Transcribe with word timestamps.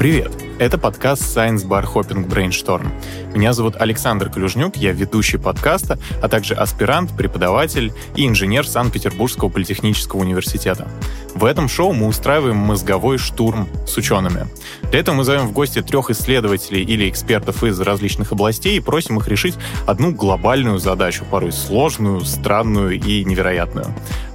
Привет! 0.00 0.32
Это 0.58 0.78
подкаст 0.78 1.24
Science 1.24 1.68
Bar 1.68 1.84
Hopping 1.84 2.26
Brainstorm. 2.26 2.90
Меня 3.34 3.52
зовут 3.52 3.76
Александр 3.78 4.30
Клюжнюк, 4.30 4.76
я 4.76 4.92
ведущий 4.92 5.36
подкаста, 5.36 5.98
а 6.22 6.28
также 6.30 6.54
аспирант, 6.54 7.14
преподаватель 7.14 7.92
и 8.16 8.26
инженер 8.26 8.66
Санкт-Петербургского 8.66 9.50
политехнического 9.50 10.20
университета. 10.20 10.88
В 11.34 11.44
этом 11.44 11.68
шоу 11.68 11.92
мы 11.92 12.06
устраиваем 12.06 12.56
мозговой 12.56 13.16
штурм 13.18 13.68
с 13.86 13.96
учеными. 13.96 14.46
Для 14.90 15.00
этого 15.00 15.14
мы 15.14 15.24
зовем 15.24 15.46
в 15.46 15.52
гости 15.52 15.80
трех 15.80 16.10
исследователей 16.10 16.82
или 16.82 17.08
экспертов 17.08 17.62
из 17.62 17.78
различных 17.80 18.32
областей 18.32 18.76
и 18.76 18.80
просим 18.80 19.18
их 19.18 19.28
решить 19.28 19.54
одну 19.86 20.12
глобальную 20.12 20.78
задачу, 20.78 21.24
порой 21.30 21.52
сложную, 21.52 22.22
странную 22.22 23.00
и 23.00 23.24
невероятную. 23.24 23.86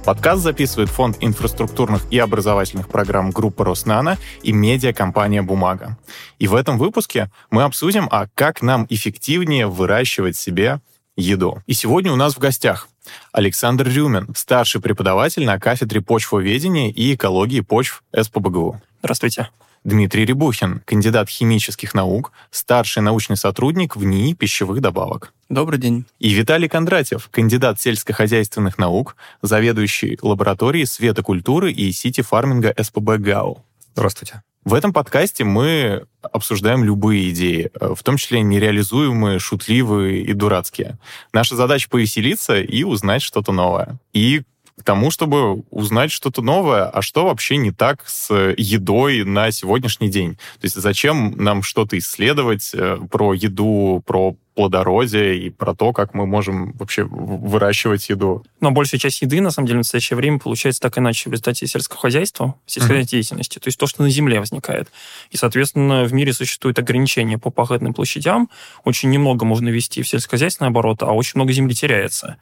Подкаст 0.04 0.42
записывает 0.42 0.88
Фонд 0.88 1.18
инфраструктурных 1.20 2.02
и 2.10 2.18
образовательных 2.18 2.88
программ 2.88 3.30
группы 3.30 3.64
Роснана 3.64 4.18
и 4.42 4.52
медиакомпания 4.52 5.42
«Бумага». 5.42 5.98
И 6.38 6.46
в 6.46 6.54
этом 6.54 6.78
выпуске 6.78 7.30
мы 7.50 7.64
обсудим, 7.64 8.08
а 8.10 8.28
как 8.34 8.62
нам 8.62 8.86
эффективнее 8.88 9.66
выращивать 9.66 10.36
себе 10.36 10.80
еду. 11.16 11.62
И 11.66 11.72
сегодня 11.72 12.12
у 12.12 12.16
нас 12.16 12.34
в 12.34 12.38
гостях 12.38 12.88
Александр 13.32 13.88
Рюмин, 13.88 14.28
старший 14.34 14.80
преподаватель 14.80 15.44
на 15.44 15.58
кафедре 15.58 16.00
почвоведения 16.00 16.90
и 16.90 17.14
экологии 17.14 17.60
почв 17.60 18.02
СПБГУ. 18.14 18.80
Здравствуйте. 19.00 19.50
Дмитрий 19.84 20.24
Рябухин, 20.24 20.82
кандидат 20.84 21.28
химических 21.28 21.94
наук, 21.94 22.32
старший 22.50 23.02
научный 23.02 23.36
сотрудник 23.36 23.94
в 23.94 24.04
НИИ 24.04 24.34
пищевых 24.34 24.80
добавок. 24.80 25.32
Добрый 25.48 25.78
день. 25.78 26.04
И 26.18 26.30
Виталий 26.30 26.68
Кондратьев, 26.68 27.28
кандидат 27.30 27.80
сельскохозяйственных 27.80 28.78
наук, 28.78 29.14
заведующий 29.42 30.18
лабораторией 30.22 30.86
светокультуры 30.86 31.70
и 31.70 31.92
сити-фарминга 31.92 32.74
СПБ 32.76 33.18
ГАУ. 33.18 33.64
Здравствуйте. 33.94 34.42
В 34.66 34.74
этом 34.74 34.92
подкасте 34.92 35.44
мы 35.44 36.06
обсуждаем 36.22 36.82
любые 36.82 37.30
идеи, 37.30 37.70
в 37.80 38.02
том 38.02 38.16
числе 38.16 38.42
нереализуемые, 38.42 39.38
шутливые 39.38 40.22
и 40.22 40.32
дурацкие. 40.32 40.98
Наша 41.32 41.54
задача 41.54 41.88
повеселиться 41.88 42.60
и 42.60 42.82
узнать 42.82 43.22
что-то 43.22 43.52
новое. 43.52 44.00
И 44.12 44.42
к 44.78 44.84
тому, 44.84 45.10
чтобы 45.10 45.62
узнать 45.70 46.12
что-то 46.12 46.42
новое, 46.42 46.84
а 46.84 47.00
что 47.00 47.24
вообще 47.24 47.56
не 47.56 47.70
так 47.70 48.04
с 48.06 48.54
едой 48.56 49.24
на 49.24 49.50
сегодняшний 49.50 50.10
день. 50.10 50.34
То 50.34 50.64
есть 50.64 50.74
зачем 50.74 51.34
нам 51.36 51.62
что-то 51.62 51.96
исследовать 51.98 52.72
э, 52.74 52.98
про 53.10 53.32
еду, 53.32 54.02
про 54.06 54.36
плодородие 54.54 55.38
и 55.38 55.50
про 55.50 55.74
то, 55.74 55.92
как 55.92 56.14
мы 56.14 56.26
можем 56.26 56.72
вообще 56.72 57.04
выращивать 57.04 58.08
еду. 58.08 58.44
Но 58.60 58.70
большая 58.70 58.98
часть 58.98 59.20
еды, 59.22 59.40
на 59.40 59.50
самом 59.50 59.66
деле, 59.66 59.78
в 59.78 59.80
настоящее 59.80 60.16
время 60.16 60.38
получается 60.38 60.80
так 60.80 60.96
иначе 60.98 61.28
в 61.28 61.32
результате 61.32 61.66
сельского 61.66 62.00
хозяйства, 62.00 62.54
сельской 62.66 63.00
mm-hmm. 63.00 63.04
деятельности. 63.04 63.58
То 63.58 63.68
есть 63.68 63.78
то, 63.78 63.86
что 63.86 64.02
на 64.02 64.10
земле 64.10 64.40
возникает. 64.40 64.88
И, 65.30 65.36
соответственно, 65.36 66.04
в 66.04 66.12
мире 66.12 66.32
существуют 66.32 66.78
ограничения 66.78 67.38
по 67.38 67.50
пахотным 67.50 67.92
площадям. 67.92 68.48
Очень 68.84 69.10
немного 69.10 69.44
можно 69.44 69.68
вести 69.68 70.02
в 70.02 70.08
сельскохозяйственный 70.08 70.68
оборот, 70.68 71.02
а 71.02 71.12
очень 71.12 71.32
много 71.34 71.52
земли 71.52 71.74
теряется 71.74 72.36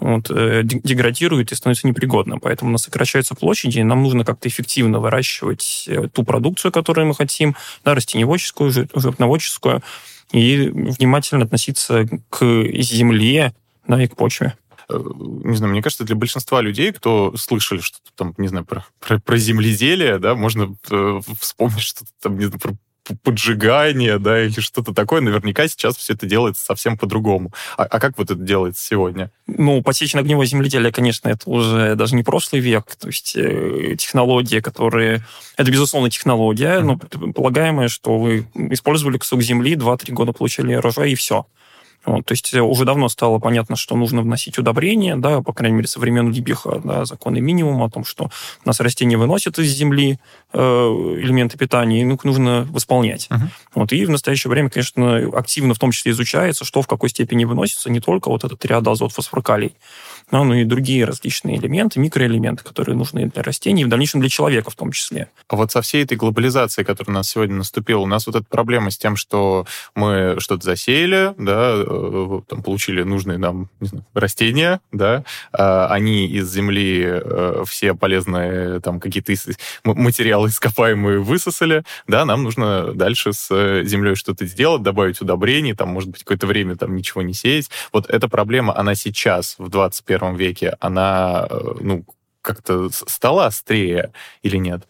вот, 0.00 0.30
э, 0.30 0.62
деградирует 0.64 1.52
и 1.52 1.54
становится 1.54 1.86
непригодным. 1.86 2.40
Поэтому 2.40 2.70
у 2.70 2.72
нас 2.72 2.82
сокращаются 2.82 3.34
площади, 3.34 3.78
и 3.78 3.84
нам 3.84 4.02
нужно 4.02 4.24
как-то 4.24 4.48
эффективно 4.48 5.00
выращивать 5.00 5.84
э, 5.86 6.08
ту 6.08 6.24
продукцию, 6.24 6.72
которую 6.72 7.06
мы 7.06 7.14
хотим, 7.14 7.56
да, 7.84 7.94
растеневодческую, 7.94 8.72
животноводческую, 8.72 9.82
и 10.32 10.68
внимательно 10.68 11.44
относиться 11.44 12.06
к 12.28 12.44
земле, 12.80 13.54
да, 13.86 14.02
и 14.02 14.06
к 14.06 14.16
почве 14.16 14.54
э, 14.88 15.00
не 15.44 15.56
знаю, 15.56 15.72
мне 15.72 15.82
кажется, 15.82 16.04
для 16.04 16.16
большинства 16.16 16.60
людей, 16.60 16.92
кто 16.92 17.34
слышали 17.36 17.80
что-то 17.80 18.10
там, 18.14 18.34
не 18.36 18.48
знаю, 18.48 18.64
про, 18.64 18.84
про, 19.00 19.18
про 19.18 19.36
земледелие, 19.36 20.18
да, 20.18 20.34
можно 20.34 20.74
э, 20.90 21.20
вспомнить 21.40 21.80
что-то 21.80 22.10
там, 22.20 22.38
не 22.38 22.44
знаю, 22.44 22.60
про 22.60 22.74
поджигание, 23.22 24.18
да, 24.18 24.44
или 24.44 24.60
что-то 24.60 24.94
такое, 24.94 25.20
наверняка 25.20 25.68
сейчас 25.68 25.96
все 25.96 26.14
это 26.14 26.26
делается 26.26 26.64
совсем 26.64 26.96
по-другому. 26.96 27.52
А, 27.76 27.84
а 27.84 28.00
как 28.00 28.18
вот 28.18 28.30
это 28.30 28.40
делается 28.40 28.84
сегодня? 28.84 29.30
Ну, 29.46 29.82
подсечно-огневое 29.82 30.46
земледелие, 30.46 30.92
конечно, 30.92 31.28
это 31.28 31.48
уже 31.48 31.94
даже 31.94 32.14
не 32.14 32.22
прошлый 32.22 32.60
век, 32.60 32.96
то 32.96 33.08
есть 33.08 33.34
э, 33.36 33.96
технологии, 33.98 34.60
которые... 34.60 35.24
Это, 35.56 35.70
безусловно, 35.70 36.10
технология, 36.10 36.78
mm-hmm. 36.78 36.82
но 36.82 36.96
предполагаемое, 36.96 37.88
что 37.88 38.18
вы 38.18 38.46
использовали 38.54 39.18
кусок 39.18 39.42
земли, 39.42 39.74
2-3 39.74 40.12
года 40.12 40.32
получили 40.32 40.74
урожай, 40.74 41.12
и 41.12 41.14
все. 41.14 41.46
Вот, 42.08 42.24
то 42.24 42.32
есть 42.32 42.54
уже 42.54 42.86
давно 42.86 43.10
стало 43.10 43.38
понятно, 43.38 43.76
что 43.76 43.94
нужно 43.94 44.22
вносить 44.22 44.56
удобрения, 44.56 45.14
да, 45.14 45.42
по 45.42 45.52
крайней 45.52 45.76
мере, 45.76 45.88
со 45.88 46.00
времен 46.00 46.32
Либиха, 46.32 46.80
да, 46.82 47.04
законы 47.04 47.40
минимума 47.40 47.84
о 47.84 47.90
том, 47.90 48.04
что 48.06 48.30
у 48.64 48.68
нас 48.68 48.80
растения 48.80 49.18
выносят 49.18 49.58
из 49.58 49.70
земли 49.74 50.18
э, 50.54 50.58
элементы 50.58 51.58
питания, 51.58 52.00
и 52.00 52.04
ну, 52.04 52.18
нужно 52.22 52.66
восполнять. 52.70 53.28
Uh-huh. 53.30 53.48
Вот, 53.74 53.92
и 53.92 54.06
в 54.06 54.10
настоящее 54.10 54.50
время, 54.50 54.70
конечно, 54.70 55.18
активно 55.38 55.74
в 55.74 55.78
том 55.78 55.90
числе 55.90 56.12
изучается, 56.12 56.64
что 56.64 56.80
в 56.80 56.86
какой 56.86 57.10
степени 57.10 57.44
выносится, 57.44 57.90
не 57.90 58.00
только 58.00 58.30
вот 58.30 58.42
этот 58.42 58.64
ряд 58.64 58.88
азот, 58.88 59.12
да, 60.30 60.44
ну 60.44 60.54
и 60.54 60.64
другие 60.64 61.04
различные 61.04 61.58
элементы, 61.58 62.00
микроэлементы, 62.00 62.64
которые 62.64 62.96
нужны 62.96 63.26
для 63.26 63.42
растений, 63.42 63.82
и 63.82 63.84
в 63.84 63.88
дальнейшем 63.88 64.20
для 64.20 64.28
человека 64.28 64.70
в 64.70 64.74
том 64.74 64.92
числе. 64.92 65.30
А 65.48 65.56
вот 65.56 65.72
со 65.72 65.82
всей 65.82 66.04
этой 66.04 66.16
глобализацией, 66.16 66.84
которая 66.84 67.14
у 67.14 67.18
нас 67.18 67.30
сегодня 67.30 67.56
наступила, 67.56 68.00
у 68.00 68.06
нас 68.06 68.26
вот 68.26 68.36
эта 68.36 68.44
проблема 68.44 68.90
с 68.90 68.98
тем, 68.98 69.16
что 69.16 69.66
мы 69.94 70.36
что-то 70.38 70.64
засеяли, 70.64 71.34
да, 71.38 71.72
э, 71.74 72.40
там, 72.46 72.62
получили 72.62 73.02
нужные 73.02 73.38
нам 73.38 73.68
знаю, 73.80 74.04
растения, 74.14 74.80
да, 74.92 75.24
а 75.52 75.88
они 75.88 76.26
из 76.26 76.52
земли 76.52 77.04
э, 77.04 77.64
все 77.66 77.94
полезные 77.94 78.80
там 78.80 79.00
какие-то 79.00 79.32
материалы 79.84 80.48
ископаемые 80.48 81.20
высосали, 81.20 81.84
да, 82.06 82.24
нам 82.24 82.42
нужно 82.42 82.92
дальше 82.94 83.32
с 83.32 83.48
землей 83.84 84.14
что-то 84.14 84.46
сделать, 84.46 84.82
добавить 84.82 85.20
удобрений, 85.20 85.74
там, 85.74 85.88
может 85.88 86.10
быть, 86.10 86.20
какое-то 86.20 86.46
время 86.46 86.76
там 86.76 86.94
ничего 86.96 87.22
не 87.22 87.34
сеять. 87.34 87.70
Вот 87.92 88.08
эта 88.10 88.28
проблема, 88.28 88.76
она 88.76 88.94
сейчас, 88.94 89.54
в 89.58 89.68
21 89.68 90.17
21 90.18 90.36
веке, 90.36 90.76
она, 90.80 91.46
э, 91.48 91.58
ну, 91.80 92.04
как-то 92.42 92.90
стала 92.90 93.46
острее 93.46 94.12
или 94.42 94.56
нет? 94.56 94.86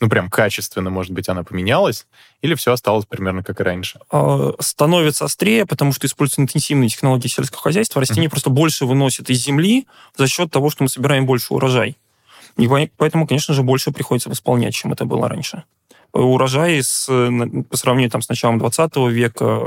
Ну, 0.00 0.08
прям 0.08 0.30
качественно, 0.30 0.90
может 0.90 1.12
быть, 1.12 1.28
она 1.28 1.42
поменялась? 1.42 2.06
Или 2.40 2.54
все 2.54 2.72
осталось 2.72 3.04
примерно 3.04 3.42
как 3.42 3.60
и 3.60 3.64
раньше? 3.64 3.98
А, 4.10 4.52
становится 4.60 5.24
острее, 5.24 5.66
потому 5.66 5.92
что 5.92 6.06
используются 6.06 6.42
интенсивные 6.42 6.88
технологии 6.88 7.26
сельского 7.26 7.60
хозяйства. 7.60 8.00
Растения 8.00 8.28
mm-hmm. 8.28 8.30
просто 8.30 8.50
больше 8.50 8.86
выносят 8.86 9.28
из 9.28 9.42
земли 9.42 9.88
за 10.16 10.28
счет 10.28 10.52
того, 10.52 10.70
что 10.70 10.84
мы 10.84 10.88
собираем 10.88 11.26
больше 11.26 11.52
урожай. 11.52 11.96
И 12.56 12.68
поэтому, 12.96 13.26
конечно 13.26 13.54
же, 13.54 13.62
больше 13.62 13.90
приходится 13.90 14.28
восполнять, 14.30 14.74
чем 14.74 14.92
это 14.92 15.04
было 15.04 15.28
раньше 15.28 15.64
урожай 16.12 16.82
с, 16.82 17.06
по 17.06 17.76
сравнению 17.76 18.10
там, 18.10 18.22
с 18.22 18.28
началом 18.28 18.58
20 18.58 18.96
века, 19.10 19.60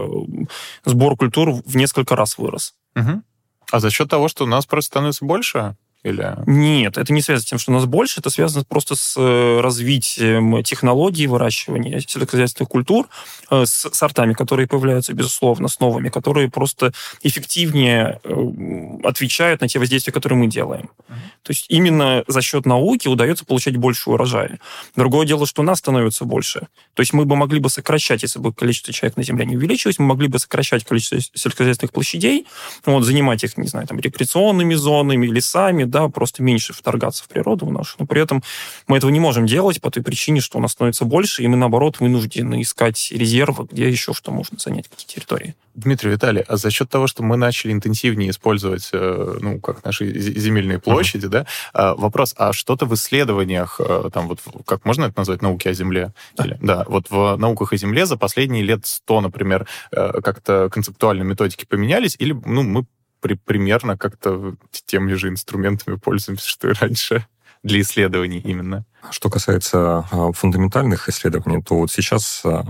сбор 0.85 1.15
культур 1.17 1.51
в 1.65 1.75
несколько 1.75 2.15
раз 2.15 2.37
вырос. 2.37 2.73
Угу. 2.95 3.21
А 3.71 3.79
за 3.79 3.89
счет 3.89 4.09
того, 4.09 4.27
что 4.27 4.45
нас 4.45 4.65
просто 4.65 4.87
становится 4.87 5.25
больше? 5.25 5.75
Или... 6.03 6.35
Нет, 6.47 6.97
это 6.97 7.13
не 7.13 7.21
связано 7.21 7.45
с 7.45 7.49
тем, 7.49 7.59
что 7.59 7.71
у 7.71 7.75
нас 7.75 7.85
больше, 7.85 8.21
это 8.21 8.31
связано 8.31 8.65
просто 8.65 8.95
с 8.95 9.15
э, 9.17 9.59
развитием 9.61 10.63
технологий 10.63 11.27
выращивания 11.27 11.99
сельскохозяйственных 11.99 12.69
культур, 12.69 13.07
э, 13.51 13.65
с 13.65 13.87
сортами, 13.91 14.33
которые 14.33 14.67
появляются, 14.67 15.13
безусловно, 15.13 15.67
с 15.67 15.79
новыми, 15.79 16.09
которые 16.09 16.49
просто 16.49 16.91
эффективнее 17.21 18.19
э, 18.23 19.07
отвечают 19.07 19.61
на 19.61 19.67
те 19.67 19.77
воздействия, 19.77 20.11
которые 20.11 20.39
мы 20.39 20.47
делаем. 20.47 20.89
Uh-huh. 21.07 21.13
То 21.43 21.51
есть 21.51 21.65
именно 21.69 22.23
за 22.27 22.41
счет 22.41 22.65
науки 22.65 23.07
удается 23.07 23.45
получать 23.45 23.77
больше 23.77 24.09
урожая. 24.09 24.59
Другое 24.95 25.27
дело, 25.27 25.45
что 25.45 25.61
у 25.61 25.65
нас 25.65 25.79
становится 25.79 26.25
больше. 26.25 26.67
То 26.95 27.01
есть 27.01 27.13
мы 27.13 27.25
бы 27.25 27.35
могли 27.35 27.59
бы 27.59 27.69
сокращать, 27.69 28.23
если 28.23 28.39
бы 28.39 28.53
количество 28.53 28.91
человек 28.91 29.17
на 29.17 29.23
Земле 29.23 29.45
не 29.45 29.55
увеличилось, 29.55 29.99
мы 29.99 30.05
могли 30.05 30.27
бы 30.27 30.39
сокращать 30.39 30.83
количество 30.83 31.19
сельскохозяйственных 31.19 31.91
площадей, 31.91 32.47
вот, 32.85 33.03
занимать 33.03 33.43
их, 33.43 33.57
не 33.57 33.67
знаю, 33.67 33.85
там, 33.85 33.99
рекреационными 33.99 34.73
зонами, 34.73 35.27
лесами, 35.27 35.90
да, 35.91 36.07
просто 36.07 36.41
меньше 36.41 36.73
вторгаться 36.73 37.23
в 37.23 37.27
природу 37.27 37.65
в 37.65 37.71
нашу. 37.71 37.97
Но 37.99 38.05
при 38.05 38.21
этом 38.21 38.41
мы 38.87 38.97
этого 38.97 39.11
не 39.11 39.19
можем 39.19 39.45
делать 39.45 39.81
по 39.81 39.91
той 39.91 40.01
причине, 40.01 40.41
что 40.41 40.57
у 40.57 40.61
нас 40.61 40.71
становится 40.71 41.05
больше, 41.05 41.43
и 41.43 41.47
мы, 41.47 41.57
наоборот, 41.57 41.99
вынуждены 41.99 42.61
искать 42.61 43.11
резервы, 43.11 43.67
где 43.71 43.89
еще 43.89 44.13
что 44.13 44.31
можно 44.31 44.57
занять, 44.57 44.87
какие 44.87 45.07
территории. 45.07 45.55
Дмитрий 45.73 46.11
Виталий, 46.11 46.41
а 46.41 46.57
за 46.57 46.69
счет 46.69 46.89
того, 46.89 47.07
что 47.07 47.23
мы 47.23 47.37
начали 47.37 47.71
интенсивнее 47.71 48.31
использовать, 48.31 48.89
э, 48.91 49.37
ну, 49.39 49.59
как 49.59 49.85
наши 49.85 50.11
земельные 50.19 50.79
площади, 50.79 51.25
mm-hmm. 51.25 51.29
да, 51.29 51.45
а, 51.73 51.95
вопрос, 51.95 52.33
а 52.37 52.51
что-то 52.51 52.85
в 52.85 52.93
исследованиях, 52.93 53.79
э, 53.79 54.09
там 54.13 54.27
вот, 54.27 54.39
как 54.65 54.83
можно 54.83 55.05
это 55.05 55.13
назвать, 55.17 55.41
науки 55.41 55.69
о 55.69 55.73
Земле? 55.73 56.13
Да. 56.35 56.45
Или, 56.45 56.57
да, 56.61 56.85
вот 56.87 57.09
в 57.09 57.37
науках 57.37 57.71
о 57.71 57.77
Земле 57.77 58.05
за 58.05 58.17
последние 58.17 58.63
лет 58.63 58.85
сто, 58.85 59.21
например, 59.21 59.67
э, 59.91 60.21
как-то 60.21 60.69
концептуальные 60.69 61.25
методики 61.25 61.65
поменялись, 61.65 62.15
или, 62.19 62.33
ну, 62.33 62.63
мы 62.63 62.85
при, 63.21 63.35
примерно 63.35 63.97
как-то 63.97 64.55
теми 64.85 65.13
же 65.13 65.29
инструментами 65.29 65.95
пользуемся, 65.95 66.49
что 66.49 66.69
и 66.69 66.73
раньше 66.73 67.25
для 67.63 67.81
исследований 67.81 68.39
именно. 68.39 68.85
Что 69.11 69.29
касается 69.29 70.05
а, 70.11 70.31
фундаментальных 70.31 71.09
исследований, 71.09 71.61
то 71.61 71.75
вот 71.75 71.91
сейчас 71.91 72.41
а, 72.43 72.65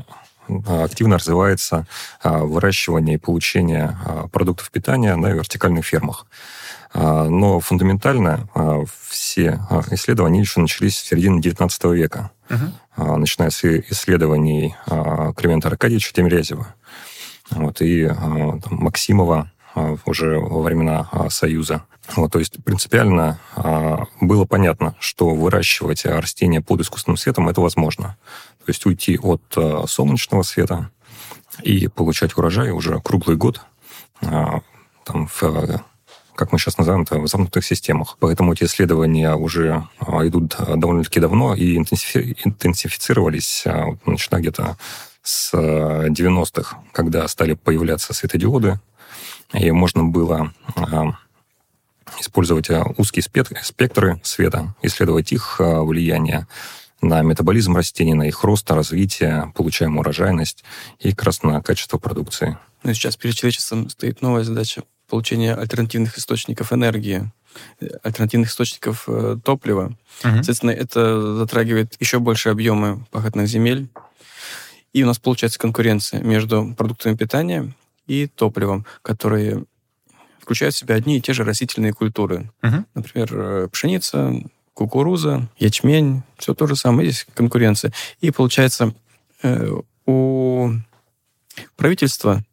активно 0.84 1.18
развивается 1.18 1.88
а, 2.22 2.40
выращивание 2.40 3.16
и 3.16 3.20
получение 3.20 3.98
продуктов 4.32 4.70
питания 4.72 5.16
на 5.16 5.28
вертикальных 5.28 5.86
фермах. 5.86 6.26
Но 6.94 7.62
фундаментально 7.62 8.50
все 9.08 9.62
исследования 9.92 10.42
еще 10.42 10.60
начались 10.60 10.98
в 11.00 11.08
середине 11.08 11.40
XIX 11.40 11.96
века. 11.96 12.32
начиная 12.98 13.50
с 13.50 13.64
исследований 13.64 14.76
Климента 15.38 15.70
Аркадьевича 15.70 16.12
Тимирязева 16.14 16.76
вот, 17.52 17.82
и 17.82 18.08
там, 18.08 18.62
Максимова 18.72 19.50
уже 20.06 20.40
во 20.40 20.62
времена 20.62 21.10
Союза. 21.30 21.84
Вот, 22.16 22.32
то 22.32 22.40
есть 22.40 22.64
принципиально 22.64 23.40
было 24.20 24.46
понятно, 24.46 24.96
что 25.00 25.30
выращивать 25.30 26.06
растения 26.06 26.62
под 26.62 26.82
искусственным 26.82 27.18
светом 27.18 27.48
это 27.48 27.62
возможно. 27.62 28.18
То 28.60 28.66
есть 28.70 28.86
уйти 28.86 29.18
от 29.18 29.42
солнечного 29.88 30.44
света 30.44 30.90
и 31.64 31.88
получать 31.88 32.38
урожай 32.38 32.72
уже 32.72 33.00
круглый 33.02 33.38
год 33.38 33.62
там, 34.20 35.28
в 35.28 35.82
как 36.42 36.52
мы 36.52 36.58
сейчас 36.58 36.80
называем 36.80 37.04
это, 37.04 37.20
в 37.20 37.28
замкнутых 37.28 37.64
системах. 37.64 38.18
Поэтому 38.20 38.54
эти 38.54 38.64
исследования 38.64 39.36
уже 39.36 39.88
а, 40.00 40.26
идут 40.26 40.56
а, 40.58 40.76
довольно-таки 40.76 41.20
давно 41.20 41.54
и 41.54 41.76
интенсифицировались, 41.78 43.64
а, 43.68 43.96
начиная 44.08 44.42
где-то 44.42 44.76
с 45.22 45.54
90-х, 45.54 46.80
когда 46.94 47.28
стали 47.28 47.54
появляться 47.54 48.16
светодиоды, 48.16 48.80
и 49.54 49.72
можно 49.72 50.04
было 50.06 50.54
использовать 52.20 52.70
узкие 52.98 53.24
спектры 53.24 54.20
света, 54.24 54.76
исследовать 54.82 55.32
их 55.32 55.58
влияние 55.60 56.48
на 57.02 57.22
метаболизм 57.22 57.76
растений, 57.76 58.14
на 58.14 58.28
их 58.28 58.44
рост, 58.44 58.70
развитие, 58.70 59.52
получаемую 59.56 60.02
урожайность 60.02 60.64
и 61.00 61.12
как 61.12 61.24
раз 61.24 61.44
на 61.44 61.62
качество 61.62 61.98
продукции. 61.98 62.58
Ну, 62.84 62.94
сейчас 62.94 63.18
перед 63.18 63.36
человечеством 63.36 63.90
стоит 63.90 64.22
новая 64.22 64.44
задача 64.44 64.84
получения 65.10 65.54
альтернативных 65.54 66.18
источников 66.18 66.72
энергии, 66.72 67.32
э, 67.80 67.88
альтернативных 68.04 68.50
источников 68.50 69.04
э, 69.08 69.38
топлива. 69.44 69.88
Угу. 70.24 70.36
Соответственно, 70.36 70.72
это 70.72 71.36
затрагивает 71.36 71.96
еще 72.00 72.20
больше 72.20 72.50
объемы 72.50 73.06
пахотных 73.12 73.48
земель. 73.48 73.90
И 74.94 75.04
у 75.04 75.08
нас 75.08 75.20
получается 75.20 75.60
конкуренция 75.60 76.22
между 76.22 76.74
продуктами 76.78 77.16
питания 77.16 77.74
и 78.08 78.28
топливом, 78.28 78.86
которые 79.02 79.66
включают 80.40 80.76
в 80.76 80.78
себя 80.78 80.96
одни 80.96 81.18
и 81.18 81.22
те 81.22 81.34
же 81.34 81.44
растительные 81.44 81.94
культуры. 81.94 82.52
Угу. 82.64 82.86
Например, 82.96 83.30
э, 83.32 83.68
пшеница, 83.72 84.34
кукуруза, 84.74 85.48
ячмень, 85.58 86.24
все 86.38 86.54
то 86.54 86.68
же 86.68 86.76
самое. 86.76 87.10
Здесь 87.10 87.28
конкуренция. 87.34 87.94
И 88.22 88.32
получается, 88.32 88.94
у 90.06 90.70
правительства 91.76 92.44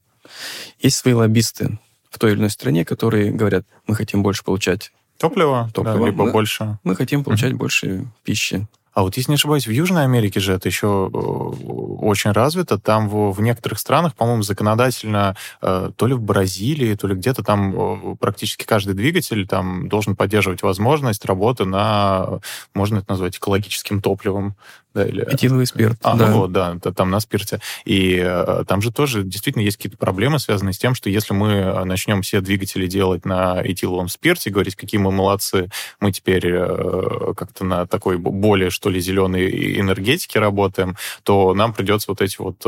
есть 0.81 0.97
свои 0.97 1.15
лоббисты, 1.15 1.79
в 2.11 2.19
той 2.19 2.33
или 2.33 2.39
иной 2.39 2.51
стране, 2.51 2.85
которые 2.85 3.31
говорят, 3.31 3.67
мы 3.87 3.95
хотим 3.95 4.23
больше 4.23 4.45
получать 4.45 4.93
топливо, 5.19 5.71
топливо. 5.75 5.99
Да, 5.99 6.07
либо 6.07 6.25
мы, 6.25 6.33
больше. 6.33 6.79
Мы 6.85 6.97
хотим 6.97 7.25
получать 7.25 7.53
mm-hmm. 7.53 7.57
больше 7.57 8.07
пищи. 8.25 8.67
А 8.99 9.03
вот 9.03 9.17
если 9.17 9.31
не 9.31 9.37
ошибаюсь, 9.37 9.69
в 9.69 9.71
Южной 9.71 10.03
Америке 10.03 10.41
же 10.41 10.53
это 10.53 10.69
еще 10.69 11.09
э, 11.09 11.17
очень 11.17 12.33
развито. 12.33 12.81
Там 12.81 13.09
в, 13.09 13.31
в 13.31 13.41
некоторых 13.41 13.79
странах, 13.79 14.17
по-моему, 14.17 14.43
законодательно, 14.43 15.37
э, 15.63 15.93
то 15.95 16.07
ли 16.09 16.15
в 16.15 16.21
Бразилии, 16.21 16.97
то 16.97 17.07
ли 17.07 17.15
где-то 17.15 17.45
там 17.45 17.75
э, 17.77 18.17
практически 18.17 18.65
каждый 18.65 18.95
двигатель 18.95 19.47
там 19.47 19.89
должен 19.89 20.17
поддерживать 20.17 20.63
возможность 20.63 21.25
работы 21.27 21.65
на, 21.65 22.41
можно 22.75 22.99
это 22.99 23.07
назвать, 23.11 23.37
экологическим 23.37 24.03
топливом 24.03 24.57
да, 24.99 25.07
или... 25.07 25.25
Этиловый 25.33 25.67
спирт. 25.67 25.99
А, 26.03 26.17
да. 26.17 26.29
ну 26.29 26.39
вот, 26.39 26.53
да, 26.53 26.77
там 26.79 27.11
на 27.11 27.21
спирте. 27.21 27.61
И 27.85 28.21
э, 28.23 28.65
там 28.67 28.83
же 28.83 28.93
тоже 28.93 29.23
действительно 29.23 29.63
есть 29.63 29.77
какие-то 29.77 29.97
проблемы, 29.97 30.39
связанные 30.39 30.73
с 30.73 30.79
тем, 30.79 30.95
что 30.95 31.09
если 31.09 31.35
мы 31.35 31.51
э, 31.53 31.85
начнем 31.85 32.23
все 32.23 32.41
двигатели 32.41 32.87
делать 32.87 33.25
на 33.25 33.63
этиловом 33.63 34.09
спирте, 34.09 34.51
говорить, 34.51 34.75
какие 34.75 35.01
мы 35.01 35.13
молодцы, 35.13 35.71
мы 36.01 36.11
теперь 36.13 36.47
э, 36.47 37.35
как-то 37.37 37.65
на 37.65 37.87
такой 37.87 38.19
более, 38.19 38.71
что 38.71 38.91
ли, 38.91 39.01
зеленой 39.01 39.79
энергетике 39.79 40.41
работаем, 40.41 40.97
то 41.23 41.55
нам 41.55 41.73
придется 41.73 42.11
вот 42.11 42.21
эти 42.21 42.37
вот 42.39 42.65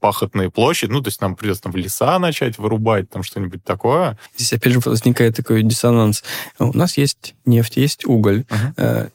пахотные 0.00 0.50
площади, 0.50 0.90
ну, 0.90 1.00
то 1.00 1.08
есть 1.08 1.20
нам 1.20 1.36
придется 1.36 1.62
там 1.64 1.72
в 1.72 1.76
леса 1.76 2.18
начать 2.18 2.58
вырубать, 2.58 3.08
там 3.10 3.22
что-нибудь 3.22 3.62
такое. 3.62 4.18
Здесь 4.36 4.52
опять 4.52 4.72
же 4.72 4.80
возникает 4.80 5.36
такой 5.36 5.62
диссонанс. 5.62 6.24
У 6.58 6.76
нас 6.76 6.96
есть 6.96 7.34
нефть, 7.44 7.76
есть 7.76 8.04
уголь. 8.04 8.44
Uh-huh. 8.48 9.10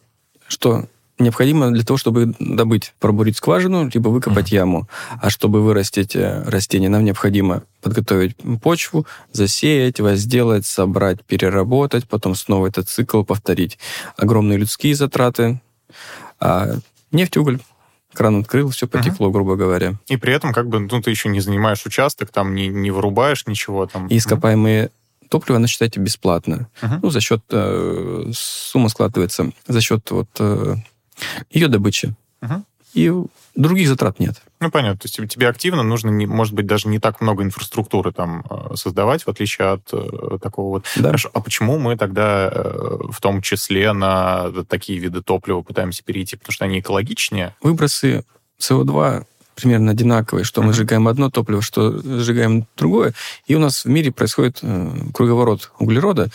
Что 0.47 0.85
необходимо 1.19 1.71
для 1.71 1.83
того, 1.83 1.97
чтобы 1.97 2.35
добыть, 2.39 2.93
пробурить 2.99 3.37
скважину, 3.37 3.89
либо 3.93 4.09
выкопать 4.09 4.51
mm-hmm. 4.51 4.55
яму. 4.55 4.89
А 5.21 5.29
чтобы 5.29 5.61
вырастить 5.61 6.15
э, 6.15 6.43
растение, 6.43 6.89
нам 6.89 7.03
необходимо 7.03 7.63
подготовить 7.81 8.35
почву, 8.61 9.05
засеять, 9.31 9.99
возделать, 9.99 10.65
собрать, 10.65 11.23
переработать, 11.23 12.07
потом 12.07 12.35
снова 12.35 12.67
этот 12.67 12.89
цикл 12.89 13.23
повторить. 13.23 13.77
Огромные 14.17 14.57
людские 14.57 14.95
затраты. 14.95 15.61
А 16.39 16.75
нефть, 17.11 17.37
уголь, 17.37 17.59
кран 18.13 18.41
открыл, 18.41 18.69
все 18.69 18.87
потекло, 18.87 19.27
uh-huh. 19.27 19.31
грубо 19.31 19.55
говоря. 19.55 19.95
И 20.07 20.17
при 20.17 20.33
этом 20.33 20.53
как 20.53 20.67
бы 20.67 20.79
ну, 20.79 21.01
ты 21.01 21.09
еще 21.11 21.29
не 21.29 21.41
занимаешь 21.41 21.85
участок, 21.85 22.31
там 22.31 22.55
не, 22.55 22.67
не 22.67 22.91
вырубаешь 22.91 23.45
ничего. 23.47 23.85
Там. 23.85 24.07
И 24.07 24.17
ископаемые 24.17 24.91
топливо, 25.29 25.57
она 25.57 25.65
считайте, 25.65 25.99
бесплатно. 25.99 26.67
Uh-huh. 26.81 26.99
Ну, 27.01 27.09
за 27.09 27.19
счет... 27.19 27.41
Э, 27.49 28.29
сумма 28.33 28.89
складывается 28.89 29.51
за 29.67 29.81
счет 29.81 30.11
вот, 30.11 30.29
э, 30.39 30.75
ее 31.49 31.67
добычи. 31.67 32.15
Угу. 32.41 32.63
И 32.93 33.11
других 33.55 33.87
затрат 33.87 34.19
нет. 34.19 34.41
Ну, 34.59 34.69
понятно. 34.69 34.99
То 34.99 35.07
есть 35.07 35.33
тебе 35.33 35.47
активно 35.47 35.83
нужно, 35.83 36.09
не, 36.09 36.27
может 36.27 36.53
быть, 36.53 36.67
даже 36.67 36.87
не 36.87 36.99
так 36.99 37.21
много 37.21 37.43
инфраструктуры 37.43 38.11
там 38.11 38.45
э, 38.49 38.75
создавать, 38.75 39.23
в 39.23 39.27
отличие 39.27 39.69
от 39.69 39.89
э, 39.91 40.37
такого 40.41 40.69
вот... 40.69 40.85
Да. 40.95 41.07
Хорошо, 41.07 41.29
а 41.33 41.41
почему 41.41 41.79
мы 41.79 41.97
тогда 41.97 42.49
э, 42.53 42.97
в 43.09 43.19
том 43.19 43.41
числе 43.41 43.93
на 43.93 44.51
такие 44.69 44.99
виды 44.99 45.23
топлива 45.23 45.61
пытаемся 45.61 46.03
перейти? 46.03 46.37
Потому 46.37 46.53
что 46.53 46.65
они 46.65 46.79
экологичнее? 46.79 47.55
Выбросы 47.61 48.25
СО2 48.61 49.25
примерно 49.55 49.91
одинаковые, 49.91 50.45
что 50.45 50.61
mm-hmm. 50.61 50.65
мы 50.65 50.73
сжигаем 50.73 51.07
одно 51.07 51.29
топливо, 51.29 51.61
что 51.61 51.99
сжигаем 51.99 52.65
другое, 52.77 53.13
и 53.45 53.55
у 53.55 53.59
нас 53.59 53.85
в 53.85 53.89
мире 53.89 54.11
происходит 54.11 54.59
э, 54.61 54.91
круговорот 55.13 55.71
углерода, 55.79 56.29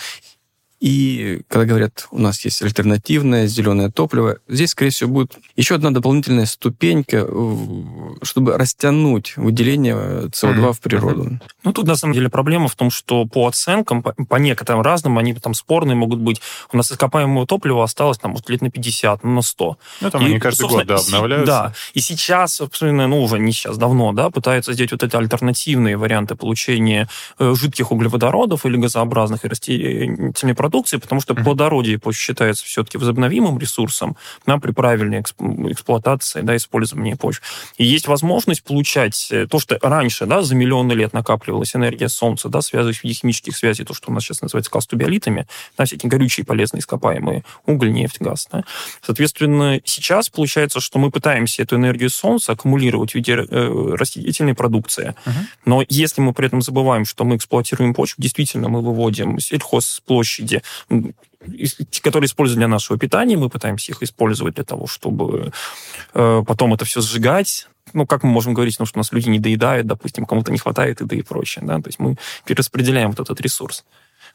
и 0.80 1.42
когда 1.48 1.64
говорят, 1.64 2.06
у 2.10 2.18
нас 2.18 2.44
есть 2.44 2.62
альтернативное 2.62 3.46
зеленое 3.46 3.90
топливо, 3.90 4.38
здесь, 4.48 4.70
скорее 4.70 4.90
всего, 4.90 5.10
будет 5.10 5.36
еще 5.56 5.74
одна 5.74 5.90
дополнительная 5.90 6.46
ступенька, 6.46 7.26
чтобы 8.22 8.56
растянуть 8.56 9.36
выделение 9.36 9.96
СО2 9.96 10.30
mm-hmm. 10.30 10.72
в 10.72 10.80
природу. 10.80 11.40
Ну, 11.64 11.72
тут, 11.72 11.86
на 11.86 11.96
самом 11.96 12.14
деле, 12.14 12.28
проблема 12.28 12.68
в 12.68 12.76
том, 12.76 12.90
что 12.90 13.24
по 13.24 13.48
оценкам, 13.48 14.02
по, 14.02 14.12
по 14.12 14.36
некоторым 14.36 14.82
разным, 14.82 15.18
они 15.18 15.34
там 15.34 15.54
спорные 15.54 15.96
могут 15.96 16.20
быть. 16.20 16.40
У 16.72 16.76
нас 16.76 16.92
ископаемого 16.92 17.46
топлива 17.46 17.82
осталось 17.82 18.18
там 18.18 18.34
вот, 18.34 18.48
лет 18.48 18.62
на 18.62 18.70
50, 18.70 19.24
ну, 19.24 19.34
на 19.34 19.42
100. 19.42 19.78
Ну, 20.00 20.10
там 20.10 20.22
и, 20.22 20.26
они 20.26 20.38
каждый 20.38 20.68
год, 20.68 20.86
да, 20.86 20.96
обновляются. 20.96 21.46
Да, 21.46 21.72
и 21.94 22.00
сейчас, 22.00 22.54
собственно, 22.54 23.08
ну, 23.08 23.22
уже 23.22 23.38
не 23.38 23.52
сейчас, 23.52 23.78
давно, 23.78 24.12
да, 24.12 24.30
пытаются 24.30 24.72
сделать 24.72 24.92
вот 24.92 25.02
эти 25.02 25.16
альтернативные 25.16 25.96
варианты 25.96 26.36
получения 26.36 27.08
э, 27.38 27.54
жидких 27.54 27.90
углеводородов 27.90 28.64
или 28.64 28.76
газообразных 28.76 29.44
и 29.44 29.48
растительной 29.48 30.54
продукции, 30.68 30.98
потому 30.98 31.22
что 31.22 31.34
плодородие 31.34 31.98
считается 32.12 32.64
все-таки 32.66 32.98
возобновимым 32.98 33.58
ресурсом 33.58 34.16
да, 34.46 34.58
при 34.58 34.72
правильной 34.72 35.20
эксплуатации, 35.20 36.42
да, 36.42 36.54
использовании 36.56 37.14
почвы. 37.14 37.42
И 37.78 37.86
есть 37.86 38.06
возможность 38.06 38.62
получать 38.62 39.28
э, 39.30 39.46
то, 39.46 39.58
что 39.58 39.78
раньше, 39.80 40.26
да, 40.26 40.42
за 40.42 40.54
миллионы 40.54 40.92
лет 40.92 41.14
накапливалась 41.14 41.74
энергия 41.74 42.10
Солнца, 42.10 42.50
да, 42.50 42.60
связываясь 42.60 42.98
в 42.98 43.04
виде 43.04 43.14
химических 43.14 43.56
связей, 43.56 43.84
то, 43.84 43.94
что 43.94 44.10
у 44.10 44.14
нас 44.14 44.24
сейчас 44.24 44.42
называется 44.42 44.70
кастубиолитами, 44.70 45.46
да, 45.78 45.86
всякие 45.86 46.10
горючие 46.10 46.44
полезные 46.44 46.80
ископаемые, 46.80 47.44
уголь, 47.64 47.90
нефть, 47.90 48.20
газ. 48.20 48.46
Да. 48.52 48.64
Соответственно, 49.00 49.80
сейчас 49.84 50.28
получается, 50.28 50.80
что 50.80 50.98
мы 50.98 51.10
пытаемся 51.10 51.62
эту 51.62 51.76
энергию 51.76 52.10
Солнца 52.10 52.52
аккумулировать 52.52 53.12
в 53.12 53.14
виде 53.14 53.32
э, 53.32 53.94
растительной 53.94 54.54
продукции. 54.54 55.14
Uh-huh. 55.24 55.32
Но 55.64 55.84
если 55.88 56.20
мы 56.20 56.34
при 56.34 56.46
этом 56.46 56.60
забываем, 56.60 57.06
что 57.06 57.24
мы 57.24 57.36
эксплуатируем 57.36 57.94
почву, 57.94 58.16
действительно 58.18 58.68
мы 58.68 58.82
выводим 58.82 59.38
сельхозплощади, 60.88 62.00
которые 62.02 62.26
используют 62.26 62.58
для 62.58 62.68
нашего 62.68 62.98
питания, 62.98 63.36
мы 63.36 63.48
пытаемся 63.48 63.92
их 63.92 64.02
использовать 64.02 64.54
для 64.54 64.64
того, 64.64 64.86
чтобы 64.86 65.52
э, 66.14 66.42
потом 66.46 66.74
это 66.74 66.84
все 66.84 67.00
сжигать. 67.00 67.68
Ну, 67.94 68.06
как 68.06 68.22
мы 68.22 68.30
можем 68.30 68.54
говорить, 68.54 68.78
ну, 68.78 68.86
что 68.86 68.98
у 68.98 69.00
нас 69.00 69.12
люди 69.12 69.30
не 69.30 69.38
доедают, 69.38 69.86
допустим, 69.86 70.26
кому-то 70.26 70.52
не 70.52 70.58
хватает 70.58 71.00
еды 71.00 71.16
и 71.16 71.22
прочее, 71.22 71.64
да, 71.66 71.80
то 71.80 71.88
есть 71.88 71.98
мы 71.98 72.16
перераспределяем 72.44 73.10
вот 73.10 73.20
этот 73.20 73.40
ресурс. 73.40 73.84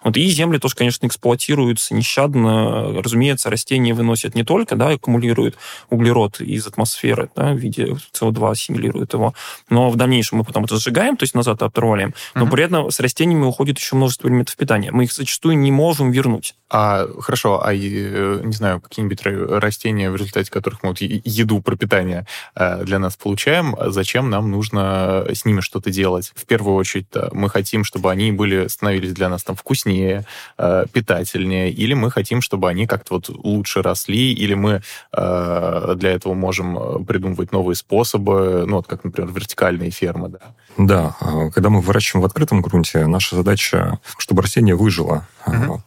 Вот, 0.03 0.17
и 0.17 0.27
земли 0.27 0.57
тоже, 0.57 0.75
конечно, 0.75 1.07
эксплуатируются 1.07 1.93
нещадно. 1.93 3.01
Разумеется, 3.01 3.49
растения 3.49 3.93
выносят 3.93 4.35
не 4.35 4.43
только, 4.43 4.75
да, 4.75 4.89
аккумулируют 4.89 5.57
углерод 5.89 6.41
из 6.41 6.67
атмосферы, 6.67 7.29
да, 7.35 7.53
в 7.53 7.57
виде 7.57 7.95
СО2 8.13 8.51
ассимилируют 8.51 9.13
его, 9.13 9.33
но 9.69 9.89
в 9.89 9.95
дальнейшем 9.95 10.39
мы 10.39 10.43
потом 10.43 10.65
это 10.65 10.77
сжигаем, 10.77 11.17
то 11.17 11.23
есть 11.23 11.35
назад 11.35 11.61
отправляем, 11.61 12.13
но 12.35 12.45
uh-huh. 12.45 12.51
при 12.51 12.63
этом 12.63 12.91
с 12.91 12.99
растениями 12.99 13.45
уходит 13.45 13.79
еще 13.79 13.95
множество 13.95 14.27
элементов 14.27 14.55
питания. 14.55 14.91
Мы 14.91 15.05
их 15.05 15.13
зачастую 15.13 15.57
не 15.57 15.71
можем 15.71 16.11
вернуть. 16.11 16.55
А, 16.69 17.07
хорошо, 17.19 17.63
а, 17.63 17.71
э, 17.71 18.41
не 18.43 18.53
знаю, 18.53 18.81
какие-нибудь 18.81 19.21
растения, 19.23 20.09
в 20.09 20.15
результате 20.15 20.49
которых 20.49 20.81
мы 20.81 20.89
вот 20.89 21.01
еду, 21.01 21.61
пропитание 21.61 22.25
э, 22.55 22.83
для 22.83 22.97
нас 22.97 23.15
получаем, 23.15 23.75
зачем 23.91 24.31
нам 24.31 24.49
нужно 24.49 25.25
с 25.31 25.45
ними 25.45 25.61
что-то 25.61 25.91
делать? 25.91 26.31
В 26.35 26.45
первую 26.45 26.75
очередь, 26.75 27.07
мы 27.31 27.49
хотим, 27.49 27.83
чтобы 27.83 28.11
они 28.11 28.31
были, 28.31 28.67
становились 28.67 29.13
для 29.13 29.29
нас 29.29 29.43
там 29.43 29.55
вкуснее, 29.55 29.92
вкуснее, 29.93 30.25
э, 30.57 30.85
питательнее, 30.91 31.71
или 31.71 31.93
мы 31.93 32.11
хотим, 32.11 32.41
чтобы 32.41 32.69
они 32.69 32.87
как-то 32.87 33.15
вот 33.15 33.29
лучше 33.29 33.81
росли, 33.81 34.33
или 34.33 34.53
мы 34.53 34.81
э, 35.15 35.93
для 35.95 36.11
этого 36.11 36.33
можем 36.33 36.77
э, 36.77 37.03
придумывать 37.05 37.51
новые 37.51 37.75
способы, 37.75 38.65
ну, 38.67 38.77
вот 38.77 38.87
как, 38.87 39.03
например, 39.03 39.31
вертикальные 39.31 39.91
фермы, 39.91 40.29
да? 40.29 40.39
Да, 40.77 41.15
когда 41.53 41.69
мы 41.69 41.81
выращиваем 41.81 42.23
в 42.23 42.25
открытом 42.25 42.61
грунте, 42.61 43.05
наша 43.05 43.35
задача, 43.35 43.99
чтобы 44.17 44.41
растение 44.41 44.75
выжило, 44.75 45.27
угу. 45.45 45.83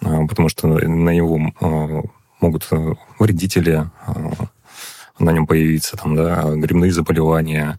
потому 0.00 0.48
что 0.48 0.66
на 0.66 1.10
него 1.10 1.52
могут 2.40 2.68
вредители 3.18 3.88
на 5.18 5.30
нем 5.30 5.46
появиться, 5.46 5.96
там, 5.96 6.16
да, 6.16 6.42
грибные 6.56 6.92
заболевания, 6.92 7.78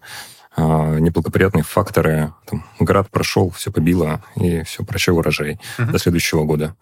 неблагоприятные 0.57 1.63
факторы. 1.63 2.33
Там, 2.45 2.65
град 2.79 3.09
прошел, 3.09 3.49
все 3.51 3.71
побило, 3.71 4.23
и 4.35 4.63
все, 4.63 4.83
прощай 4.83 5.13
урожай 5.13 5.59
uh-huh. 5.77 5.91
до 5.91 5.99
следующего 5.99 6.43
года. 6.43 6.75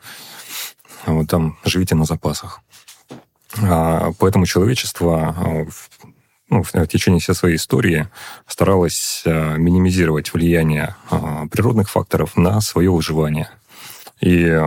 А 1.05 1.12
вот 1.12 1.29
там 1.29 1.58
живите 1.65 1.96
на 1.96 2.05
запасах. 2.05 2.62
А, 3.62 4.12
поэтому 4.17 4.46
человечество 4.46 5.36
а, 5.38 5.65
ну, 6.50 6.63
в 6.63 6.88
течение 6.88 7.20
всей 7.20 7.36
своей 7.36 7.55
истории 7.58 8.08
старалось 8.48 9.24
минимизировать 9.25 10.34
влияние 10.34 10.96
природных 11.51 11.89
факторов 11.89 12.38
на 12.38 12.62
свое 12.62 12.91
выживание. 12.91 13.50
И 14.22 14.62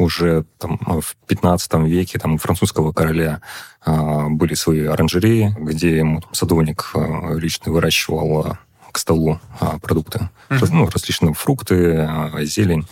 уже 0.00 0.44
там, 0.58 0.78
в 0.78 1.16
15 1.26 1.74
веке 1.86 2.18
там, 2.18 2.34
у 2.34 2.38
французского 2.38 2.92
короля 2.92 3.40
а, 3.84 4.28
были 4.28 4.54
свои 4.54 4.86
оранжереи, 4.86 5.54
где 5.58 5.98
ему 5.98 6.20
там, 6.20 6.34
садовник 6.34 6.90
а, 6.94 7.34
лично 7.34 7.72
выращивал 7.72 8.46
а, 8.46 8.58
к 8.90 8.98
столу 8.98 9.40
а, 9.60 9.78
продукты, 9.78 10.28
mm-hmm. 10.48 10.68
ну, 10.72 10.88
различные 10.88 11.34
фрукты, 11.34 11.96
а, 11.98 12.32
зелень. 12.42 12.86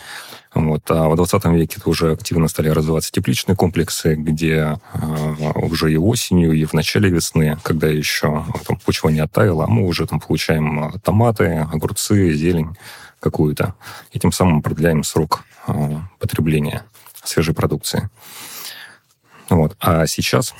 Вот. 0.54 0.82
А 0.90 1.08
в 1.08 1.16
20 1.16 1.44
веке 1.46 1.76
это 1.78 1.90
уже 1.90 2.12
активно 2.12 2.48
стали 2.48 2.68
развиваться 2.68 3.12
тепличные 3.12 3.54
комплексы, 3.54 4.14
где 4.14 4.78
э, 4.94 5.52
уже 5.56 5.92
и 5.92 5.98
осенью, 5.98 6.52
и 6.52 6.64
в 6.64 6.72
начале 6.72 7.10
весны, 7.10 7.58
когда 7.62 7.86
еще 7.86 8.44
там, 8.66 8.78
почва 8.84 9.10
не 9.10 9.20
оттаяла, 9.20 9.66
мы 9.66 9.86
уже 9.86 10.06
там 10.06 10.20
получаем 10.20 10.92
томаты, 11.04 11.66
огурцы, 11.70 12.32
зелень 12.32 12.76
какую-то. 13.20 13.74
И 14.12 14.18
тем 14.18 14.32
самым 14.32 14.62
продляем 14.62 15.04
срок 15.04 15.44
э, 15.66 15.72
потребления 16.18 16.82
свежей 17.24 17.54
продукции. 17.54 18.10
Вот. 19.50 19.76
А 19.80 20.06
сейчас 20.06 20.54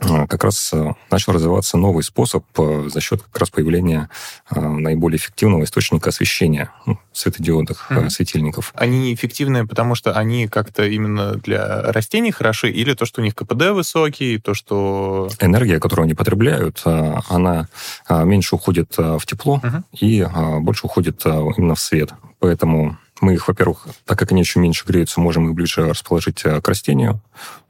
э, 0.00 0.26
как 0.26 0.44
раз 0.44 0.70
э, 0.72 0.92
начал 1.10 1.32
развиваться 1.32 1.76
новый 1.76 2.02
способ 2.02 2.44
э, 2.58 2.88
за 2.92 3.00
счет 3.00 3.22
как 3.22 3.38
раз 3.40 3.50
появления 3.50 4.10
наиболее 4.50 5.16
эффективного 5.16 5.64
источника 5.64 6.10
освещения 6.10 6.70
ну, 6.84 6.98
светодиодных 7.12 7.90
mm-hmm. 7.90 8.10
светильников. 8.10 8.72
Они 8.76 9.14
эффективные, 9.14 9.66
потому 9.66 9.94
что 9.94 10.12
они 10.12 10.48
как-то 10.48 10.84
именно 10.84 11.36
для 11.36 11.80
растений 11.92 12.30
хороши, 12.30 12.70
или 12.70 12.94
то, 12.94 13.06
что 13.06 13.20
у 13.20 13.24
них 13.24 13.34
КПД 13.34 13.70
высокий, 13.70 14.38
то, 14.38 14.52
что... 14.54 15.30
Энергия, 15.40 15.80
которую 15.80 16.04
они 16.04 16.14
потребляют, 16.14 16.82
она 16.84 17.68
меньше 18.10 18.56
уходит 18.56 18.96
в 18.98 19.24
тепло 19.24 19.60
mm-hmm. 19.62 19.82
и 20.00 20.26
больше 20.60 20.86
уходит 20.86 21.24
именно 21.24 21.74
в 21.74 21.80
свет. 21.80 22.12
Поэтому 22.38 22.98
мы 23.20 23.34
их, 23.34 23.48
во-первых, 23.48 23.86
так 24.04 24.18
как 24.18 24.32
они 24.32 24.40
еще 24.40 24.60
меньше 24.60 24.84
греются, 24.86 25.20
можем 25.20 25.48
их 25.48 25.54
ближе 25.54 25.88
расположить 25.88 26.44
э, 26.44 26.60
к 26.60 26.68
растению, 26.68 27.20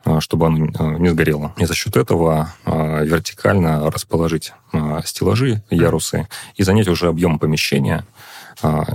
э, 0.04 0.20
чтобы 0.20 0.46
оно 0.46 0.66
э, 0.66 0.98
не 0.98 1.10
сгорело. 1.10 1.54
И 1.58 1.64
за 1.66 1.74
счет 1.74 1.96
этого 1.96 2.54
вертикально 2.64 3.90
расположить 3.90 4.52
стеллажи, 5.04 5.62
ярусы 5.70 6.28
и 6.56 6.62
занять 6.62 6.88
уже 6.88 7.08
объем 7.08 7.38
помещения, 7.38 8.04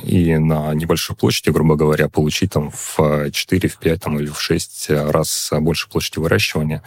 и 0.03 0.37
на 0.37 0.73
небольшой 0.73 1.15
площади, 1.15 1.49
грубо 1.49 1.75
говоря, 1.75 2.09
получить 2.09 2.53
там 2.53 2.71
в 2.71 3.29
4, 3.31 3.69
в 3.69 3.77
5 3.77 4.01
там, 4.01 4.19
или 4.19 4.27
в 4.27 4.39
6 4.39 4.89
раз 4.89 5.51
больше 5.59 5.89
площади 5.89 6.19
выращивания, 6.19 6.83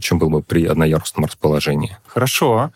чем 0.00 0.18
было 0.18 0.28
бы 0.28 0.42
при 0.42 0.64
одноярусном 0.64 1.26
расположении. 1.26 1.96
Хорошо. 2.06 2.72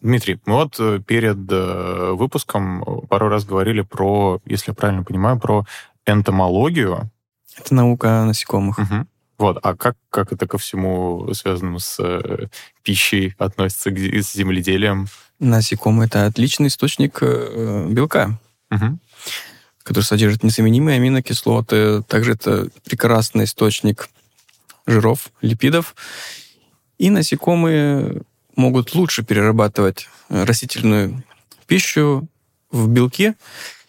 Дмитрий, 0.00 0.38
мы 0.46 0.54
вот 0.54 0.76
э, 0.78 1.00
перед 1.06 1.38
э, 1.50 2.12
выпуском 2.12 3.06
пару 3.08 3.28
раз 3.28 3.44
говорили 3.44 3.80
про, 3.82 4.40
если 4.44 4.70
я 4.70 4.74
правильно 4.74 5.02
понимаю, 5.02 5.38
про 5.38 5.64
энтомологию. 6.06 7.10
Это 7.56 7.74
наука 7.74 8.22
о 8.22 8.24
насекомых. 8.26 8.78
Угу. 8.78 9.06
Вот, 9.38 9.58
а 9.62 9.74
как, 9.74 9.96
как 10.10 10.32
это 10.32 10.46
ко 10.46 10.58
всему 10.58 11.32
связано 11.32 11.78
с 11.78 11.96
э, 11.98 12.48
пищей 12.82 13.34
относится 13.38 13.90
к, 13.90 13.98
с 13.98 14.34
земледелием? 14.34 15.06
Насекомые— 15.40 16.06
это 16.08 16.26
отличный 16.26 16.68
источник 16.68 17.18
э, 17.22 17.86
белка, 17.88 18.38
угу. 18.70 18.98
который 19.82 20.04
содержит 20.04 20.44
незаменимые 20.44 20.96
аминокислоты. 20.96 22.02
Также 22.02 22.32
это 22.32 22.68
прекрасный 22.84 23.44
источник 23.44 24.10
жиров, 24.86 25.30
липидов. 25.40 25.94
И 26.98 27.08
насекомые 27.08 28.22
могут 28.54 28.94
лучше 28.94 29.24
перерабатывать 29.24 30.08
э, 30.28 30.44
растительную 30.44 31.24
пищу 31.66 32.28
в 32.70 32.88
белки, 32.88 33.34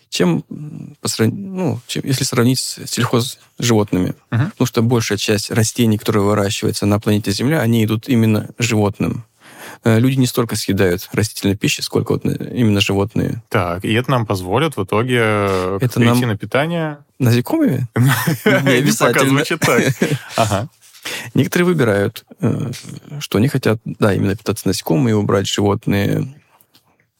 чем, 0.09 0.43
ну, 0.49 1.79
чем 1.87 2.03
если 2.05 2.23
сравнить 2.23 2.59
с 2.59 2.85
сельхозживотными. 2.85 4.09
Uh-huh. 4.29 4.51
Потому 4.51 4.67
что 4.67 4.81
большая 4.81 5.17
часть 5.17 5.51
растений, 5.51 5.97
которые 5.97 6.23
выращиваются 6.23 6.85
на 6.85 6.99
планете 6.99 7.31
Земля, 7.31 7.61
они 7.61 7.83
идут 7.83 8.07
именно 8.07 8.49
животным. 8.57 9.25
Э, 9.83 9.99
люди 9.99 10.17
не 10.17 10.27
столько 10.27 10.55
съедают 10.55 11.09
растительной 11.11 11.55
пищи, 11.55 11.81
сколько 11.81 12.13
вот 12.13 12.25
именно 12.25 12.81
животные. 12.81 13.41
Так, 13.49 13.83
и 13.83 13.93
это 13.93 14.11
нам 14.11 14.25
позволит 14.25 14.77
в 14.77 14.83
итоге 14.83 15.17
это 15.17 15.89
перейти 15.95 16.21
нам... 16.21 16.29
на 16.29 16.37
питание... 16.37 16.99
Насекомыми? 17.17 17.87
Не 17.95 18.79
обязательно. 18.79 19.29
звучит 19.29 19.59
так. 19.59 19.83
Ага. 20.35 20.69
Некоторые 21.33 21.65
выбирают, 21.65 22.25
э, 22.41 22.71
что 23.19 23.39
они 23.39 23.47
хотят, 23.47 23.79
да, 23.85 24.13
именно 24.13 24.35
питаться 24.35 24.67
насекомыми, 24.67 25.13
убрать 25.13 25.47
животные 25.47 26.35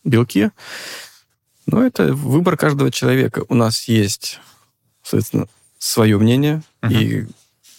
белки. 0.03 0.51
Но 1.65 1.83
это 1.83 2.13
выбор 2.13 2.57
каждого 2.57 2.91
человека. 2.91 3.43
У 3.49 3.55
нас 3.55 3.87
есть, 3.87 4.39
соответственно, 5.01 5.47
свое 5.79 6.17
мнение, 6.19 6.61
uh-huh. 6.81 6.93
и 6.93 7.27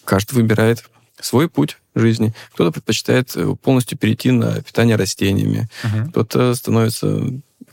каждый 0.05 0.35
выбирает 0.35 0.85
свой 1.21 1.49
путь 1.49 1.79
жизни. 1.95 2.35
Кто-то 2.55 2.73
предпочитает 2.73 3.37
полностью 3.63 3.99
перейти 3.99 4.31
на 4.31 4.61
питание 4.63 4.97
растениями, 4.97 5.69
uh-huh. 5.83 6.11
кто-то 6.11 6.55
становится 6.55 7.23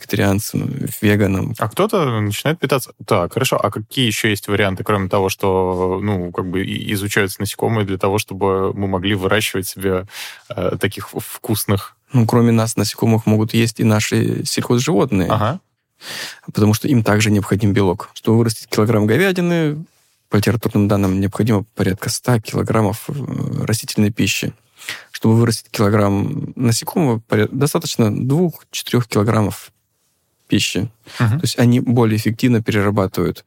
вегетарианцем, 0.00 0.88
веганом. 1.02 1.54
А 1.58 1.68
кто-то 1.68 2.20
начинает 2.20 2.58
питаться... 2.58 2.92
Так, 3.06 3.32
хорошо. 3.34 3.56
А 3.62 3.70
какие 3.70 4.06
еще 4.06 4.30
есть 4.30 4.48
варианты, 4.48 4.82
кроме 4.84 5.08
того, 5.08 5.28
что, 5.28 6.00
ну, 6.02 6.32
как 6.32 6.46
бы 6.48 6.62
изучаются 6.62 7.40
насекомые 7.40 7.86
для 7.86 7.98
того, 7.98 8.18
чтобы 8.18 8.72
мы 8.72 8.86
могли 8.88 9.14
выращивать 9.14 9.66
себе 9.66 10.06
э, 10.48 10.76
таких 10.80 11.10
вкусных... 11.10 11.96
Ну, 12.12 12.26
кроме 12.26 12.52
нас, 12.52 12.76
насекомых 12.76 13.26
могут 13.26 13.54
есть 13.54 13.80
и 13.80 13.84
наши 13.84 14.44
сельхозживотные. 14.44 15.28
Ага. 15.28 15.60
Потому 16.52 16.74
что 16.74 16.88
им 16.88 17.04
также 17.04 17.30
необходим 17.30 17.72
белок. 17.72 18.10
Чтобы 18.14 18.38
вырастить 18.38 18.68
килограмм 18.68 19.06
говядины, 19.06 19.84
по 20.30 20.36
литературным 20.36 20.88
данным, 20.88 21.20
необходимо 21.20 21.64
порядка 21.74 22.08
100 22.08 22.40
килограммов 22.40 23.04
э, 23.08 23.64
растительной 23.64 24.12
пищи. 24.12 24.54
Чтобы 25.10 25.36
вырастить 25.36 25.70
килограмм 25.70 26.54
насекомого, 26.56 27.20
достаточно 27.50 28.04
2-4 28.04 28.52
килограммов 29.06 29.72
пищи. 30.46 30.90
Uh-huh. 31.18 31.28
То 31.28 31.40
есть 31.42 31.58
они 31.58 31.80
более 31.80 32.16
эффективно 32.16 32.62
перерабатывают 32.62 33.44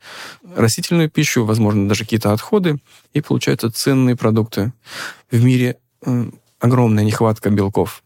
растительную 0.56 1.10
пищу, 1.10 1.46
возможно, 1.46 1.88
даже 1.88 2.04
какие-то 2.04 2.32
отходы, 2.34 2.78
и 3.14 3.22
получаются 3.22 3.72
ценные 3.72 4.16
продукты. 4.16 4.74
В 5.32 5.44
мире 5.44 5.78
э, 6.06 6.30
огромная 6.60 7.04
нехватка 7.04 7.50
белков. 7.50 8.04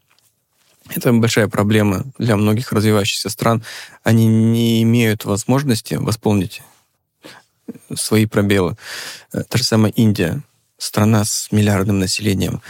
Это 0.90 1.12
большая 1.12 1.48
проблема 1.48 2.06
для 2.18 2.38
многих 2.38 2.72
развивающихся 2.72 3.30
стран. 3.30 3.64
Они 4.04 4.28
не 4.28 4.82
имеют 4.84 5.26
возможности 5.26 5.96
восполнить 5.96 6.62
свои 7.96 8.26
пробелы. 8.26 8.78
Э, 9.34 9.44
та 9.44 9.58
же 9.58 9.64
самая 9.64 9.92
Индия, 9.92 10.42
страна 10.78 11.26
с 11.26 11.52
миллиардным 11.52 12.00
населением. 12.00 12.62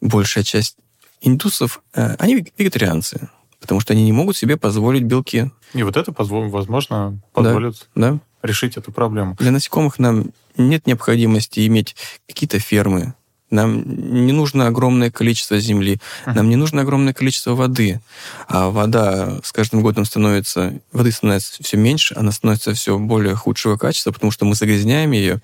Большая 0.00 0.44
часть 0.44 0.76
индусов, 1.20 1.82
э, 1.94 2.14
они 2.18 2.46
вегетарианцы 2.56 3.28
потому 3.60 3.80
что 3.80 3.92
они 3.92 4.04
не 4.04 4.12
могут 4.12 4.36
себе 4.36 4.56
позволить 4.56 5.04
белки. 5.04 5.50
И 5.74 5.82
вот 5.82 5.96
это, 5.96 6.14
возможно, 6.16 7.20
позволит 7.32 7.88
да, 7.94 8.12
да. 8.12 8.18
решить 8.42 8.76
эту 8.76 8.92
проблему. 8.92 9.36
Для 9.38 9.50
насекомых 9.50 9.98
нам 9.98 10.30
нет 10.56 10.86
необходимости 10.86 11.66
иметь 11.66 11.96
какие-то 12.26 12.58
фермы. 12.58 13.14
Нам 13.50 13.82
не 14.26 14.32
нужно 14.32 14.66
огромное 14.66 15.10
количество 15.10 15.58
земли, 15.58 16.00
нам 16.26 16.48
не 16.48 16.56
нужно 16.56 16.82
огромное 16.82 17.14
количество 17.14 17.54
воды. 17.54 18.00
А 18.46 18.68
вода 18.68 19.40
с 19.42 19.52
каждым 19.52 19.82
годом 19.82 20.04
становится, 20.04 20.80
воды 20.92 21.12
становится 21.12 21.62
все 21.62 21.76
меньше, 21.76 22.14
она 22.16 22.30
становится 22.30 22.74
все 22.74 22.98
более 22.98 23.34
худшего 23.34 23.76
качества, 23.76 24.12
потому 24.12 24.32
что 24.32 24.44
мы 24.44 24.54
загрязняем 24.54 25.12
ее. 25.12 25.40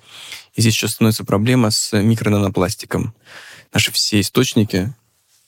И 0.53 0.61
здесь 0.61 0.75
еще 0.75 0.87
становится 0.87 1.25
проблема 1.25 1.71
с 1.71 1.99
микронанопластиком. 1.99 3.13
Наши 3.73 3.91
все 3.91 4.21
источники 4.21 4.93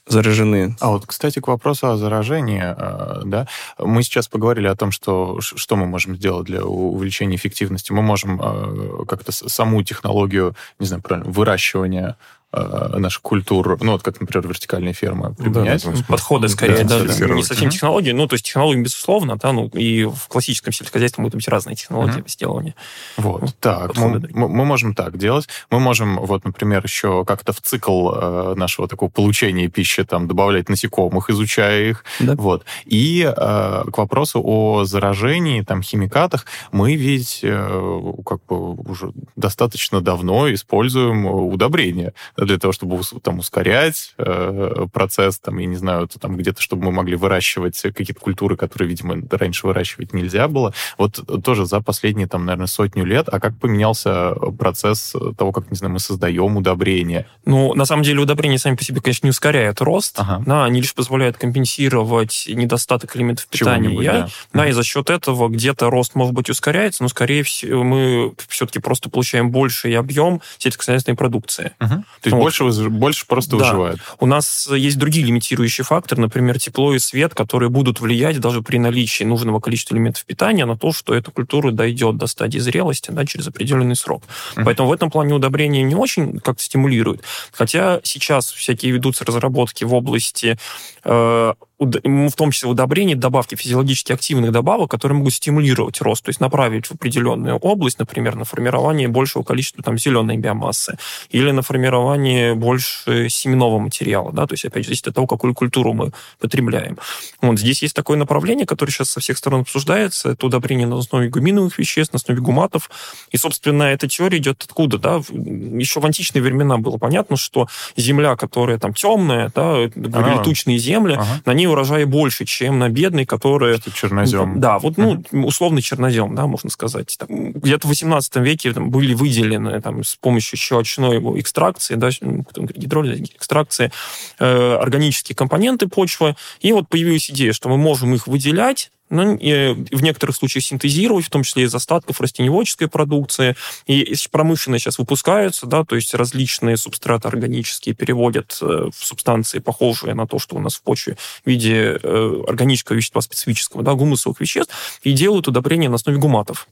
заражены. 0.07 0.75
А 0.79 0.89
вот, 0.89 1.05
кстати, 1.05 1.39
к 1.39 1.47
вопросу 1.47 1.89
о 1.89 1.97
заражении, 1.97 2.63
э, 2.63 3.21
да, 3.25 3.47
мы 3.77 4.03
сейчас 4.03 4.27
поговорили 4.27 4.67
о 4.67 4.75
том, 4.75 4.91
что, 4.91 5.39
что 5.41 5.75
мы 5.75 5.85
можем 5.85 6.15
сделать 6.15 6.45
для 6.45 6.63
увеличения 6.63 7.35
эффективности. 7.35 7.91
Мы 7.91 8.01
можем 8.01 8.39
э, 8.41 9.05
как-то 9.05 9.31
саму 9.31 9.83
технологию, 9.83 10.55
не 10.79 10.87
знаю, 10.87 11.01
правильно, 11.01 11.29
выращивания 11.29 12.15
наших 12.51 13.21
культур, 13.21 13.77
ну, 13.81 13.93
вот 13.93 14.03
как, 14.03 14.19
например, 14.21 14.47
вертикальные 14.47 14.93
фермы 14.93 15.33
применять. 15.35 15.83
Да, 15.83 15.91
Подходы 16.07 16.47
скорее, 16.47 16.83
да, 16.85 16.99
да, 16.99 17.27
не 17.33 17.43
совсем 17.43 17.69
технологии, 17.69 18.11
ну, 18.11 18.27
то 18.27 18.35
есть 18.35 18.45
технологии, 18.45 18.81
безусловно, 18.81 19.37
да, 19.37 19.51
ну, 19.51 19.67
и 19.67 20.05
в 20.05 20.27
классическом 20.27 20.71
сельскохозяйстве 20.71 21.21
могут 21.21 21.35
быть 21.35 21.47
разные 21.47 21.75
технологии 21.75 22.19
uh-huh. 22.19 22.29
сделания. 22.29 22.75
Вот, 23.17 23.41
ну, 23.41 23.47
так, 23.59 23.97
мы, 23.97 24.21
мы, 24.31 24.47
мы 24.47 24.65
можем 24.65 24.95
так 24.95 25.17
делать. 25.17 25.47
Мы 25.69 25.79
можем, 25.79 26.17
вот, 26.17 26.45
например, 26.45 26.83
еще 26.83 27.25
как-то 27.25 27.51
в 27.51 27.61
цикл 27.61 28.11
э, 28.11 28.53
нашего 28.55 28.87
такого 28.87 29.09
получения 29.09 29.67
пищи 29.67 30.03
там 30.03 30.27
добавлять 30.27 30.69
насекомых, 30.69 31.29
изучая 31.29 31.89
их, 31.89 32.05
да. 32.19 32.35
вот. 32.35 32.65
И 32.85 33.23
э, 33.23 33.83
к 33.91 33.97
вопросу 33.97 34.41
о 34.43 34.85
заражении, 34.85 35.61
там, 35.61 35.81
химикатах, 35.81 36.45
мы 36.71 36.95
ведь 36.95 37.41
э, 37.43 38.13
как 38.25 38.45
бы 38.45 38.73
уже 38.73 39.11
достаточно 39.35 40.01
давно 40.01 40.53
используем 40.53 41.25
удобрения 41.25 42.13
для 42.37 42.57
того, 42.57 42.71
чтобы 42.71 43.01
там 43.21 43.39
ускорять 43.39 44.13
э, 44.17 44.85
процесс, 44.93 45.39
там, 45.39 45.57
я 45.57 45.65
не 45.65 45.75
знаю, 45.75 46.07
там 46.07 46.37
где-то, 46.37 46.61
чтобы 46.61 46.85
мы 46.85 46.91
могли 46.91 47.15
выращивать 47.15 47.81
какие-то 47.81 48.19
культуры, 48.19 48.55
которые, 48.55 48.89
видимо, 48.89 49.17
раньше 49.31 49.65
выращивать 49.65 50.13
нельзя 50.13 50.47
было. 50.47 50.73
Вот 50.97 51.19
тоже 51.43 51.65
за 51.65 51.81
последние, 51.81 52.27
там, 52.27 52.45
наверное, 52.45 52.67
сотню 52.67 53.05
лет, 53.05 53.27
а 53.31 53.39
как 53.39 53.57
поменялся 53.57 54.35
процесс 54.57 55.15
того, 55.37 55.51
как, 55.51 55.71
не 55.71 55.77
знаю, 55.77 55.93
мы 55.93 55.99
создаем 55.99 56.57
удобрения? 56.57 57.27
Ну, 57.45 57.73
на 57.73 57.85
самом 57.85 58.03
деле, 58.03 58.19
удобрения 58.21 58.59
сами 58.59 58.75
по 58.75 58.83
себе, 58.83 59.01
конечно, 59.01 59.25
не 59.25 59.31
ускоряют 59.31 59.81
рост, 59.81 60.19
ага. 60.19 60.43
да, 60.45 60.65
они 60.65 60.81
лишь 60.81 60.93
позволяют 60.93 61.37
компенсировать 61.37 62.45
недостаток 62.47 63.15
элементов 63.15 63.47
питания. 63.47 63.97
Да, 64.07 64.29
да, 64.53 64.67
и 64.67 64.71
за 64.71 64.83
счет 64.83 65.09
этого 65.09 65.49
где-то 65.49 65.89
рост, 65.89 66.15
может 66.15 66.33
быть, 66.33 66.49
ускоряется, 66.49 67.03
но, 67.03 67.09
скорее 67.09 67.43
всего, 67.43 67.83
мы 67.83 68.33
все-таки 68.47 68.79
просто 68.79 69.09
получаем 69.09 69.49
больший 69.49 69.95
объем 69.97 70.41
сельскохозяйственной 70.57 71.17
продукции. 71.17 71.73
Угу. 71.79 72.03
То 72.29 72.35
есть 72.35 72.57
вот. 72.57 72.65
больше, 72.65 72.89
больше 72.89 73.27
просто 73.27 73.57
да. 73.57 73.65
выживает. 73.65 73.99
У 74.19 74.25
нас 74.25 74.67
есть 74.71 74.97
другие 74.97 75.25
лимитирующие 75.25 75.85
факторы, 75.85 76.21
например, 76.21 76.59
тепло 76.59 76.93
и 76.93 76.99
свет, 76.99 77.33
которые 77.33 77.69
будут 77.69 78.01
влиять 78.01 78.39
даже 78.39 78.61
при 78.61 78.77
наличии 78.77 79.23
нужного 79.23 79.59
количества 79.59 79.95
элементов 79.95 80.25
питания 80.25 80.65
на 80.65 80.77
то, 80.77 80.91
что 80.91 81.13
эта 81.13 81.31
культура 81.31 81.71
дойдет 81.71 82.17
до 82.17 82.27
стадии 82.27 82.59
зрелости 82.59 83.11
да, 83.11 83.25
через 83.25 83.47
определенный 83.47 83.95
срок. 83.95 84.23
Mm-hmm. 84.23 84.63
Поэтому 84.65 84.89
в 84.89 84.91
этом 84.91 85.09
плане 85.09 85.33
удобрения 85.33 85.83
не 85.83 85.95
очень 85.95 86.39
как-то 86.39 86.63
стимулируют. 86.63 87.21
Хотя 87.51 87.99
сейчас 88.03 88.51
всякие 88.51 88.91
ведутся 88.91 89.25
разработки 89.25 89.83
в 89.83 89.93
области 89.93 90.57
э, 91.03 91.53
в 91.79 92.31
том 92.35 92.51
числе 92.51 92.69
удобрений, 92.69 93.13
добавки 93.13 93.55
физиологически 93.55 94.11
активных 94.11 94.51
добавок, 94.51 94.89
которые 94.89 95.17
могут 95.17 95.33
стимулировать 95.33 96.01
рост, 96.01 96.23
то 96.25 96.29
есть 96.29 96.39
направить 96.39 96.87
в 96.87 96.93
определенную 96.93 97.57
область, 97.57 97.99
например, 97.99 98.35
на 98.35 98.45
формирование 98.45 99.07
большего 99.07 99.43
количества 99.43 99.83
там, 99.83 99.97
зеленой 99.97 100.37
биомассы 100.37 100.97
или 101.29 101.51
на 101.51 101.61
формирование 101.61 102.55
больше 102.55 103.29
семенного 103.29 103.77
материала, 103.77 104.31
да, 104.31 104.47
то 104.47 104.53
есть, 104.53 104.65
опять 104.65 104.83
же, 104.83 104.87
зависит 104.87 105.07
от 105.09 105.15
того, 105.15 105.27
какую 105.27 105.53
культуру 105.53 105.93
мы 105.93 106.11
потребляем. 106.39 106.97
Вот 107.41 107.59
здесь 107.59 107.83
есть 107.83 107.95
такое 107.95 108.17
направление, 108.17 108.65
которое 108.65 108.91
сейчас 108.91 109.11
со 109.11 109.19
всех 109.19 109.37
сторон 109.37 109.61
обсуждается, 109.61 110.29
это 110.31 110.47
удобрение 110.47 110.87
на 110.87 110.97
основе 110.97 111.29
гуминовых 111.29 111.77
веществ, 111.77 112.13
на 112.13 112.17
основе 112.17 112.41
гуматов, 112.41 112.89
и, 113.31 113.37
собственно, 113.37 113.83
эта 113.83 114.07
теория 114.07 114.39
идет 114.39 114.63
откуда, 114.63 114.97
да, 114.97 115.21
еще 115.29 115.99
в 115.99 116.05
античные 116.05 116.41
времена 116.41 116.77
было 116.77 116.97
понятно, 116.97 117.37
что 117.37 117.67
земля, 117.95 118.35
которая 118.35 118.79
там 118.79 118.95
темная, 118.95 119.51
да, 119.53 119.87
были 119.95 120.43
тучные 120.43 120.79
земли, 120.79 121.13
ага. 121.13 121.41
на 121.45 121.53
ней 121.53 121.66
урожай 121.67 122.05
больше, 122.05 122.45
чем 122.45 122.79
на 122.79 122.89
бедной, 122.89 123.25
которая... 123.25 123.77
Что 123.77 123.91
чернозем. 123.91 124.59
Да, 124.59 124.79
вот, 124.79 124.97
ну, 124.97 125.23
условный 125.31 125.81
чернозем, 125.81 126.35
да, 126.35 126.47
можно 126.47 126.69
сказать. 126.69 127.17
Где-то 127.27 127.87
в 127.87 127.89
18 127.89 128.35
веке 128.37 128.73
там, 128.73 128.89
были 128.89 129.13
выделены 129.13 129.81
там, 129.81 130.03
с 130.03 130.15
помощью 130.15 130.57
щелочной 130.57 131.17
экстракции, 131.39 131.95
да, 131.95 132.09
гидролиза, 132.55 133.23
экстракции, 133.23 133.91
э, 134.39 134.75
органические 134.75 135.35
компоненты 135.35 135.87
почвы, 135.87 136.35
и 136.59 136.71
вот 136.71 136.89
появилась 136.89 137.29
идея, 137.29 137.53
что 137.53 137.69
мы 137.69 137.77
можем 137.77 138.13
их 138.13 138.27
выделять, 138.27 138.91
ну, 139.09 139.35
и 139.35 139.73
в 139.73 140.03
некоторых 140.03 140.35
случаях 140.35 140.65
синтезировать, 140.65 141.25
в 141.25 141.29
том 141.29 141.43
числе 141.43 141.63
из 141.63 141.73
остатков 141.73 142.19
растеневодческой 142.19 142.87
продукции. 142.87 143.55
И 143.85 144.15
промышленно 144.31 144.79
сейчас 144.79 144.99
выпускаются, 144.99 145.65
да, 145.65 145.83
то 145.83 145.95
есть 145.95 146.13
различные 146.13 146.77
субстраты 146.77 147.27
органические 147.27 147.95
переводят 147.95 148.57
э, 148.61 148.89
в 148.93 149.05
субстанции, 149.05 149.59
похожие 149.59 150.13
на 150.13 150.27
то, 150.27 150.39
что 150.39 150.55
у 150.55 150.59
нас 150.59 150.75
в 150.75 150.81
почве 150.81 151.17
в 151.43 151.49
виде 151.49 151.99
э, 152.01 152.43
органического 152.47 152.97
вещества 152.97 153.21
специфического, 153.21 153.83
да, 153.83 153.93
гумусовых 153.93 154.39
веществ, 154.41 154.73
и 155.03 155.13
делают 155.13 155.47
удобрения 155.47 155.89
на 155.89 155.95
основе 155.95 156.17
гуматов. 156.17 156.67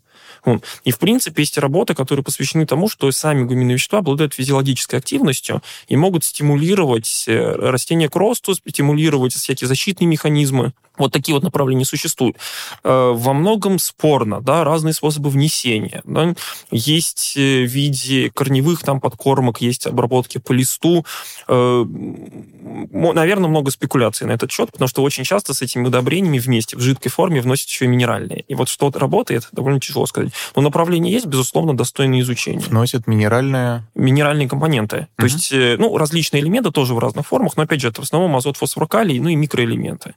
И, 0.84 0.91
в 0.91 1.00
принципе, 1.00 1.41
есть 1.41 1.58
работы, 1.58 1.95
которые 1.95 2.24
посвящены 2.24 2.65
тому, 2.65 2.88
что 2.88 3.12
сами 3.12 3.43
гуминовые 3.43 3.76
вещества 3.76 4.00
обладают 4.00 4.34
физиологической 4.34 5.00
активностью 5.00 5.63
и 5.88 5.95
могут 5.95 6.24
стимулировать 6.24 7.26
э, 7.28 7.56
растения 7.56 8.10
к 8.10 8.15
росту, 8.15 8.54
стимулировать 8.54 9.34
всякие 9.34 9.67
защитные 9.67 10.08
механизмы. 10.08 10.74
Вот 10.97 11.12
такие 11.12 11.34
вот 11.34 11.43
направления 11.43 11.86
существуют. 11.86 12.38
Э, 12.84 13.12
во 13.13 13.34
многом 13.34 13.79
спорно, 13.79 14.41
да, 14.41 14.63
разные 14.63 14.93
способы 14.93 15.29
внесения. 15.29 16.01
Да. 16.05 16.34
Есть 16.71 17.34
э, 17.38 17.63
в 17.63 17.69
виде 17.69 18.31
корневых 18.34 18.81
там 18.81 18.99
подкормок, 18.99 19.62
есть 19.62 19.88
обработки 19.88 20.38
по 20.38 20.51
листу. 20.51 21.05
Наверное, 21.47 23.49
много 23.49 23.71
спекуляций 23.71 24.27
на 24.27 24.31
этот 24.31 24.51
счет, 24.51 24.71
потому 24.71 24.88
что 24.88 25.03
очень 25.03 25.23
часто 25.23 25.53
с 25.53 25.62
этими 25.62 25.88
удобрениями 25.88 26.39
вместе 26.39 26.77
в 26.77 26.81
жидкой 26.81 27.12
форме 27.12 27.41
вносят 27.41 27.69
еще 27.69 27.86
и 27.86 27.88
минеральные. 27.88 28.43
И 28.47 28.55
вот 28.55 28.69
что 28.69 28.91
работает, 28.93 29.47
довольно 29.51 29.79
тяжело 29.79 30.05
сказать. 30.05 30.31
Но 30.55 30.62
направление 30.62 31.13
есть, 31.13 31.25
безусловно, 31.25 31.75
достойное 31.75 32.21
изучения. 32.21 32.60
Вносят 32.60 33.08
минеральные... 33.08 33.88
Минеральные 33.95 34.49
компоненты. 34.49 34.97
Угу. 34.97 35.08
То 35.17 35.23
есть, 35.25 35.51
э, 35.51 35.75
ну, 35.77 35.97
различные 35.97 36.41
элементы 36.41 36.71
тоже 36.71 36.93
в 36.93 36.99
разных 36.99 37.27
формах, 37.27 37.58
но, 37.58 37.63
опять 37.63 37.81
же, 37.81 37.89
это 37.89 38.01
в 38.01 38.05
основном 38.05 38.36
азот, 38.36 38.58
фосфор, 38.58 38.88
калий, 38.88 39.19
ну 39.19 39.29
и 39.29 39.36
микроэлементы, 39.36 40.15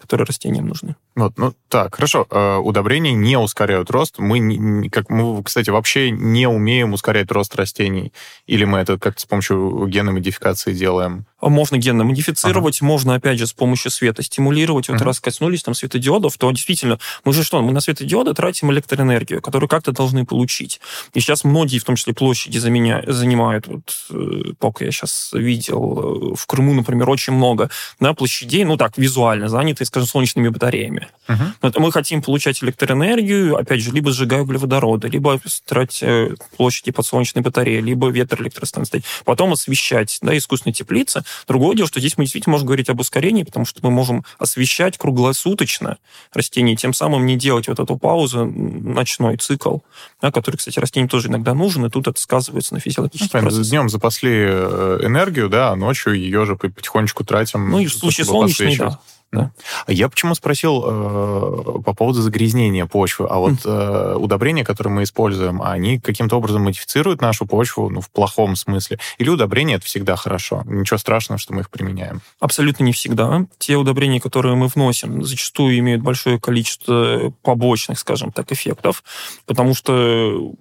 которые 0.00 0.19
растениям 0.24 0.68
нужны. 0.68 0.96
Вот, 1.16 1.36
ну, 1.36 1.54
так, 1.68 1.94
хорошо. 1.94 2.26
Э, 2.30 2.56
удобрения 2.56 3.12
не 3.12 3.36
ускоряют 3.36 3.90
рост. 3.90 4.18
Мы, 4.18 4.38
не, 4.38 4.88
как 4.88 5.10
мы, 5.10 5.42
кстати, 5.42 5.70
вообще 5.70 6.10
не 6.10 6.48
умеем 6.48 6.92
ускорять 6.92 7.30
рост 7.30 7.54
растений. 7.56 8.12
Или 8.46 8.64
мы 8.64 8.78
это 8.78 8.98
как-то 8.98 9.20
с 9.20 9.26
помощью 9.26 9.86
генной 9.86 10.12
модификации 10.12 10.72
делаем? 10.72 11.26
Можно 11.40 11.78
генно 11.78 12.04
модифицировать, 12.04 12.78
ага. 12.78 12.86
можно, 12.86 13.14
опять 13.14 13.38
же, 13.38 13.46
с 13.46 13.52
помощью 13.52 13.90
света 13.90 14.22
стимулировать. 14.22 14.88
Вот 14.88 14.96
ага. 14.96 15.06
раз 15.06 15.20
коснулись 15.20 15.62
там 15.62 15.74
светодиодов, 15.74 16.36
то 16.36 16.50
действительно, 16.50 16.98
мы 17.24 17.32
же 17.32 17.44
что, 17.44 17.62
мы 17.62 17.72
на 17.72 17.80
светодиоды 17.80 18.34
тратим 18.34 18.70
электроэнергию, 18.72 19.40
которую 19.40 19.68
как-то 19.68 19.92
должны 19.92 20.26
получить. 20.26 20.80
И 21.14 21.20
сейчас 21.20 21.44
многие, 21.44 21.78
в 21.78 21.84
том 21.84 21.96
числе 21.96 22.12
площади, 22.14 22.58
заменя... 22.58 23.02
занимают, 23.06 23.66
вот, 23.66 23.96
э, 24.10 24.52
пока 24.58 24.84
я 24.84 24.90
сейчас 24.90 25.30
видел, 25.32 26.32
э, 26.32 26.34
в 26.36 26.46
Крыму, 26.46 26.74
например, 26.74 27.08
очень 27.08 27.32
много 27.32 27.70
на 28.00 28.14
площадей, 28.14 28.64
ну 28.64 28.76
так, 28.76 28.98
визуально 28.98 29.48
заняты, 29.48 29.84
скажем, 29.84 30.08
солнечными 30.10 30.48
батареями. 30.48 31.08
Uh-huh. 31.28 31.72
Мы 31.78 31.92
хотим 31.92 32.22
получать 32.22 32.62
электроэнергию, 32.62 33.56
опять 33.56 33.80
же, 33.80 33.92
либо 33.92 34.12
сжигая 34.12 34.42
углеводороды, 34.42 35.08
либо 35.08 35.40
тратить 35.66 36.02
э, 36.02 36.34
площади 36.56 36.90
под 36.90 37.06
солнечной 37.06 37.42
батареей, 37.42 37.80
либо 37.80 38.08
ветроэлектростанции. 38.08 39.02
Потом 39.24 39.52
освещать, 39.52 40.18
да, 40.22 40.36
искусственные 40.36 40.74
теплицы. 40.74 41.22
Другое 41.46 41.76
дело, 41.76 41.88
что 41.88 42.00
здесь 42.00 42.18
мы 42.18 42.24
действительно 42.24 42.52
можем 42.52 42.66
говорить 42.66 42.88
об 42.90 43.00
ускорении, 43.00 43.44
потому 43.44 43.64
что 43.64 43.80
мы 43.82 43.90
можем 43.90 44.24
освещать 44.38 44.98
круглосуточно 44.98 45.98
растения, 46.32 46.76
тем 46.76 46.92
самым 46.92 47.26
не 47.26 47.36
делать 47.36 47.68
вот 47.68 47.78
эту 47.78 47.96
паузу, 47.96 48.44
ночной 48.44 49.36
цикл, 49.36 49.78
да, 50.20 50.30
который, 50.30 50.56
кстати, 50.56 50.78
растениям 50.78 51.08
тоже 51.08 51.28
иногда 51.28 51.54
нужен, 51.54 51.86
и 51.86 51.90
тут 51.90 52.08
это 52.08 52.20
сказывается 52.20 52.74
на 52.74 52.80
физиологических 52.80 53.32
ну, 53.32 53.40
процессах. 53.40 53.70
Днем 53.70 53.88
запасли 53.88 54.32
э, 54.32 55.00
энергию, 55.02 55.48
да, 55.48 55.70
а 55.70 55.76
ночью 55.76 56.14
ее 56.14 56.44
же 56.44 56.56
потихонечку 56.56 57.24
тратим. 57.24 57.70
Ну 57.70 57.78
и 57.78 57.86
в 57.86 57.94
случае 57.94 58.24
солнечной, 58.24 58.76
да. 58.76 59.00
Да. 59.32 59.52
Я 59.86 60.08
почему 60.08 60.34
спросил 60.34 60.82
э, 60.84 61.82
по 61.84 61.94
поводу 61.94 62.20
загрязнения 62.20 62.86
почвы, 62.86 63.28
а 63.30 63.38
вот 63.38 63.64
э, 63.64 64.14
удобрения, 64.18 64.64
которые 64.64 64.92
мы 64.92 65.04
используем, 65.04 65.62
они 65.62 66.00
каким-то 66.00 66.36
образом 66.36 66.62
модифицируют 66.62 67.20
нашу 67.20 67.46
почву, 67.46 67.88
ну, 67.90 68.00
в 68.00 68.10
плохом 68.10 68.56
смысле? 68.56 68.98
Или 69.18 69.28
удобрения 69.28 69.76
это 69.76 69.86
всегда 69.86 70.16
хорошо? 70.16 70.64
Ничего 70.66 70.98
страшного, 70.98 71.38
что 71.38 71.54
мы 71.54 71.60
их 71.60 71.70
применяем? 71.70 72.22
Абсолютно 72.40 72.82
не 72.82 72.92
всегда. 72.92 73.46
Те 73.58 73.76
удобрения, 73.76 74.20
которые 74.20 74.56
мы 74.56 74.66
вносим, 74.66 75.22
зачастую 75.22 75.78
имеют 75.78 76.02
большое 76.02 76.40
количество 76.40 77.32
побочных, 77.42 78.00
скажем 78.00 78.32
так, 78.32 78.50
эффектов, 78.50 79.04
потому 79.46 79.74
что, 79.74 79.92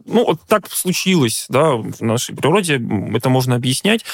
ну, 0.06 0.26
вот 0.26 0.42
так 0.48 0.72
случилось, 0.72 1.48
да, 1.50 1.72
в 1.72 2.02
нашей 2.02 2.36
природе, 2.36 2.80
это 3.16 3.30
можно 3.30 3.56
объяснять. 3.56 4.06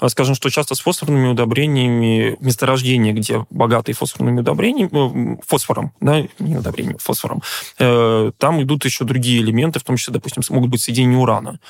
А, 0.00 0.08
скажем, 0.08 0.34
что 0.34 0.50
часто 0.50 0.74
с 0.74 0.80
фосфорными 0.80 1.28
удобрениями 1.28 2.36
месторождения, 2.40 3.12
где 3.12 3.46
богатый 3.48 3.92
фосфорными 4.02 4.40
удобрениями, 4.40 5.38
фосфором, 5.46 5.92
да, 6.00 6.22
не 6.38 6.56
удобрением, 6.56 6.98
фосфором, 6.98 7.42
э, 7.78 8.32
там 8.36 8.62
идут 8.62 8.84
еще 8.84 9.04
другие 9.04 9.40
элементы, 9.40 9.78
в 9.78 9.84
том 9.84 9.96
числе, 9.96 10.14
допустим, 10.14 10.42
могут 10.50 10.70
быть 10.70 10.82
соединения 10.82 11.18
урана. 11.18 11.60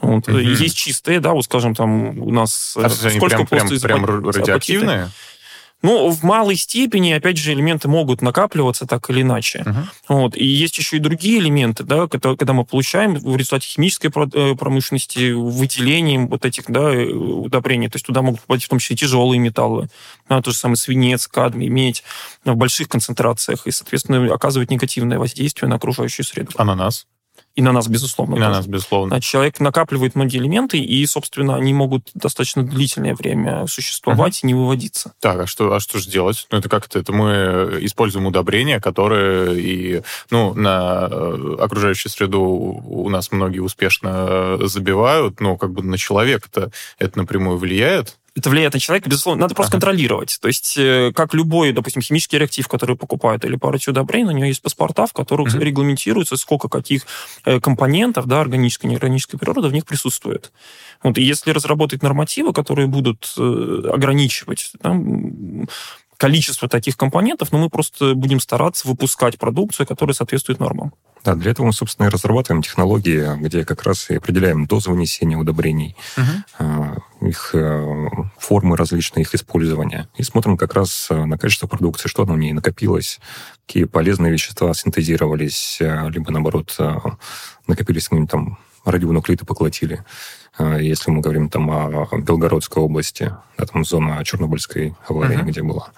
Вот. 0.00 0.28
Угу. 0.28 0.38
Есть 0.38 0.76
чистые, 0.76 1.20
да, 1.20 1.32
вот 1.32 1.44
скажем, 1.44 1.74
там 1.74 2.18
у 2.20 2.30
нас... 2.30 2.76
А 2.76 2.88
сколько 2.88 3.44
прям, 3.44 3.68
прям, 3.68 3.80
прям 3.80 4.04
радиоактивные? 4.04 5.10
Ну, 5.80 6.10
в 6.10 6.24
малой 6.24 6.56
степени, 6.56 7.12
опять 7.12 7.36
же, 7.36 7.52
элементы 7.52 7.86
могут 7.88 8.20
накапливаться 8.20 8.84
так 8.84 9.08
или 9.10 9.22
иначе. 9.22 9.62
Uh-huh. 9.64 9.84
Вот. 10.08 10.36
И 10.36 10.44
есть 10.44 10.76
еще 10.76 10.96
и 10.96 11.00
другие 11.00 11.38
элементы, 11.38 11.84
да, 11.84 12.08
когда, 12.08 12.34
когда 12.34 12.52
мы 12.52 12.64
получаем 12.64 13.14
в 13.14 13.36
результате 13.36 13.68
химической 13.68 14.08
э, 14.08 14.56
промышленности 14.56 15.30
выделением 15.30 16.26
вот 16.26 16.44
этих 16.44 16.64
да, 16.68 16.92
э, 16.92 17.06
удобрений. 17.06 17.88
То 17.88 17.96
есть 17.96 18.06
туда 18.06 18.22
могут 18.22 18.40
попасть 18.40 18.64
в 18.64 18.68
том 18.68 18.80
числе 18.80 18.96
тяжелые 18.96 19.38
металлы, 19.38 19.88
да, 20.28 20.42
то 20.42 20.50
же 20.50 20.56
самое 20.56 20.76
свинец, 20.76 21.28
кадмий, 21.28 21.68
медь 21.68 22.02
в 22.44 22.54
больших 22.56 22.88
концентрациях 22.88 23.66
и, 23.66 23.70
соответственно, 23.70 24.34
оказывать 24.34 24.70
негативное 24.70 25.18
воздействие 25.18 25.68
на 25.68 25.76
окружающую 25.76 26.26
среду. 26.26 26.50
А 26.56 26.64
на 26.64 26.74
нас? 26.74 27.06
И 27.58 27.60
на 27.60 27.72
нас, 27.72 27.88
безусловно. 27.88 28.36
И 28.36 28.38
на 28.38 28.50
нас, 28.50 28.68
безусловно. 28.68 29.08
Значит, 29.08 29.28
человек 29.28 29.58
накапливает 29.58 30.14
многие 30.14 30.38
элементы, 30.38 30.78
и, 30.78 31.04
собственно, 31.06 31.56
они 31.56 31.74
могут 31.74 32.08
достаточно 32.14 32.62
длительное 32.62 33.16
время 33.16 33.66
существовать 33.66 34.34
uh-huh. 34.36 34.40
и 34.44 34.46
не 34.46 34.54
выводиться. 34.54 35.12
Так, 35.18 35.40
а 35.40 35.46
что, 35.48 35.74
а 35.74 35.80
что 35.80 35.98
же 35.98 36.08
делать? 36.08 36.46
Ну, 36.52 36.58
это 36.58 36.68
как-то 36.68 37.00
это 37.00 37.12
мы 37.12 37.78
используем 37.80 38.26
удобрения, 38.26 38.78
которые 38.78 39.60
и, 39.60 40.02
ну, 40.30 40.54
на 40.54 41.08
э, 41.10 41.56
окружающую 41.58 42.12
среду 42.12 42.42
у 42.42 43.08
нас 43.08 43.32
многие 43.32 43.58
успешно 43.58 44.56
забивают, 44.68 45.40
но 45.40 45.56
как 45.56 45.72
бы 45.72 45.82
на 45.82 45.98
человека-то 45.98 46.70
это 47.00 47.18
напрямую 47.18 47.58
влияет 47.58 48.18
это 48.38 48.50
влияет 48.50 48.74
на 48.74 48.80
человека, 48.80 49.08
безусловно, 49.08 49.42
надо 49.42 49.54
просто 49.54 49.76
ага. 49.76 49.80
контролировать. 49.80 50.38
То 50.40 50.48
есть, 50.48 50.76
э, 50.76 51.12
как 51.14 51.34
любой, 51.34 51.72
допустим, 51.72 52.02
химический 52.02 52.38
реактив, 52.38 52.68
который 52.68 52.96
покупают, 52.96 53.44
или 53.44 53.56
партию 53.56 53.92
удобрений, 53.92 54.32
у 54.32 54.36
него 54.36 54.46
есть 54.46 54.62
паспорта, 54.62 55.06
в 55.06 55.12
которых 55.12 55.54
угу. 55.54 55.62
регламентируется, 55.62 56.36
сколько 56.36 56.68
каких 56.68 57.06
э, 57.44 57.60
компонентов, 57.60 58.26
да, 58.26 58.40
органической, 58.40 58.86
неорганической 58.86 59.38
природы 59.38 59.68
в 59.68 59.72
них 59.72 59.84
присутствует. 59.86 60.52
Вот, 61.02 61.18
и 61.18 61.22
если 61.22 61.50
разработать 61.50 62.02
нормативы, 62.02 62.52
которые 62.52 62.86
будут 62.86 63.32
э, 63.36 63.90
ограничивать 63.92 64.72
да, 64.82 64.96
количество 66.18 66.68
таких 66.68 66.96
компонентов, 66.96 67.52
но 67.52 67.58
мы 67.58 67.70
просто 67.70 68.14
будем 68.14 68.40
стараться 68.40 68.86
выпускать 68.86 69.38
продукцию, 69.38 69.86
которая 69.86 70.14
соответствует 70.14 70.60
нормам. 70.60 70.92
Да, 71.24 71.34
для 71.34 71.50
этого 71.50 71.66
мы, 71.66 71.72
собственно, 71.72 72.06
и 72.06 72.10
разрабатываем 72.10 72.62
технологии, 72.62 73.36
где 73.40 73.64
как 73.64 73.82
раз 73.82 74.10
и 74.10 74.16
определяем 74.16 74.66
дозу 74.66 74.92
внесения 74.92 75.36
удобрений, 75.36 75.96
uh 76.16 77.00
их 77.20 77.50
э, 77.52 78.06
формы 78.38 78.76
различные, 78.76 79.22
их 79.22 79.34
использования. 79.34 80.08
И 80.16 80.22
смотрим 80.22 80.56
как 80.56 80.74
раз 80.74 81.08
э, 81.10 81.24
на 81.24 81.36
качество 81.36 81.66
продукции, 81.66 82.08
что 82.08 82.24
там 82.24 82.36
в 82.36 82.38
ней 82.38 82.52
накопилось, 82.52 83.18
какие 83.66 83.84
полезные 83.84 84.32
вещества 84.32 84.72
синтезировались, 84.72 85.78
либо, 85.80 86.30
наоборот, 86.30 86.78
накопились 87.66 88.04
какие-нибудь 88.04 88.30
там 88.30 88.58
радионуклиды 88.84 89.44
поглотили. 89.44 90.04
Если 90.58 91.10
мы 91.10 91.20
говорим 91.20 91.48
там 91.48 91.70
о 91.70 92.08
Белгородской 92.18 92.82
области, 92.82 93.32
да, 93.56 93.66
там 93.66 93.84
зона 93.84 94.24
Чернобыльской 94.24 94.94
аварии, 95.06 95.38
uh 95.38 95.44
где 95.44 95.62
была. 95.62 95.90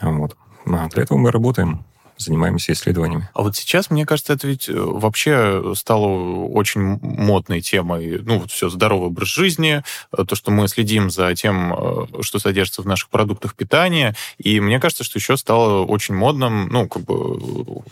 Вот. 0.00 0.36
А 0.66 0.88
для 0.88 1.02
этого 1.02 1.18
мы 1.18 1.30
работаем 1.30 1.84
занимаемся 2.20 2.72
исследованиями. 2.72 3.28
А 3.34 3.42
вот 3.42 3.56
сейчас, 3.56 3.90
мне 3.90 4.06
кажется, 4.06 4.32
это 4.32 4.46
ведь 4.46 4.68
э, 4.68 4.74
вообще 4.74 5.74
стало 5.74 6.44
очень 6.46 6.98
модной 7.00 7.60
темой. 7.60 8.20
Ну, 8.22 8.40
вот 8.40 8.50
все, 8.50 8.68
здоровый 8.68 9.08
образ 9.08 9.28
жизни, 9.28 9.82
э, 10.12 10.24
то, 10.24 10.34
что 10.36 10.50
мы 10.50 10.68
следим 10.68 11.10
за 11.10 11.34
тем, 11.34 11.72
э, 11.72 12.22
что 12.22 12.38
содержится 12.38 12.82
в 12.82 12.86
наших 12.86 13.08
продуктах 13.08 13.54
питания. 13.54 14.14
И 14.38 14.60
мне 14.60 14.78
кажется, 14.80 15.04
что 15.04 15.18
еще 15.18 15.36
стало 15.36 15.84
очень 15.84 16.14
модным, 16.14 16.68
ну, 16.68 16.88
как 16.88 17.04
бы 17.04 17.82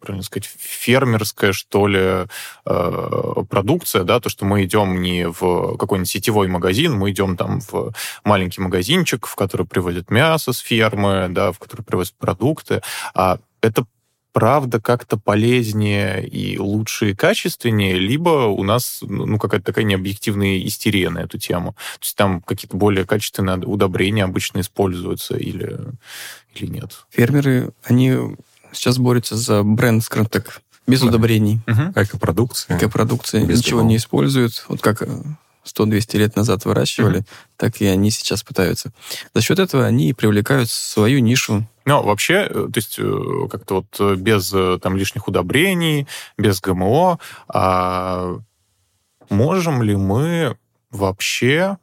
правильно 0.00 0.22
сказать, 0.22 0.48
фермерская, 0.58 1.52
что 1.52 1.86
ли, 1.86 2.26
продукция, 2.64 4.04
да, 4.04 4.20
то, 4.20 4.28
что 4.28 4.44
мы 4.44 4.64
идем 4.64 5.00
не 5.00 5.28
в 5.28 5.76
какой-нибудь 5.76 6.10
сетевой 6.10 6.48
магазин, 6.48 6.94
мы 6.94 7.10
идем 7.10 7.36
там 7.36 7.60
в 7.60 7.92
маленький 8.24 8.60
магазинчик, 8.60 9.26
в 9.26 9.34
который 9.34 9.66
привозят 9.66 10.10
мясо 10.10 10.52
с 10.52 10.58
фермы, 10.58 11.28
да, 11.30 11.52
в 11.52 11.58
который 11.58 11.82
привозят 11.82 12.14
продукты, 12.14 12.82
а 13.14 13.38
это 13.60 13.84
правда 14.32 14.80
как-то 14.80 15.16
полезнее 15.16 16.24
и 16.24 16.58
лучше 16.58 17.10
и 17.10 17.14
качественнее, 17.14 17.98
либо 17.98 18.46
у 18.46 18.62
нас 18.62 19.00
ну, 19.02 19.38
какая-то 19.38 19.66
такая 19.66 19.84
необъективная 19.84 20.60
истерия 20.60 21.10
на 21.10 21.20
эту 21.20 21.38
тему. 21.38 21.72
То 21.72 22.02
есть 22.02 22.16
там 22.16 22.40
какие-то 22.42 22.76
более 22.76 23.04
качественные 23.04 23.58
удобрения 23.66 24.22
обычно 24.22 24.60
используются 24.60 25.36
или, 25.36 25.80
или 26.54 26.70
нет. 26.70 27.04
Фермеры, 27.10 27.72
они 27.82 28.16
сейчас 28.72 28.98
борются 28.98 29.36
за 29.36 29.62
бренд, 29.62 30.02
скажем 30.04 30.26
так, 30.26 30.60
без 30.86 31.00
да. 31.00 31.08
удобрений. 31.08 31.60
Угу. 31.66 31.92
Экопродукция. 31.94 32.78
Экопродукция. 32.78 33.44
Без 33.44 33.58
Ничего 33.58 33.80
того. 33.80 33.90
не 33.90 33.96
используют. 33.96 34.64
Вот 34.68 34.80
как 34.80 35.02
100-200 35.68 36.18
лет 36.18 36.36
назад 36.36 36.64
выращивали, 36.64 37.20
mm 37.20 37.26
так 37.58 37.80
и 37.80 37.86
они 37.86 38.12
сейчас 38.12 38.44
пытаются. 38.44 38.92
За 39.34 39.42
счет 39.42 39.58
этого 39.58 39.84
они 39.84 40.14
привлекают 40.14 40.70
свою 40.70 41.18
нишу. 41.18 41.66
Ну, 41.86 42.02
вообще, 42.04 42.46
э, 42.48 42.68
то 42.72 42.76
есть 42.76 43.00
э, 43.00 43.48
как-то 43.50 43.74
вот 43.74 43.86
э, 43.98 44.14
без 44.14 44.54
там 44.80 44.96
лишних 44.96 45.26
удобрений, 45.26 46.06
без 46.36 46.60
ГМО, 46.60 47.18
а 47.48 48.38
можем 49.28 49.82
ли 49.82 49.96
мы 49.96 50.56
вообще 50.92 51.78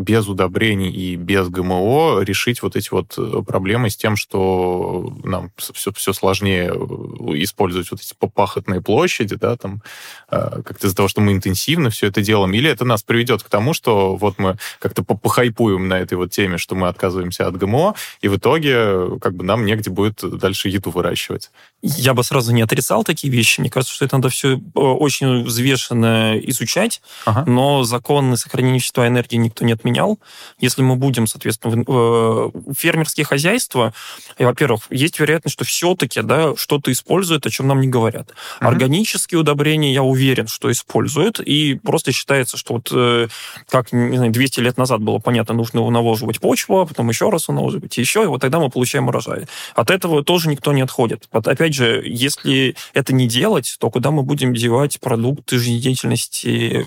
без 0.00 0.26
удобрений 0.28 0.90
и 0.90 1.16
без 1.16 1.48
ГМО 1.48 2.22
решить 2.22 2.62
вот 2.62 2.74
эти 2.74 2.88
вот 2.90 3.14
э, 3.18 3.42
проблемы 3.46 3.90
с 3.90 3.96
тем, 3.96 4.16
что 4.16 5.12
нам 5.22 5.52
все, 5.56 5.92
все 5.92 6.12
сложнее 6.14 6.72
э, 6.72 7.42
использовать 7.42 7.90
вот 7.90 8.00
эти 8.00 8.14
пахотные 8.14 8.80
площади, 8.80 9.36
да, 9.36 9.56
там, 9.56 9.82
э, 10.30 10.62
как-то 10.64 10.86
из-за 10.86 10.96
того, 10.96 11.08
что 11.08 11.20
мы 11.20 11.32
интенсивно 11.32 11.90
все 11.90 12.06
это 12.06 12.22
делаем, 12.22 12.54
или 12.54 12.70
это 12.70 12.84
нас 12.84 13.02
приведет 13.02 13.42
к 13.42 13.48
тому, 13.50 13.74
что 13.74 14.16
вот 14.16 14.38
мы 14.38 14.56
как-то 14.78 15.02
похайпуем 15.02 15.86
на 15.86 15.98
этой 15.98 16.14
вот 16.14 16.30
теме, 16.30 16.56
что 16.56 16.74
мы 16.74 16.88
отказываемся 16.88 17.46
от 17.46 17.56
ГМО, 17.56 17.94
и 18.22 18.28
в 18.28 18.36
итоге 18.36 19.18
как 19.20 19.34
бы 19.34 19.44
нам 19.44 19.66
негде 19.66 19.90
будет 19.90 20.20
дальше 20.22 20.70
еду 20.70 20.90
выращивать. 20.90 21.50
Я 21.82 22.14
бы 22.14 22.24
сразу 22.24 22.52
не 22.52 22.62
отрицал 22.62 23.04
такие 23.04 23.32
вещи. 23.32 23.60
Мне 23.60 23.70
кажется, 23.70 23.94
что 23.94 24.04
это 24.04 24.16
надо 24.16 24.28
все 24.30 24.60
очень 24.74 25.44
взвешенно 25.44 26.38
изучать, 26.38 27.02
ага. 27.26 27.44
но 27.46 27.84
законы 27.84 28.36
сохранения 28.36 28.78
вещества 28.78 29.06
энергии 29.06 29.36
никто 29.36 29.64
не 29.64 29.72
отменял 29.72 29.89
отменял. 29.90 30.18
Если 30.58 30.82
мы 30.82 30.96
будем, 30.96 31.26
соответственно, 31.26 31.84
э, 31.86 32.50
фермерские 32.76 33.24
хозяйства, 33.24 33.92
и, 34.38 34.44
во-первых, 34.44 34.82
есть 34.90 35.18
вероятность, 35.18 35.54
что 35.54 35.64
все-таки 35.64 36.22
да, 36.22 36.54
что-то 36.56 36.92
используют, 36.92 37.46
о 37.46 37.50
чем 37.50 37.66
нам 37.66 37.80
не 37.80 37.88
говорят. 37.88 38.30
Uh-huh. 38.30 38.68
Органические 38.68 39.40
удобрения, 39.40 39.92
я 39.92 40.02
уверен, 40.02 40.46
что 40.46 40.70
используют, 40.70 41.40
и 41.40 41.74
просто 41.74 42.12
считается, 42.12 42.56
что 42.56 42.74
вот 42.74 42.88
э, 42.92 43.28
как, 43.68 43.92
не 43.92 44.16
знаю, 44.16 44.32
200 44.32 44.60
лет 44.60 44.78
назад 44.78 45.00
было 45.00 45.18
понятно, 45.18 45.54
нужно 45.54 45.88
навоживать 45.90 46.40
почву, 46.40 46.80
а 46.80 46.86
потом 46.86 47.08
еще 47.08 47.30
раз 47.30 47.48
навоживать, 47.48 47.98
и 47.98 48.00
еще, 48.00 48.22
и 48.22 48.26
вот 48.26 48.40
тогда 48.40 48.58
мы 48.58 48.70
получаем 48.70 49.08
урожай. 49.08 49.46
От 49.74 49.90
этого 49.90 50.22
тоже 50.22 50.48
никто 50.48 50.72
не 50.72 50.82
отходит. 50.82 51.28
Вот, 51.32 51.48
опять 51.48 51.74
же, 51.74 52.02
если 52.04 52.76
это 52.94 53.12
не 53.12 53.26
делать, 53.26 53.76
то 53.78 53.90
куда 53.90 54.10
мы 54.10 54.22
будем 54.22 54.54
девать 54.54 55.00
продукты 55.00 55.58
жизнедеятельности 55.58 56.86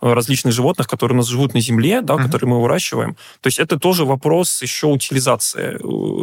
различных 0.00 0.52
животных, 0.52 0.88
которые 0.88 1.16
у 1.16 1.18
нас 1.18 1.26
живут 1.26 1.54
на 1.54 1.60
земле, 1.60 2.02
да, 2.02 2.14
uh-huh. 2.14 2.24
которые 2.24 2.50
мы 2.50 2.62
выращиваем. 2.62 3.14
То 3.40 3.46
есть 3.46 3.58
это 3.58 3.78
тоже 3.78 4.04
вопрос 4.04 4.62
еще 4.62 4.88
утилизации 4.88 5.78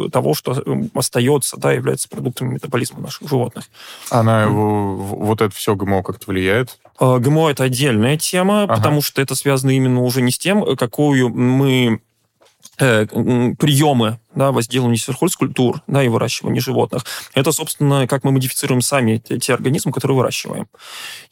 э, 0.06 0.10
того, 0.10 0.34
что 0.34 0.52
э, 0.52 0.88
остается, 0.94 1.56
да, 1.56 1.72
является 1.72 2.08
продуктами 2.08 2.54
метаболизма 2.54 3.00
наших 3.00 3.28
животных. 3.28 3.64
А 4.10 4.22
на 4.22 4.44
mm. 4.44 4.48
вот 4.50 5.40
это 5.40 5.54
все 5.54 5.74
ГМО 5.74 6.02
как-то 6.02 6.30
влияет? 6.30 6.78
Э, 7.00 7.18
ГМО 7.18 7.50
это 7.50 7.64
отдельная 7.64 8.16
тема, 8.16 8.64
ага. 8.64 8.76
потому 8.76 9.02
что 9.02 9.20
это 9.20 9.34
связано 9.34 9.70
именно 9.70 10.02
уже 10.02 10.22
не 10.22 10.30
с 10.30 10.38
тем, 10.38 10.76
какую 10.76 11.30
мы 11.30 12.00
э, 12.78 13.06
приемы 13.06 14.18
да, 14.34 14.52
возделывания 14.52 14.96
сельхозкультур 14.96 15.82
да, 15.86 16.02
и 16.02 16.08
выращивания 16.08 16.60
животных. 16.60 17.04
Это, 17.34 17.52
собственно, 17.52 18.06
как 18.06 18.24
мы 18.24 18.32
модифицируем 18.32 18.80
сами 18.80 19.18
те 19.18 19.54
организмы, 19.54 19.92
которые 19.92 20.16
выращиваем. 20.16 20.66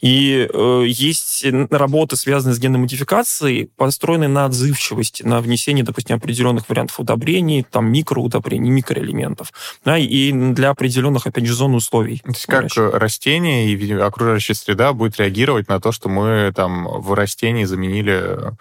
И 0.00 0.48
э, 0.52 0.84
есть 0.86 1.44
работы, 1.70 2.16
связанные 2.16 2.54
с 2.54 2.58
генной 2.58 2.78
модификацией, 2.78 3.70
построенные 3.76 4.28
на 4.28 4.44
отзывчивости, 4.44 5.22
на 5.22 5.40
внесение, 5.40 5.84
допустим, 5.84 6.16
определенных 6.16 6.68
вариантов 6.68 7.00
удобрений, 7.00 7.64
там 7.68 7.90
микроудобрений, 7.90 8.70
микроэлементов, 8.70 9.52
да, 9.84 9.98
и 9.98 10.32
для 10.32 10.70
определенных, 10.70 11.26
опять 11.26 11.46
же, 11.46 11.54
зон 11.54 11.74
условий. 11.74 12.18
То 12.18 12.30
есть 12.30 12.46
как 12.46 12.68
растение 12.76 13.68
и 13.68 13.92
окружающая 13.94 14.54
среда 14.54 14.92
будет 14.92 15.18
реагировать 15.18 15.68
на 15.68 15.80
то, 15.80 15.92
что 15.92 16.08
мы 16.08 16.52
там 16.54 16.86
в 16.86 17.12
растении 17.14 17.64
заменили 17.64 18.52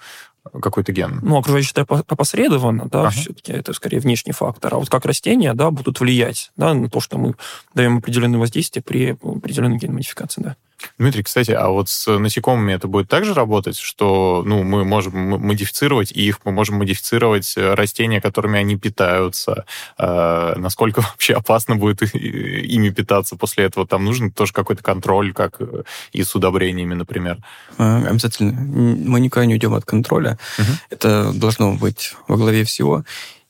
какой-то 0.61 0.91
ген. 0.91 1.19
Ну, 1.21 1.37
окружающая 1.37 1.69
среда 1.69 2.03
опосредованно, 2.07 2.87
да, 2.89 3.01
ага. 3.01 3.09
все-таки 3.11 3.51
это 3.51 3.73
скорее 3.73 3.99
внешний 3.99 4.33
фактор. 4.33 4.75
А 4.75 4.77
вот 4.77 4.89
как 4.89 5.05
растения, 5.05 5.53
да, 5.53 5.71
будут 5.71 5.99
влиять, 5.99 6.51
да, 6.57 6.73
на 6.73 6.89
то, 6.89 6.99
что 6.99 7.17
мы 7.17 7.35
даем 7.73 7.97
определенное 7.97 8.39
воздействие 8.39 8.83
при 8.83 9.11
определенной 9.11 9.77
генной 9.77 9.95
модификации, 9.95 10.41
да. 10.41 10.55
Дмитрий, 10.97 11.23
кстати, 11.23 11.51
а 11.51 11.69
вот 11.69 11.89
с 11.89 12.17
насекомыми 12.17 12.73
это 12.73 12.87
будет 12.87 13.07
также 13.07 13.33
работать, 13.33 13.77
что 13.77 14.43
ну, 14.45 14.63
мы 14.63 14.83
можем 14.83 15.13
модифицировать 15.39 16.11
их, 16.11 16.39
мы 16.45 16.51
можем 16.51 16.77
модифицировать 16.77 17.53
э, 17.57 17.73
растения, 17.73 18.21
которыми 18.21 18.59
они 18.59 18.77
питаются, 18.77 19.65
э, 19.97 20.53
насколько 20.57 21.01
вообще 21.11 21.33
опасно 21.33 21.75
будет 21.75 22.01
ими 22.15 22.89
питаться 22.89 23.35
после 23.35 23.65
этого? 23.65 23.87
Там 23.87 24.05
нужен 24.05 24.31
тоже 24.31 24.53
какой-то 24.53 24.83
контроль, 24.83 25.33
как 25.33 25.57
э, 25.59 25.83
и 26.11 26.23
с 26.23 26.35
удобрениями, 26.35 26.93
например. 26.93 27.37
А, 27.77 27.97
обязательно. 28.07 28.51
Мы 28.51 29.19
никуда 29.19 29.45
не 29.45 29.53
уйдем 29.53 29.73
от 29.73 29.85
контроля. 29.85 30.37
Угу. 30.57 30.67
Это 30.89 31.31
должно 31.33 31.73
быть 31.73 32.15
во 32.27 32.37
главе 32.37 32.63
всего. 32.63 33.03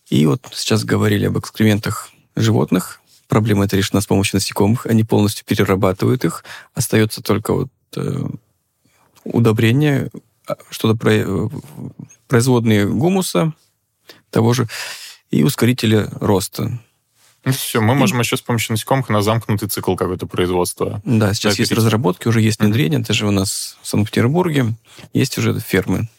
И 0.09 0.25
вот 0.25 0.41
сейчас 0.53 0.83
говорили 0.83 1.25
об 1.25 1.37
экскрементах 1.37 2.09
животных, 2.35 3.00
проблема 3.31 3.63
эта 3.63 3.77
решена 3.77 4.01
с 4.01 4.07
помощью 4.07 4.35
насекомых, 4.35 4.85
они 4.85 5.05
полностью 5.05 5.45
перерабатывают 5.45 6.25
их, 6.25 6.43
остается 6.73 7.23
только 7.23 7.53
вот 7.53 7.69
э, 7.95 8.27
удобрение, 9.23 10.09
а, 10.45 10.57
что-то 10.69 10.99
про, 10.99 11.13
э, 11.13 11.47
производные 12.27 12.85
гумуса 12.85 13.53
того 14.31 14.51
же 14.51 14.67
и 15.29 15.43
ускорители 15.43 16.09
роста. 16.19 16.77
Ну, 17.45 17.53
все, 17.53 17.79
мы 17.79 17.95
можем 17.95 18.19
еще 18.19 18.35
с 18.35 18.41
помощью 18.41 18.73
насекомых 18.73 19.07
на 19.07 19.21
замкнутый 19.21 19.69
цикл 19.69 19.95
какое-то 19.95 20.27
производства. 20.27 21.01
Да, 21.05 21.33
сейчас 21.33 21.57
есть 21.57 21.71
разработки, 21.71 22.27
уже 22.27 22.41
есть 22.41 22.59
внедрение, 22.59 22.99
даже 22.99 23.25
у 23.25 23.31
нас 23.31 23.77
в 23.81 23.87
Санкт-Петербурге 23.87 24.73
есть 25.13 25.37
уже 25.37 25.57
фермы 25.61 26.09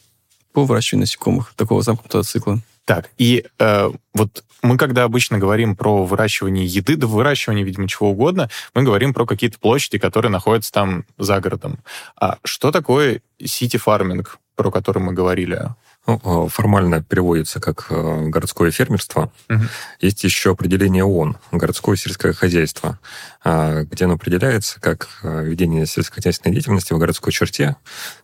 по 0.55 0.65
выращиванию 0.65 1.03
насекомых 1.03 1.53
такого 1.57 1.83
замкнутого 1.83 2.25
цикла. 2.25 2.63
Так, 2.85 3.11
и 3.17 3.45
э, 3.59 3.91
вот 4.13 4.45
мы 4.63 4.77
когда 4.77 5.05
обычно 5.05 5.39
говорим 5.39 5.77
про 5.77 6.05
выращивание 6.05 6.67
еды, 6.67 6.97
да 6.97 7.07
выращивание, 7.07 7.65
видимо, 7.65 7.89
чего 7.89 8.11
угодно, 8.11 8.51
мы 8.75 8.83
говорим 8.83 9.15
про 9.15 9.27
какие-то 9.27 9.59
площади, 9.59 9.99
которые 9.99 10.31
находятся 10.31 10.73
там 10.73 11.05
за 11.19 11.41
городом. 11.41 11.79
А 12.17 12.39
что 12.45 12.71
такое 12.71 13.23
сити-фарминг, 13.43 14.39
про 14.57 14.71
который 14.71 15.03
мы 15.03 15.13
говорили? 15.13 15.69
Ну, 16.07 16.21
э, 16.25 16.49
формально 16.49 17.03
переводится 17.03 17.61
как 17.61 17.87
э, 17.91 18.27
городское 18.27 18.73
фермерство. 18.73 19.33
Угу. 19.49 19.63
Есть 20.01 20.25
еще 20.25 20.51
определение 20.51 21.05
ООН, 21.05 21.37
городское 21.53 21.95
сельское 21.95 22.33
хозяйство, 22.33 22.99
э, 23.45 23.85
где 23.85 24.07
оно 24.07 24.15
определяется 24.15 24.81
как 24.81 25.21
ведение 25.23 25.87
сельскохозяйственной 25.87 26.55
деятельности 26.55 26.93
в 26.93 26.99
городской 26.99 27.33
черте. 27.33 27.77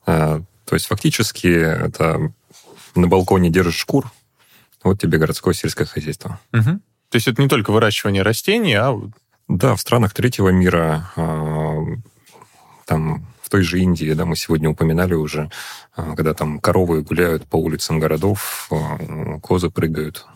То 0.04 0.44
есть 0.74 0.86
фактически 0.86 1.46
это 1.46 2.32
на 2.94 3.06
балконе 3.06 3.48
держишь 3.48 3.76
шкур, 3.76 4.10
вот 4.88 5.00
тебе 5.00 5.18
городское 5.18 5.54
сельское 5.54 5.84
хозяйство. 5.84 6.40
Угу. 6.52 6.80
То 7.10 7.14
есть 7.14 7.28
это 7.28 7.40
не 7.40 7.48
только 7.48 7.70
выращивание 7.70 8.22
растений, 8.22 8.74
а... 8.74 8.98
Да, 9.48 9.74
в 9.74 9.80
странах 9.80 10.12
третьего 10.12 10.50
мира, 10.50 11.10
а, 11.16 11.78
там 12.84 13.26
в 13.40 13.48
той 13.48 13.62
же 13.62 13.80
Индии, 13.80 14.12
да, 14.12 14.26
мы 14.26 14.36
сегодня 14.36 14.68
упоминали 14.68 15.14
уже, 15.14 15.50
а, 15.96 16.14
когда 16.14 16.34
там 16.34 16.60
коровы 16.60 17.02
гуляют 17.02 17.46
по 17.46 17.56
улицам 17.56 17.98
городов, 17.98 18.68
а, 18.70 19.38
козы 19.40 19.70
прыгают. 19.70 20.26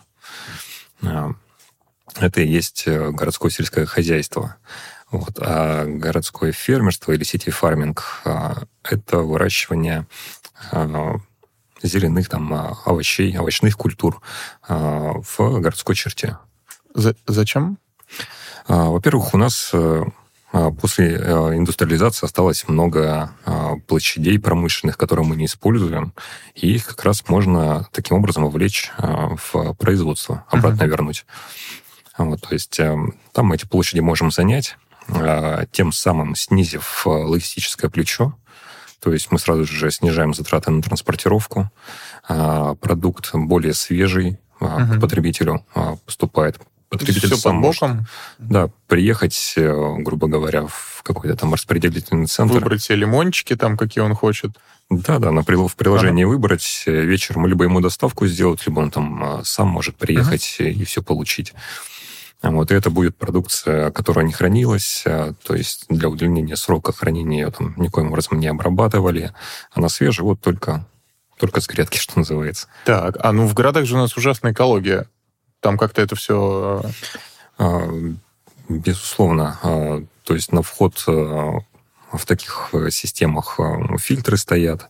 Это 2.15 2.41
и 2.41 2.47
есть 2.47 2.83
э, 2.85 3.11
городское 3.11 3.51
сельское 3.51 3.85
хозяйство. 3.85 4.55
Вот. 5.11 5.33
А 5.39 5.85
городское 5.85 6.51
фермерство 6.51 7.11
или 7.11 7.23
сити-фарминг– 7.23 8.21
это 8.83 9.17
выращивание 9.17 10.05
зеленых 11.87 12.29
там 12.29 12.53
а, 12.53 12.77
овощей, 12.85 13.37
овощных 13.37 13.77
культур 13.77 14.21
а, 14.67 15.13
в 15.21 15.59
городской 15.59 15.95
черте. 15.95 16.37
За 16.93 17.15
зачем? 17.27 17.77
А, 18.67 18.89
во-первых, 18.89 19.33
у 19.33 19.37
нас 19.37 19.71
э, 19.73 20.03
после 20.79 21.15
э, 21.15 21.57
индустриализации 21.57 22.25
осталось 22.25 22.67
много 22.67 23.31
площадей 23.87 24.39
промышленных, 24.39 24.97
которые 24.97 25.25
мы 25.25 25.35
не 25.35 25.45
используем, 25.45 26.13
и 26.55 26.75
их 26.75 26.85
как 26.85 27.03
раз 27.03 27.27
можно 27.27 27.87
таким 27.91 28.17
образом 28.17 28.43
вовлечь 28.43 28.91
в 28.97 29.73
производство, 29.73 30.45
обратно 30.49 30.83
uh-huh. 30.83 30.87
вернуть. 30.87 31.25
Вот, 32.17 32.41
то 32.41 32.53
есть 32.53 32.79
э, 32.79 32.95
там 33.31 33.47
мы 33.47 33.55
эти 33.55 33.65
площади 33.65 33.99
можем 33.99 34.31
занять, 34.31 34.77
тем 35.71 35.91
самым 35.91 36.33
снизив 36.35 37.05
логистическое 37.05 37.89
плечо, 37.89 38.37
то 39.03 39.11
есть 39.11 39.31
мы 39.31 39.39
сразу 39.39 39.65
же 39.65 39.91
снижаем 39.91 40.33
затраты 40.33 40.71
на 40.71 40.81
транспортировку, 40.81 41.69
а, 42.27 42.75
продукт 42.75 43.31
более 43.33 43.73
свежий 43.73 44.39
угу. 44.59 45.01
потребителю 45.01 45.65
а, 45.75 45.97
поступает. 46.05 46.57
Потребитель 46.89 47.27
все 47.27 47.37
сам? 47.37 47.55
Может, 47.55 47.89
да, 48.37 48.69
приехать, 48.87 49.55
э, 49.57 49.95
грубо 49.97 50.27
говоря, 50.27 50.67
в 50.67 51.01
какой-то 51.01 51.35
там 51.35 51.51
распределительный 51.51 52.27
центр. 52.27 52.53
Выбрать 52.53 52.83
себе 52.83 52.97
лимончики 52.97 53.55
там, 53.55 53.77
какие 53.77 54.03
он 54.03 54.13
хочет. 54.13 54.51
Да, 54.91 55.17
да, 55.17 55.31
на, 55.31 55.41
в 55.41 55.75
приложении 55.75 56.23
ага. 56.23 56.29
выбрать, 56.29 56.83
э, 56.85 56.91
вечером 56.91 57.47
либо 57.47 57.63
ему 57.63 57.81
доставку 57.81 58.27
сделать, 58.27 58.65
либо 58.67 58.79
он 58.81 58.91
там 58.91 59.41
сам 59.43 59.69
может 59.69 59.95
приехать 59.95 60.57
ага. 60.59 60.69
и 60.69 60.83
все 60.85 61.01
получить. 61.01 61.53
Вот, 62.43 62.71
и 62.71 62.75
это 62.75 62.89
будет 62.89 63.15
продукция, 63.15 63.89
которая 63.91 64.25
не 64.25 64.33
хранилась, 64.33 65.03
а, 65.07 65.33
то 65.43 65.55
есть 65.55 65.85
для 65.87 66.09
удлинения 66.09 66.57
срока 66.57 66.91
хранения 66.91 67.45
ее 67.45 67.51
там 67.51 67.73
никоим 67.77 68.09
образом 68.09 68.37
не 68.37 68.47
обрабатывали. 68.47 69.33
Она 69.71 69.87
свежая, 69.87 70.25
вот 70.25 70.41
только, 70.41 70.85
только 71.39 71.61
с 71.61 71.67
грядки, 71.67 71.97
что 71.99 72.19
называется. 72.19 72.67
Так, 72.85 73.15
а 73.21 73.31
ну 73.31 73.47
в 73.47 73.53
городах 73.53 73.85
же 73.85 73.95
у 73.95 73.97
нас 73.97 74.17
ужасная 74.17 74.51
экология. 74.51 75.07
Там 75.61 75.77
как-то 75.77 76.01
это 76.01 76.17
все... 76.17 76.83
А, 77.57 77.89
безусловно. 78.67 79.57
А, 79.63 80.03
то 80.25 80.33
есть 80.33 80.51
на 80.51 80.63
вход 80.63 81.01
в 81.07 82.25
таких 82.27 82.69
э, 82.73 82.91
системах 82.91 83.59
фильтры 83.99 84.37
стоят, 84.37 84.89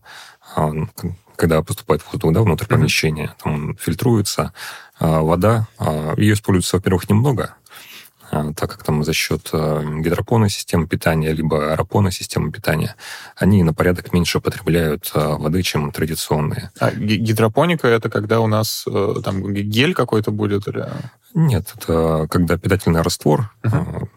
когда 1.35 1.61
поступает 1.61 2.03
воздух 2.05 2.33
да, 2.33 2.41
внутрь 2.41 2.65
помещения, 2.65 3.35
там 3.43 3.75
фильтруется, 3.77 4.53
а, 4.92 4.92
вода, 5.03 5.67
а, 5.77 6.13
ее 6.17 6.33
используется, 6.33 6.77
во-первых, 6.77 7.09
немного, 7.09 7.55
а, 8.31 8.53
так 8.53 8.71
как 8.71 8.83
там 8.83 9.03
за 9.03 9.13
счет 9.13 9.49
гидропонной 9.51 10.49
системы 10.49 10.87
питания, 10.87 11.33
либо 11.33 11.73
аэропонной 11.73 12.11
системы 12.11 12.51
питания, 12.51 12.95
они 13.35 13.63
на 13.63 13.73
порядок 13.73 14.13
меньше 14.13 14.39
потребляют 14.39 15.11
воды, 15.13 15.61
чем 15.61 15.91
традиционные. 15.91 16.71
А 16.79 16.91
гидропоника 16.91 17.87
это 17.87 18.09
когда 18.09 18.39
у 18.39 18.47
нас 18.47 18.85
э, 18.87 19.15
там 19.23 19.53
гель 19.53 19.93
какой-то 19.93 20.31
будет? 20.31 20.67
Или... 20.67 20.87
Нет, 21.33 21.73
это 21.75 22.27
когда 22.29 22.57
питательный 22.57 23.01
раствор 23.01 23.51
uh-huh. 23.63 24.07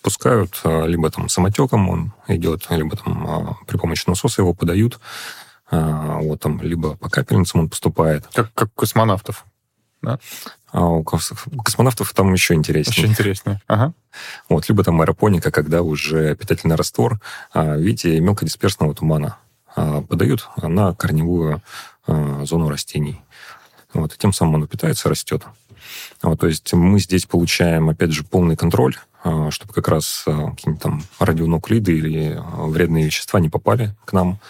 пускают, 0.00 0.60
либо 0.64 1.10
там 1.10 1.28
самотеком 1.28 1.90
он 1.90 2.12
идет, 2.28 2.66
либо 2.70 2.96
там 2.96 3.58
при 3.66 3.76
помощи 3.76 4.08
насоса 4.08 4.42
его 4.42 4.54
подают, 4.54 4.96
а, 4.96 5.00
вот 5.72 6.40
там 6.40 6.60
либо 6.62 6.96
по 6.96 7.08
капельницам 7.08 7.62
он 7.62 7.68
поступает. 7.68 8.26
Как, 8.32 8.52
как 8.54 8.72
космонавтов, 8.74 9.44
да? 10.02 10.18
А 10.70 10.86
у 10.86 11.02
космонавтов 11.02 12.12
там 12.14 12.32
еще 12.32 12.54
интереснее. 12.54 12.96
Еще 12.96 13.06
интереснее. 13.06 13.60
Ага. 13.66 13.92
Вот, 14.48 14.68
либо 14.68 14.84
там 14.84 15.00
аэропоника, 15.00 15.50
когда 15.50 15.82
уже 15.82 16.36
питательный 16.36 16.76
раствор 16.76 17.20
а, 17.52 17.76
в 17.76 17.80
виде 17.80 18.20
мелкодисперсного 18.20 18.94
тумана 18.94 19.38
подают 19.74 20.48
на 20.56 20.94
корневую 20.94 21.62
зону 22.06 22.68
растений. 22.68 23.22
Вот, 23.94 24.14
и 24.14 24.18
тем 24.18 24.32
самым 24.32 24.56
оно 24.56 24.66
питается, 24.66 25.08
растет. 25.08 25.44
Вот, 26.22 26.40
то 26.40 26.46
есть 26.46 26.72
мы 26.72 26.98
здесь 27.00 27.26
получаем, 27.26 27.88
опять 27.88 28.12
же, 28.12 28.24
полный 28.24 28.56
контроль, 28.56 28.96
чтобы 29.22 29.72
как 29.72 29.88
раз 29.88 30.24
какие-нибудь 30.24 30.82
там 30.82 31.02
радионуклиды 31.18 31.96
или 31.96 32.40
вредные 32.56 33.06
вещества 33.06 33.38
не 33.38 33.48
попали 33.48 33.94
к 34.04 34.12
нам. 34.12 34.40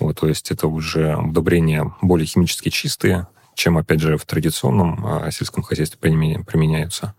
Вот, 0.00 0.20
то 0.20 0.28
есть 0.28 0.50
это 0.50 0.66
уже 0.66 1.16
удобрения 1.16 1.94
более 2.02 2.26
химически 2.26 2.68
чистые, 2.68 3.28
чем, 3.54 3.78
опять 3.78 4.00
же, 4.00 4.16
в 4.18 4.24
традиционном 4.26 5.04
а, 5.06 5.30
сельском 5.30 5.62
хозяйстве 5.62 5.98
применяются. 5.98 7.14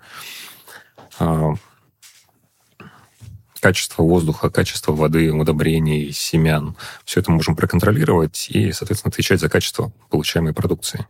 А, 1.20 1.54
качество 3.60 4.04
воздуха, 4.04 4.50
качество 4.50 4.92
воды, 4.92 5.32
удобрений, 5.34 6.12
семян. 6.12 6.78
Все 7.06 7.20
это 7.22 7.32
можем 7.32 7.56
проконтролировать 7.56 8.48
и, 8.50 8.72
соответственно, 8.72 9.10
отвечать 9.10 9.40
за 9.40 9.50
качество 9.50 9.92
получаемой 10.10 10.54
продукции 10.54 11.08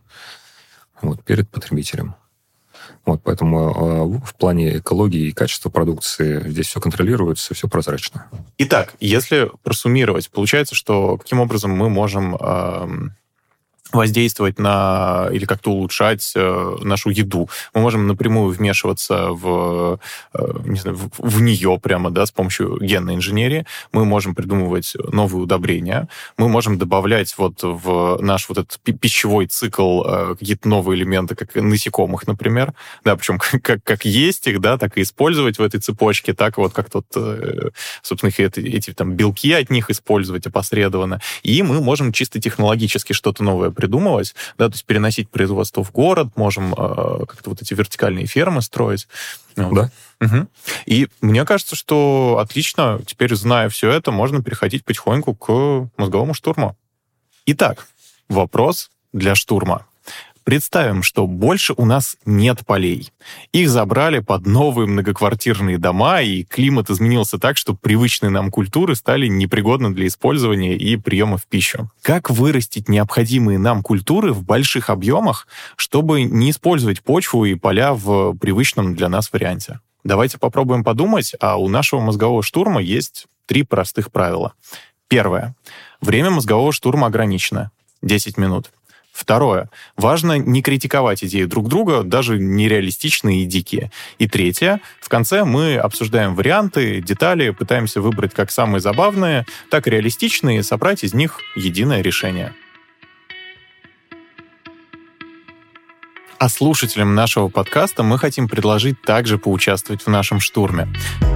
вот, 1.02 1.22
перед 1.24 1.50
потребителем. 1.50 2.14
Вот, 3.06 3.22
поэтому 3.22 3.70
э, 3.70 4.26
в 4.26 4.34
плане 4.34 4.78
экологии 4.78 5.28
и 5.28 5.32
качества 5.32 5.70
продукции 5.70 6.40
здесь 6.48 6.66
все 6.66 6.80
контролируется, 6.80 7.54
все 7.54 7.68
прозрачно. 7.68 8.26
Итак, 8.58 8.94
если 9.00 9.50
просуммировать, 9.62 10.30
получается, 10.30 10.74
что 10.74 11.16
каким 11.16 11.40
образом 11.40 11.70
мы 11.70 11.88
можем 11.88 12.36
э, 12.36 12.88
воздействовать 13.92 14.58
на 14.58 15.28
или 15.32 15.44
как-то 15.44 15.70
улучшать 15.72 16.32
э, 16.34 16.76
нашу 16.82 17.10
еду. 17.10 17.48
Мы 17.74 17.80
можем 17.80 18.06
напрямую 18.06 18.50
вмешиваться 18.52 19.28
в, 19.30 19.98
э, 20.34 20.46
не 20.64 20.78
знаю, 20.78 20.96
в, 20.96 21.10
в 21.18 21.40
нее 21.40 21.78
прямо, 21.82 22.10
да, 22.10 22.26
с 22.26 22.30
помощью 22.30 22.78
генной 22.80 23.14
инженерии. 23.14 23.66
Мы 23.92 24.04
можем 24.04 24.34
придумывать 24.34 24.94
новые 25.12 25.42
удобрения. 25.42 26.08
Мы 26.36 26.48
можем 26.48 26.78
добавлять 26.78 27.34
вот 27.38 27.62
в 27.62 28.18
наш 28.20 28.48
вот 28.48 28.58
этот 28.58 28.78
пищевой 28.80 29.46
цикл 29.46 30.02
э, 30.04 30.36
какие-то 30.38 30.68
новые 30.68 30.98
элементы, 30.98 31.34
как 31.34 31.54
насекомых, 31.54 32.26
например. 32.26 32.74
Да, 33.04 33.16
причем 33.16 33.38
как, 33.62 33.82
как 33.82 34.04
есть 34.04 34.46
их, 34.46 34.60
да, 34.60 34.76
так 34.78 34.98
и 34.98 35.02
использовать 35.02 35.58
в 35.58 35.62
этой 35.62 35.80
цепочке, 35.80 36.34
так 36.34 36.58
вот 36.58 36.72
как 36.72 36.90
тут, 36.90 37.06
э, 37.16 37.70
собственно, 38.02 38.32
эти, 38.36 38.60
эти 38.60 38.92
там 38.92 39.12
белки 39.12 39.52
от 39.52 39.70
них 39.70 39.90
использовать 39.90 40.46
опосредованно. 40.46 41.20
И 41.42 41.62
мы 41.62 41.80
можем 41.80 42.12
чисто 42.12 42.40
технологически 42.40 43.12
что-то 43.12 43.42
новое 43.42 43.70
придумывать, 43.78 44.34
да, 44.58 44.66
то 44.66 44.74
есть 44.74 44.84
переносить 44.84 45.30
производство 45.30 45.84
в 45.84 45.92
город, 45.92 46.30
можем 46.34 46.74
э, 46.74 47.26
как-то 47.28 47.50
вот 47.50 47.62
эти 47.62 47.74
вертикальные 47.74 48.26
фермы 48.26 48.60
строить. 48.60 49.06
Да. 49.54 49.92
Угу. 50.20 50.48
И 50.86 51.06
мне 51.20 51.44
кажется, 51.44 51.76
что 51.76 52.38
отлично, 52.40 53.00
теперь 53.06 53.36
зная 53.36 53.68
все 53.68 53.92
это, 53.92 54.10
можно 54.10 54.42
переходить 54.42 54.84
потихоньку 54.84 55.36
к 55.36 55.90
мозговому 55.96 56.34
штурму. 56.34 56.76
Итак, 57.46 57.86
вопрос 58.28 58.90
для 59.12 59.36
штурма. 59.36 59.86
Представим, 60.48 61.02
что 61.02 61.26
больше 61.26 61.74
у 61.76 61.84
нас 61.84 62.16
нет 62.24 62.64
полей. 62.64 63.12
Их 63.52 63.68
забрали 63.68 64.20
под 64.20 64.46
новые 64.46 64.86
многоквартирные 64.86 65.76
дома, 65.76 66.22
и 66.22 66.42
климат 66.42 66.88
изменился 66.88 67.38
так, 67.38 67.58
что 67.58 67.74
привычные 67.74 68.30
нам 68.30 68.50
культуры 68.50 68.94
стали 68.94 69.26
непригодны 69.26 69.90
для 69.90 70.06
использования 70.06 70.74
и 70.74 70.96
приема 70.96 71.36
в 71.36 71.46
пищу. 71.46 71.90
Как 72.00 72.30
вырастить 72.30 72.88
необходимые 72.88 73.58
нам 73.58 73.82
культуры 73.82 74.32
в 74.32 74.42
больших 74.42 74.88
объемах, 74.88 75.48
чтобы 75.76 76.22
не 76.22 76.50
использовать 76.50 77.02
почву 77.02 77.44
и 77.44 77.54
поля 77.54 77.92
в 77.92 78.34
привычном 78.38 78.94
для 78.94 79.10
нас 79.10 79.30
варианте? 79.30 79.80
Давайте 80.02 80.38
попробуем 80.38 80.82
подумать, 80.82 81.34
а 81.40 81.58
у 81.58 81.68
нашего 81.68 82.00
мозгового 82.00 82.42
штурма 82.42 82.80
есть 82.80 83.26
три 83.44 83.64
простых 83.64 84.10
правила. 84.10 84.54
Первое. 85.08 85.54
Время 86.00 86.30
мозгового 86.30 86.72
штурма 86.72 87.08
ограничено. 87.08 87.70
10 88.00 88.38
минут. 88.38 88.70
Второе. 89.18 89.68
Важно 89.96 90.38
не 90.38 90.62
критиковать 90.62 91.24
идеи 91.24 91.42
друг 91.42 91.68
друга, 91.68 92.04
даже 92.04 92.38
нереалистичные 92.38 93.42
и 93.42 93.46
дикие. 93.46 93.90
И 94.20 94.28
третье. 94.28 94.80
В 95.00 95.08
конце 95.08 95.42
мы 95.42 95.76
обсуждаем 95.76 96.36
варианты, 96.36 97.00
детали, 97.00 97.50
пытаемся 97.50 98.00
выбрать 98.00 98.32
как 98.32 98.52
самые 98.52 98.80
забавные, 98.80 99.44
так 99.72 99.88
и 99.88 99.90
реалистичные, 99.90 100.60
и 100.60 100.62
собрать 100.62 101.02
из 101.02 101.14
них 101.14 101.40
единое 101.56 102.00
решение. 102.00 102.54
А 106.38 106.48
слушателям 106.48 107.16
нашего 107.16 107.48
подкаста 107.48 108.04
мы 108.04 108.16
хотим 108.16 108.48
предложить 108.48 109.02
также 109.02 109.38
поучаствовать 109.38 110.02
в 110.02 110.06
нашем 110.06 110.38
штурме. 110.38 110.86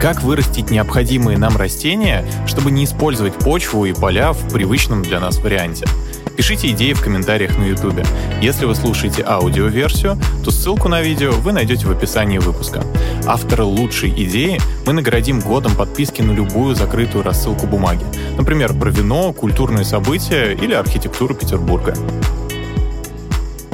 Как 0.01 0.23
вырастить 0.23 0.71
необходимые 0.71 1.39
нам 1.39 1.57
растения, 1.57 2.25
чтобы 2.47 2.71
не 2.71 2.85
использовать 2.85 3.35
почву 3.35 3.85
и 3.85 3.93
поля 3.93 4.33
в 4.33 4.53
привычном 4.53 5.03
для 5.03 5.19
нас 5.19 5.39
варианте? 5.39 5.87
Пишите 6.37 6.71
идеи 6.71 6.93
в 6.93 7.03
комментариях 7.03 7.59
на 7.59 7.65
YouTube. 7.65 8.07
Если 8.41 8.65
вы 8.65 8.77
слушаете 8.77 9.25
аудиоверсию, 9.27 10.17
то 10.45 10.53
ссылку 10.53 10.89
на 10.89 11.03
видео 11.03 11.33
вы 11.33 11.51
найдете 11.51 11.89
в 11.89 11.91
описании 11.91 12.39
выпуска. 12.39 12.85
Автора 13.27 13.65
лучшей 13.65 14.11
идеи 14.11 14.61
мы 14.87 14.93
наградим 14.93 15.41
годом 15.41 15.75
подписки 15.75 16.23
на 16.23 16.31
любую 16.31 16.77
закрытую 16.77 17.25
рассылку 17.25 17.67
бумаги. 17.67 18.05
Например, 18.37 18.73
про 18.73 18.91
вино, 18.91 19.33
культурные 19.33 19.85
события 19.85 20.53
или 20.53 20.75
архитектуру 20.75 21.35
Петербурга. 21.35 21.97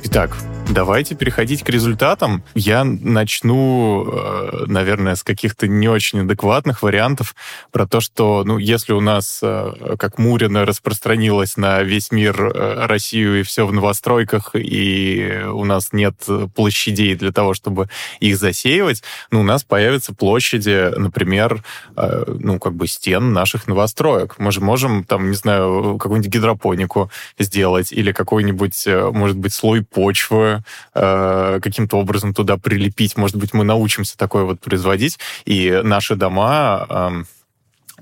Итак, 0.04 0.38
Давайте 0.70 1.14
переходить 1.14 1.62
к 1.62 1.70
результатам. 1.70 2.44
Я 2.54 2.84
начну, 2.84 4.06
э, 4.06 4.64
наверное, 4.66 5.14
с 5.14 5.22
каких-то 5.22 5.66
не 5.66 5.88
очень 5.88 6.20
адекватных 6.20 6.82
вариантов 6.82 7.34
про 7.72 7.86
то, 7.86 8.00
что, 8.00 8.44
ну, 8.44 8.58
если 8.58 8.92
у 8.92 9.00
нас, 9.00 9.40
э, 9.42 9.96
как 9.98 10.18
Мурина, 10.18 10.66
распространилась 10.66 11.56
на 11.56 11.82
весь 11.82 12.10
мир 12.10 12.52
э, 12.54 12.86
Россию 12.86 13.40
и 13.40 13.44
все 13.44 13.66
в 13.66 13.72
новостройках, 13.72 14.50
и 14.54 15.42
у 15.50 15.64
нас 15.64 15.94
нет 15.94 16.16
площадей 16.54 17.14
для 17.14 17.32
того, 17.32 17.54
чтобы 17.54 17.88
их 18.20 18.36
засеивать, 18.36 19.02
ну, 19.30 19.40
у 19.40 19.44
нас 19.44 19.64
появятся 19.64 20.12
площади, 20.12 20.92
например, 20.96 21.64
ну, 21.96 22.58
как 22.58 22.74
бы 22.74 22.86
стен 22.88 23.32
наших 23.32 23.68
новостроек. 23.68 24.34
Мы 24.38 24.52
же 24.52 24.60
можем, 24.60 25.04
там, 25.04 25.30
не 25.30 25.36
знаю, 25.36 25.96
какую-нибудь 25.98 26.32
гидропонику 26.32 27.10
сделать 27.38 27.90
или 27.90 28.12
какой-нибудь, 28.12 28.86
может 29.12 29.38
быть, 29.38 29.54
слой 29.54 29.82
почвы 29.82 30.57
э, 30.94 31.60
каким-то 31.62 31.96
образом 31.96 32.34
туда 32.34 32.56
прилепить. 32.56 33.16
Может 33.16 33.36
быть, 33.36 33.54
мы 33.54 33.64
научимся 33.64 34.16
такое 34.16 34.44
вот 34.44 34.60
производить, 34.60 35.18
и 35.44 35.80
наши 35.82 36.16
дома... 36.16 36.86
Э, 36.88 37.24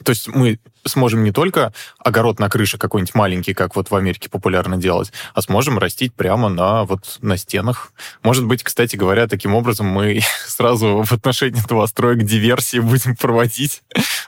то 0.05 0.11
есть 0.11 0.29
мы 0.29 0.59
сможем 0.89 1.25
не 1.25 1.33
только 1.33 1.73
огород 1.99 2.39
на 2.39 2.49
крыше 2.49 2.79
какой-нибудь 2.79 3.15
маленький, 3.15 3.55
как 3.55 3.77
вот 3.77 3.91
в 3.91 3.95
Америке 3.95 4.29
популярно 4.29 4.77
делать, 4.77 5.13
а 5.35 5.43
сможем 5.43 5.79
растить 5.79 6.15
прямо 6.15 6.49
на, 6.49 6.85
вот, 6.85 7.19
на 7.21 7.37
стенах. 7.37 7.93
Может 8.23 8.47
быть, 8.47 8.63
кстати 8.63 8.97
говоря, 8.97 9.27
таким 9.27 9.55
образом 9.55 9.87
мы 9.87 10.21
сразу 10.47 11.03
в 11.03 11.13
отношении 11.13 11.63
новостроек 11.69 12.23
диверсии 12.23 12.79
будем 12.79 13.17
проводить. 13.17 13.83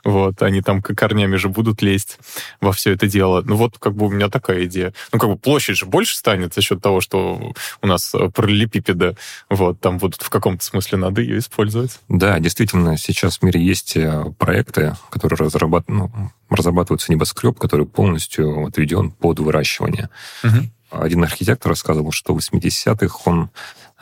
Вот, 0.05 0.43
они 0.43 0.63
там 0.63 0.83
корнями 0.83 1.37
же 1.37 1.49
будут 1.49 1.83
лезть 1.83 2.19
во 2.61 2.73
все 2.73 2.93
это 2.93 3.07
дело. 3.07 3.43
Ну 3.45 3.57
вот, 3.57 3.79
как 3.79 3.95
бы 3.95 4.07
у 4.07 4.11
меня 4.11 4.29
такая 4.29 4.65
идея. 4.65 4.93
Ну, 5.13 5.19
как 5.19 5.29
бы 5.29 5.37
площадь 5.37 5.77
же 5.77 5.87
больше 5.87 6.17
станет 6.17 6.55
за 6.55 6.63
счет 6.63 6.81
того, 6.81 7.01
что 7.01 7.53
у 7.83 7.87
нас 7.87 8.15
параллелепипеды, 8.35 9.17
вот, 9.51 9.81
там 9.81 9.99
будут 9.99 10.23
в 10.23 10.31
каком-то 10.31 10.65
смысле 10.65 10.99
надо 10.99 11.21
ее 11.21 11.39
использовать. 11.39 11.99
Да, 12.09 12.39
действительно, 12.39 12.97
сейчас 12.97 13.39
в 13.39 13.43
мире 13.43 13.61
есть 13.61 13.97
э, 13.97 14.25
проекты, 14.39 14.97
которые 15.11 15.39
разрабатывают, 15.39 16.13
ну, 16.13 16.31
разрабатывается 16.51 17.13
небоскреб, 17.13 17.59
который 17.59 17.87
полностью 17.87 18.67
отведен 18.67 19.11
под 19.11 19.41
выращивание. 19.41 20.09
Угу. 20.45 21.03
Один 21.03 21.23
архитектор 21.25 21.71
рассказывал, 21.71 22.13
что 22.13 22.35
в 22.35 22.39
80-х 22.39 23.19
он 23.27 23.51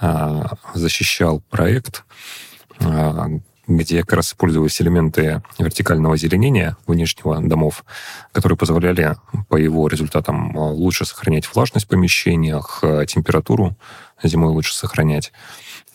а, 0.01 0.57
защищал 0.75 1.41
проект, 1.51 2.05
а, 2.81 3.29
где 3.67 4.03
как 4.03 4.13
раз 4.15 4.29
использовались 4.29 4.81
элементы 4.81 5.43
вертикального 5.59 6.15
озеленения 6.15 6.77
внешнего 6.87 7.41
домов, 7.41 7.85
которые 8.31 8.57
позволяли 8.57 9.17
по 9.49 9.57
его 9.57 9.89
результатам 9.89 10.57
лучше 10.57 11.05
сохранять 11.05 11.53
влажность 11.53 11.87
в 11.87 11.89
помещениях, 11.89 12.81
а, 12.83 13.05
температуру 13.07 13.77
зимой 14.23 14.53
лучше 14.53 14.75
сохранять. 14.75 15.33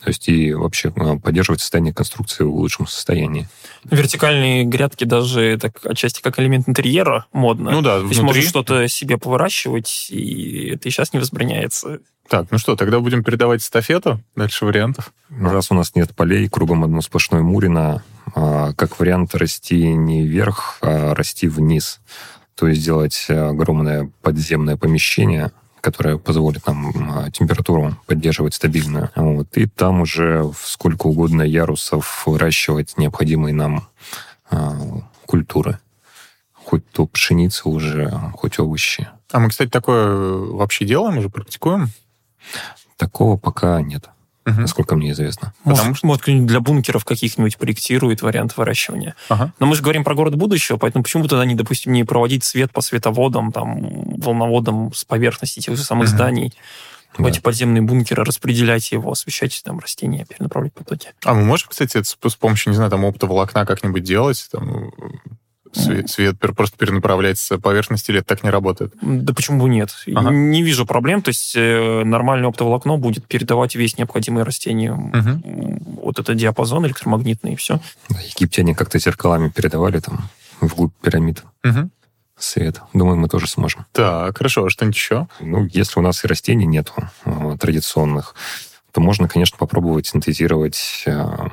То 0.03 0.09
есть 0.09 0.27
и 0.29 0.53
вообще 0.53 0.91
а, 0.95 1.17
поддерживать 1.17 1.61
состояние 1.61 1.93
конструкции 1.93 2.43
в 2.43 2.55
лучшем 2.55 2.87
состоянии. 2.87 3.47
Вертикальные 3.83 4.63
грядки 4.65 5.03
даже 5.03 5.57
так 5.61 5.79
отчасти 5.85 6.21
как 6.21 6.39
элемент 6.39 6.67
интерьера 6.67 7.27
модно. 7.33 7.71
Ну 7.71 7.81
да, 7.81 7.99
То 7.99 8.07
есть 8.07 8.21
можно 8.21 8.41
что-то 8.41 8.87
себе 8.87 9.17
повыращивать, 9.17 10.07
и 10.09 10.71
это 10.73 10.87
и 10.87 10.91
сейчас 10.91 11.13
не 11.13 11.19
возбраняется. 11.19 11.99
Так, 12.27 12.47
ну 12.49 12.57
что, 12.57 12.75
тогда 12.75 12.99
будем 12.99 13.23
передавать 13.23 13.61
эстафету. 13.61 14.21
Дальше 14.35 14.65
вариантов. 14.65 15.13
Раз 15.29 15.69
у 15.69 15.75
нас 15.75 15.93
нет 15.95 16.15
полей, 16.15 16.49
кругом 16.49 16.83
одно 16.83 17.01
сплошное 17.01 17.41
мурино, 17.41 18.03
а, 18.33 18.73
как 18.73 18.99
вариант 18.99 19.35
расти 19.35 19.93
не 19.93 20.25
вверх, 20.25 20.77
а 20.81 21.13
расти 21.13 21.47
вниз. 21.47 21.99
То 22.55 22.67
есть 22.67 22.81
сделать 22.81 23.27
огромное 23.29 24.11
подземное 24.21 24.77
помещение, 24.77 25.51
которое 25.81 26.17
позволит 26.17 26.65
нам 26.67 26.91
а, 27.11 27.31
температуру 27.31 27.97
поддерживать 28.05 28.53
стабильную. 28.53 29.09
Вот. 29.15 29.57
И 29.57 29.67
там 29.67 30.01
уже 30.01 30.43
в 30.43 30.59
сколько 30.63 31.07
угодно 31.07 31.41
ярусов 31.41 32.23
выращивать 32.25 32.97
необходимые 32.97 33.53
нам 33.53 33.87
а, 34.49 34.77
культуры. 35.25 35.79
Хоть 36.53 36.89
то 36.91 37.07
пшеница 37.07 37.67
уже, 37.67 38.09
хоть 38.35 38.59
овощи. 38.59 39.09
А 39.31 39.39
мы, 39.39 39.49
кстати, 39.49 39.69
такое 39.69 40.15
вообще 40.15 40.85
делаем, 40.85 41.17
уже 41.17 41.29
практикуем? 41.29 41.89
Такого 42.97 43.37
пока 43.37 43.81
нет 43.81 44.09
угу. 44.45 44.61
насколько 44.61 44.95
мне 44.95 45.11
известно. 45.11 45.53
Потому 45.63 45.95
что, 45.95 46.07
может, 46.07 46.23
для 46.25 46.59
бункеров 46.59 47.05
каких-нибудь 47.05 47.57
проектирует 47.57 48.21
вариант 48.21 48.57
выращивания. 48.57 49.15
Ага. 49.29 49.53
Но 49.59 49.65
мы 49.65 49.75
же 49.75 49.81
говорим 49.81 50.03
про 50.03 50.15
город 50.15 50.35
будущего, 50.35 50.77
поэтому 50.77 51.03
почему 51.03 51.27
тогда 51.27 51.45
не, 51.45 51.55
допустим, 51.55 51.93
не 51.93 52.03
проводить 52.03 52.43
свет 52.43 52.71
по 52.71 52.81
световодам, 52.81 53.51
там, 53.51 53.79
волноводам 54.17 54.93
с 54.93 55.03
поверхности 55.05 55.59
тех 55.59 55.77
же 55.77 55.83
самых 55.83 56.07
угу. 56.07 56.15
зданий, 56.15 56.53
в 57.17 57.21
да. 57.21 57.29
эти 57.29 57.39
подземные 57.39 57.81
бункеры, 57.81 58.23
распределять 58.23 58.91
его, 58.91 59.11
освещать 59.11 59.61
там 59.65 59.79
растения, 59.79 60.25
перенаправлять 60.25 60.73
потоки. 60.73 61.09
А 61.25 61.33
мы 61.33 61.43
можем, 61.43 61.69
кстати, 61.69 62.01
с, 62.01 62.17
с 62.21 62.35
помощью, 62.35 62.71
не 62.71 62.75
знаю, 62.75 62.89
там, 62.89 63.05
оптоволокна 63.05 63.65
как-нибудь 63.65 64.03
делать, 64.03 64.47
там, 64.51 64.91
свет, 65.73 66.09
свет 66.09 66.39
просто 66.39 66.77
перенаправлять 66.77 67.39
с 67.39 67.57
поверхности, 67.57 68.11
или 68.11 68.19
это 68.19 68.27
так 68.27 68.43
не 68.43 68.49
работает? 68.49 68.93
Да 69.01 69.33
почему 69.33 69.63
бы 69.63 69.69
нет? 69.69 69.95
Ага. 70.13 70.29
Не 70.31 70.63
вижу 70.63 70.85
проблем. 70.85 71.21
То 71.21 71.29
есть 71.29 71.53
э, 71.55 72.03
нормальное 72.03 72.49
оптоволокно 72.49 72.97
будет 72.97 73.25
передавать 73.27 73.75
весь 73.75 73.97
необходимый 73.97 74.43
растению 74.43 74.95
угу. 74.95 76.01
вот 76.03 76.19
этот 76.19 76.35
диапазон 76.35 76.85
электромагнитный, 76.85 77.53
и 77.53 77.55
все. 77.55 77.79
Египтяне 78.09 78.75
как-то 78.75 78.99
зеркалами 78.99 79.49
передавали 79.49 79.99
там 79.99 80.29
вглубь 80.59 80.93
пирамид. 81.01 81.43
Угу. 81.63 81.89
свет. 82.37 82.81
Думаю, 82.93 83.17
мы 83.17 83.27
тоже 83.27 83.47
сможем. 83.47 83.85
Так, 83.91 84.37
хорошо. 84.37 84.65
А 84.65 84.69
что-нибудь 84.69 84.95
еще? 84.95 85.27
Ну, 85.39 85.67
если 85.71 85.99
у 85.99 86.03
нас 86.03 86.23
и 86.23 86.27
растений 86.27 86.65
нету 86.65 86.93
э, 87.25 87.57
традиционных, 87.59 88.35
то 88.91 88.99
можно, 88.99 89.27
конечно, 89.27 89.57
попробовать 89.57 90.07
синтезировать 90.07 91.03
э, 91.05 91.47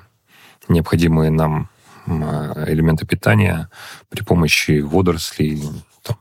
необходимые 0.69 1.31
нам 1.31 1.69
элементы 2.09 3.07
питания 3.07 3.69
при 4.09 4.23
помощи 4.23 4.81
водорослей, 4.81 5.63
там, 6.03 6.19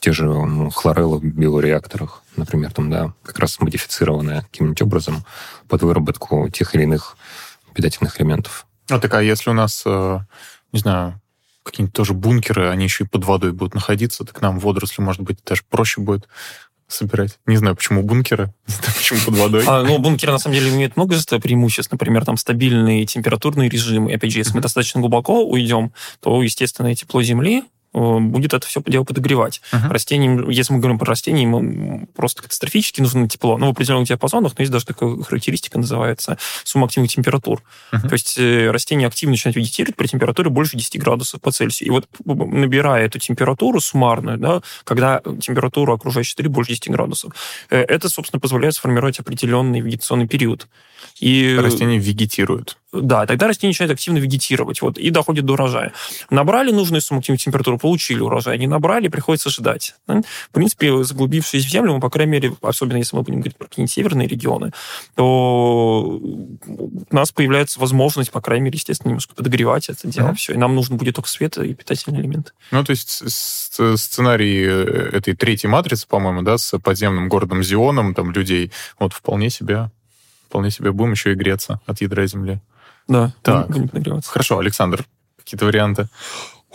те 0.00 0.12
же 0.12 0.26
ну, 0.26 0.70
хлореллы 0.70 1.18
в 1.18 1.24
биореакторах, 1.24 2.22
например, 2.36 2.72
там, 2.72 2.90
да, 2.90 3.12
как 3.22 3.38
раз 3.38 3.60
модифицированные 3.60 4.42
каким-нибудь 4.42 4.82
образом 4.82 5.24
под 5.68 5.82
выработку 5.82 6.48
тех 6.48 6.74
или 6.74 6.82
иных 6.82 7.16
питательных 7.74 8.20
элементов. 8.20 8.66
А 8.88 8.98
так, 8.98 9.14
а 9.14 9.22
если 9.22 9.50
у 9.50 9.54
нас, 9.54 9.82
э, 9.86 10.18
не 10.72 10.80
знаю, 10.80 11.20
какие-нибудь 11.64 11.94
тоже 11.94 12.12
бункеры, 12.12 12.68
они 12.68 12.84
еще 12.84 13.04
и 13.04 13.06
под 13.06 13.24
водой 13.24 13.52
будут 13.52 13.74
находиться, 13.74 14.24
так 14.24 14.40
нам 14.42 14.58
водоросли, 14.58 15.02
может 15.02 15.22
быть, 15.22 15.38
даже 15.44 15.62
проще 15.68 16.00
будет 16.00 16.28
собирать. 16.88 17.38
Не 17.46 17.56
знаю, 17.56 17.76
почему 17.76 18.02
бункеры, 18.02 18.52
не 18.68 18.74
знаю, 18.74 18.94
почему 18.96 19.20
под 19.24 19.36
водой. 19.36 19.64
А, 19.66 19.82
ну, 19.82 19.98
бункеры, 19.98 20.32
на 20.32 20.38
самом 20.38 20.54
деле, 20.56 20.70
имеют 20.70 20.96
много 20.96 21.16
преимуществ. 21.40 21.92
Например, 21.92 22.24
там 22.24 22.36
стабильный 22.36 23.04
температурный 23.06 23.68
режим. 23.68 24.08
И, 24.08 24.14
опять 24.14 24.32
же, 24.32 24.38
если 24.38 24.54
мы 24.54 24.60
достаточно 24.60 25.00
глубоко 25.00 25.44
уйдем, 25.44 25.92
то, 26.20 26.42
естественно, 26.42 26.94
тепло 26.94 27.22
Земли 27.22 27.64
будет 27.94 28.54
это 28.54 28.66
все 28.66 28.82
дело 28.86 29.04
подогревать. 29.04 29.60
Uh-huh. 29.72 29.88
Растениям, 29.88 30.50
если 30.50 30.72
мы 30.72 30.80
говорим 30.80 30.98
про 30.98 31.06
растения, 31.06 31.44
им 31.44 32.06
просто 32.14 32.42
катастрофически 32.42 33.00
нужно 33.00 33.28
тепло. 33.28 33.56
Ну, 33.56 33.66
в 33.66 33.70
определенных 33.70 34.08
диапазонах, 34.08 34.52
но 34.58 34.62
есть 34.62 34.72
даже 34.72 34.84
такая 34.84 35.16
характеристика, 35.22 35.78
называется 35.78 36.36
сумма 36.64 36.86
активных 36.86 37.10
температур. 37.12 37.62
Uh-huh. 37.92 38.08
То 38.08 38.12
есть 38.12 38.38
э, 38.38 38.70
растения 38.70 39.06
активно 39.06 39.32
начинают 39.32 39.56
вегетировать 39.56 39.96
при 39.96 40.08
температуре 40.08 40.50
больше 40.50 40.76
10 40.76 40.98
градусов 40.98 41.40
по 41.40 41.52
Цельсию. 41.52 41.88
И 41.88 41.90
вот 41.90 42.08
набирая 42.24 43.06
эту 43.06 43.18
температуру 43.18 43.80
суммарную, 43.80 44.38
да, 44.38 44.62
когда 44.84 45.20
температура 45.40 45.94
окружающей 45.94 46.32
среды 46.32 46.48
больше 46.48 46.72
10 46.72 46.90
градусов, 46.90 47.32
э, 47.70 47.80
это, 47.80 48.08
собственно, 48.08 48.40
позволяет 48.40 48.74
сформировать 48.74 49.20
определенный 49.20 49.80
вегетационный 49.80 50.26
период. 50.26 50.66
И... 51.20 51.56
Растения 51.60 51.98
вегетируют. 51.98 52.76
Да, 52.94 53.26
тогда 53.26 53.48
растение 53.48 53.70
начинает 53.70 53.92
активно 53.92 54.18
вегетировать, 54.18 54.80
вот, 54.80 54.98
и 54.98 55.10
доходит 55.10 55.44
до 55.44 55.54
урожая. 55.54 55.92
Набрали 56.30 56.70
нужную 56.70 57.00
суммативную 57.00 57.38
температуру, 57.38 57.78
получили 57.78 58.20
урожай. 58.20 58.56
Не 58.58 58.66
набрали, 58.66 59.08
приходится 59.08 59.50
ждать. 59.50 59.96
В 60.06 60.22
принципе, 60.52 61.02
заглубившись 61.02 61.64
в 61.64 61.68
землю, 61.68 61.94
мы, 61.94 62.00
по 62.00 62.10
крайней 62.10 62.32
мере, 62.32 62.56
особенно 62.62 62.98
если 62.98 63.16
мы 63.16 63.22
будем 63.22 63.40
говорить 63.40 63.56
про 63.56 63.66
какие-нибудь 63.66 63.92
северные 63.92 64.28
регионы, 64.28 64.72
то 65.16 66.20
у 66.20 67.06
нас 67.10 67.32
появляется 67.32 67.80
возможность, 67.80 68.30
по 68.30 68.40
крайней 68.40 68.66
мере, 68.66 68.76
естественно, 68.76 69.08
немножко 69.08 69.34
подогревать 69.34 69.88
это 69.88 70.06
дело. 70.06 70.28
Mm-hmm. 70.28 70.36
Все, 70.36 70.54
и 70.54 70.56
нам 70.56 70.74
нужно 70.74 70.96
будет 70.96 71.16
только 71.16 71.28
свет 71.28 71.58
и 71.58 71.74
питательные 71.74 72.22
элементы. 72.22 72.52
Ну, 72.70 72.84
то 72.84 72.90
есть 72.90 73.22
сценарий 73.28 74.64
э, 74.64 75.10
этой 75.12 75.34
третьей 75.34 75.68
матрицы, 75.68 76.06
по-моему, 76.06 76.42
да, 76.42 76.58
с 76.58 76.78
подземным 76.78 77.28
городом 77.28 77.62
Зионом, 77.62 78.14
там, 78.14 78.30
людей, 78.30 78.70
вот 78.98 79.12
вполне 79.12 79.50
себе 79.50 79.90
вполне 80.54 80.70
себе 80.70 80.92
будем 80.92 81.10
еще 81.12 81.32
и 81.32 81.34
греться 81.34 81.80
от 81.84 82.00
ядра 82.00 82.24
Земли. 82.28 82.60
Да, 83.08 83.32
так. 83.42 83.68
будем 83.68 83.90
нагреваться. 83.92 84.30
Хорошо, 84.30 84.58
Александр, 84.58 85.04
какие-то 85.36 85.66
варианты? 85.66 86.08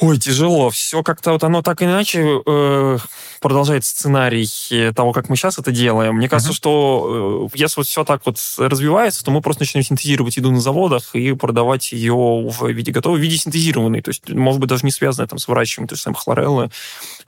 Ой, 0.01 0.17
тяжело. 0.17 0.69
Все 0.69 1.03
как-то 1.03 1.33
вот 1.33 1.43
оно 1.43 1.61
так 1.61 1.83
иначе 1.83 2.41
э, 2.45 2.97
продолжает 3.41 3.83
сценарий 3.83 4.93
того, 4.93 5.11
как 5.11 5.27
мы 5.27 5.35
сейчас 5.35 5.59
это 5.59 5.73
делаем. 5.73 6.15
Мне 6.15 6.29
кажется, 6.29 6.53
uh-huh. 6.53 6.55
что 6.55 7.49
э, 7.53 7.57
если 7.57 7.81
вот 7.81 7.87
все 7.87 8.05
так 8.05 8.21
вот 8.25 8.37
развивается, 8.57 9.25
то 9.25 9.31
мы 9.31 9.41
просто 9.41 9.63
начнем 9.63 9.83
синтезировать 9.83 10.37
еду 10.37 10.51
на 10.51 10.61
заводах 10.61 11.15
и 11.15 11.33
продавать 11.33 11.91
ее 11.91 12.13
в 12.13 12.69
виде 12.69 12.93
готовой, 12.93 13.19
в 13.19 13.21
виде 13.21 13.35
синтезированной. 13.35 14.01
То 14.01 14.09
есть, 14.11 14.29
может 14.29 14.61
быть, 14.61 14.69
даже 14.69 14.85
не 14.85 14.91
связанной 14.91 15.27
там, 15.27 15.37
с 15.37 15.49
выращиванием 15.49 15.89
той 15.89 15.97
же 15.97 16.01
самой 16.01 16.15
хлореллы 16.15 16.71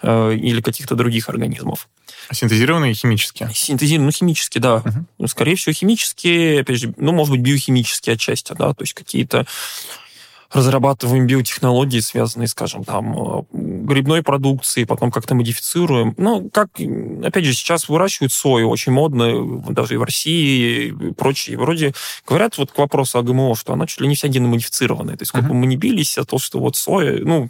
э, 0.02 0.36
или 0.36 0.62
каких-то 0.62 0.96
других 0.96 1.28
организмов. 1.28 1.90
Синтезированные 2.32 2.94
химически? 2.94 3.50
Синтезированные, 3.54 4.08
ну, 4.08 4.12
химически, 4.12 4.60
да. 4.60 4.84
Ну, 5.18 5.28
скорее 5.28 5.56
всего, 5.56 5.74
химические, 5.74 6.62
опять 6.62 6.80
же, 6.80 6.94
ну, 6.98 7.12
может 7.12 7.32
быть, 7.32 7.42
биохимические 7.42 8.14
отчасти, 8.14 8.54
да, 8.54 8.74
то 8.74 8.84
есть 8.84 8.94
какие-то 8.94 9.46
разрабатываем 10.52 11.28
биотехнологии, 11.28 12.00
связанные, 12.00 12.48
скажем, 12.48 12.84
там, 12.84 13.46
грибной 13.92 14.24
продукции, 14.24 14.86
потом 14.86 15.12
как-то 15.12 15.36
модифицируем. 15.36 16.14
Ну, 16.18 16.50
как, 16.50 16.70
опять 17.24 17.46
же, 17.46 17.54
сейчас 17.54 17.90
выращивают 17.90 18.32
сою, 18.32 18.70
очень 18.70 18.92
модно, 18.92 19.62
даже 19.70 19.96
и 19.96 19.98
в 19.98 20.04
России, 20.04 20.88
и 20.88 21.14
прочее. 21.14 21.58
Вроде 21.58 21.94
говорят 22.26 22.58
вот 22.58 22.72
к 22.72 22.78
вопросу 22.78 23.20
о 23.20 23.24
ГМО, 23.24 23.56
что 23.56 23.74
она 23.74 23.86
чуть 23.88 24.02
ли 24.02 24.08
не 24.08 24.16
вся 24.16 24.28
геномодифицированная. 24.28 25.18
То 25.18 25.24
есть, 25.24 25.30
сколько 25.30 25.48
uh-huh. 25.48 25.54
мы 25.54 25.66
не 25.68 25.78
бились, 25.78 26.18
а 26.18 26.24
то, 26.24 26.40
что 26.40 26.60
вот 26.60 26.76
соя, 26.76 27.20
ну, 27.24 27.50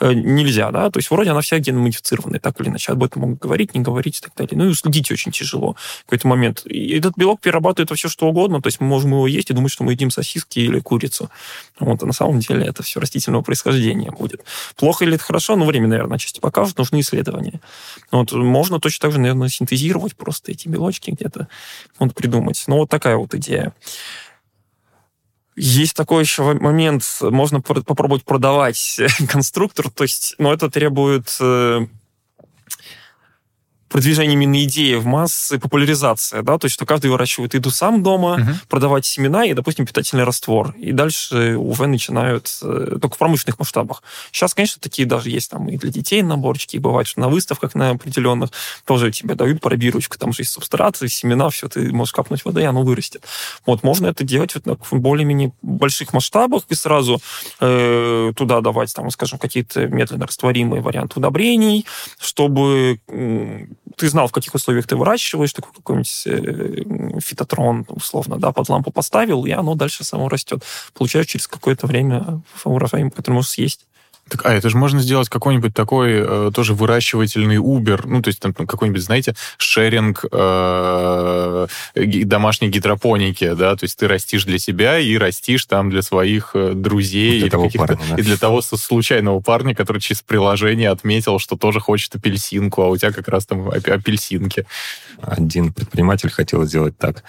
э, 0.00 0.12
нельзя, 0.12 0.70
да, 0.70 0.90
то 0.90 0.98
есть 0.98 1.10
вроде 1.10 1.30
она 1.30 1.40
вся 1.40 1.58
геномодифицированная, 1.58 2.40
так 2.40 2.60
или 2.60 2.68
иначе. 2.68 2.92
Об 2.92 3.04
этом 3.04 3.22
могут 3.22 3.38
говорить, 3.38 3.74
не 3.74 3.80
говорить 3.80 4.18
и 4.18 4.20
так 4.22 4.34
далее. 4.34 4.56
Ну, 4.56 4.70
и 4.70 4.74
следить 4.74 5.10
очень 5.10 5.32
тяжело 5.32 5.76
в 6.00 6.04
какой-то 6.04 6.28
момент. 6.28 6.62
И 6.66 6.96
этот 6.96 7.16
белок 7.16 7.40
перерабатывает 7.40 7.90
во 7.90 7.96
все, 7.96 8.08
что 8.08 8.26
угодно, 8.28 8.62
то 8.62 8.68
есть 8.68 8.80
мы 8.80 8.86
можем 8.86 9.10
его 9.10 9.26
есть 9.26 9.50
и 9.50 9.54
думать, 9.54 9.72
что 9.72 9.84
мы 9.84 9.92
едим 9.92 10.10
сосиски 10.10 10.60
или 10.60 10.80
курицу. 10.80 11.30
Вот, 11.78 12.02
а 12.02 12.06
на 12.06 12.12
самом 12.12 12.40
деле 12.40 12.64
это 12.66 12.82
все 12.82 13.00
растительного 13.00 13.42
происхождения 13.42 14.10
будет. 14.10 14.44
Плохо 14.76 15.04
или 15.04 15.14
это 15.14 15.24
хорошо, 15.26 15.56
но 15.56 15.64
время, 15.64 15.88
наверное, 15.88 16.16
отчасти 16.16 16.40
покажет, 16.40 16.78
нужны 16.78 17.00
исследования. 17.00 17.60
Вот, 18.10 18.32
можно 18.32 18.80
точно 18.80 19.02
так 19.02 19.12
же, 19.12 19.18
наверное, 19.18 19.48
синтезировать 19.48 20.16
просто 20.16 20.52
эти 20.52 20.68
белочки 20.68 21.10
где-то, 21.10 21.48
вот, 21.98 22.14
придумать. 22.14 22.62
Ну, 22.66 22.76
вот 22.76 22.90
такая 22.90 23.16
вот 23.16 23.34
идея. 23.34 23.74
Есть 25.56 25.96
такой 25.96 26.22
еще 26.22 26.42
момент, 26.54 27.02
можно 27.20 27.60
попробовать 27.60 28.24
продавать 28.24 29.00
конструктор, 29.28 29.90
то 29.90 30.04
есть, 30.04 30.34
но 30.38 30.52
это 30.52 30.70
требует 30.70 31.36
э, 33.96 34.06
продвижение 34.06 34.34
именно 34.34 34.62
идеи 34.64 34.94
в 34.94 35.06
массы, 35.06 35.58
популяризация, 35.58 36.42
да, 36.42 36.58
то 36.58 36.66
есть 36.66 36.74
что 36.74 36.86
каждый 36.86 37.10
выращивает 37.10 37.54
еду 37.54 37.70
сам 37.70 38.02
дома, 38.02 38.38
uh-huh. 38.38 38.54
продавать 38.68 39.04
семена 39.04 39.44
и, 39.44 39.54
допустим, 39.54 39.86
питательный 39.86 40.24
раствор. 40.24 40.74
И 40.78 40.92
дальше 40.92 41.56
УВ 41.56 41.80
начинают 41.80 42.58
э, 42.62 42.98
только 43.00 43.14
в 43.14 43.18
промышленных 43.18 43.58
масштабах. 43.58 44.02
Сейчас, 44.30 44.54
конечно, 44.54 44.80
такие 44.80 45.06
даже 45.06 45.30
есть 45.30 45.50
там 45.50 45.68
и 45.68 45.76
для 45.76 45.90
детей 45.90 46.22
наборчики, 46.22 46.76
и 46.76 46.78
бывает, 46.78 47.08
что 47.08 47.20
на 47.20 47.28
выставках 47.28 47.74
на 47.74 47.90
определенных 47.90 48.50
тоже 48.84 49.10
тебе 49.10 49.34
дают 49.34 49.60
пробирочку, 49.60 50.18
там 50.18 50.32
же 50.32 50.42
есть 50.42 50.52
субстраты, 50.52 51.08
семена, 51.08 51.50
все, 51.50 51.68
ты 51.68 51.92
можешь 51.92 52.12
капнуть 52.12 52.44
воды, 52.44 52.60
и 52.60 52.64
оно 52.64 52.82
вырастет. 52.82 53.24
Вот, 53.64 53.82
можно 53.82 54.06
это 54.06 54.24
делать 54.24 54.54
вот 54.54 54.78
в 54.90 54.98
более-менее 54.98 55.52
больших 55.62 56.12
масштабах 56.12 56.62
и 56.68 56.74
сразу 56.74 57.20
э, 57.60 58.32
туда 58.36 58.60
давать, 58.60 58.94
там, 58.94 59.10
скажем, 59.10 59.38
какие-то 59.38 59.86
медленно 59.86 60.26
растворимые 60.26 60.82
варианты 60.82 61.18
удобрений, 61.18 61.86
чтобы 62.18 63.00
ты 63.96 64.08
знал, 64.08 64.26
в 64.26 64.32
каких 64.32 64.54
условиях 64.54 64.86
ты 64.86 64.96
выращиваешь, 64.96 65.52
такой 65.52 65.72
какой-нибудь 65.74 66.22
э, 66.26 67.20
фитотрон, 67.20 67.86
условно, 67.88 68.38
да, 68.38 68.52
под 68.52 68.68
лампу 68.68 68.90
поставил, 68.90 69.44
и 69.46 69.50
оно 69.50 69.74
дальше 69.74 70.04
само 70.04 70.28
растет. 70.28 70.64
Получаешь 70.94 71.26
через 71.26 71.46
какое-то 71.46 71.86
время 71.86 72.42
урожай, 72.64 73.08
который 73.10 73.34
можешь 73.34 73.50
съесть. 73.50 73.86
Так, 74.28 74.44
а 74.44 74.52
это 74.52 74.68
же 74.70 74.76
можно 74.76 75.00
сделать 75.00 75.28
какой-нибудь 75.28 75.72
такой 75.72 76.14
э, 76.14 76.50
тоже 76.52 76.74
выращивательный 76.74 77.58
Uber, 77.58 78.02
ну, 78.06 78.22
то 78.22 78.28
есть 78.28 78.40
там 78.40 78.52
какой-нибудь, 78.52 79.02
знаете, 79.02 79.36
шеринг 79.56 80.24
э, 80.32 81.66
домашней 81.94 82.68
гидропоники, 82.68 83.52
да, 83.52 83.76
то 83.76 83.84
есть 83.84 83.96
ты 83.96 84.08
растишь 84.08 84.44
для 84.44 84.58
себя 84.58 84.98
и 84.98 85.16
растишь 85.16 85.64
там 85.66 85.90
для 85.90 86.02
своих 86.02 86.50
э, 86.54 86.72
друзей 86.74 87.40
для 87.40 87.50
того 87.50 87.70
парня, 87.72 88.00
да. 88.10 88.16
и 88.16 88.22
для 88.22 88.36
того 88.36 88.62
случайного 88.62 89.38
парня, 89.38 89.76
который 89.76 90.00
через 90.00 90.22
приложение 90.22 90.90
отметил, 90.90 91.38
что 91.38 91.56
тоже 91.56 91.78
хочет 91.78 92.16
апельсинку, 92.16 92.82
а 92.82 92.88
у 92.88 92.96
тебя 92.96 93.12
как 93.12 93.28
раз 93.28 93.46
там 93.46 93.68
апельсинки. 93.68 94.66
Один 95.20 95.72
предприниматель 95.72 96.30
хотел 96.30 96.64
сделать 96.64 96.96
так. 96.98 97.24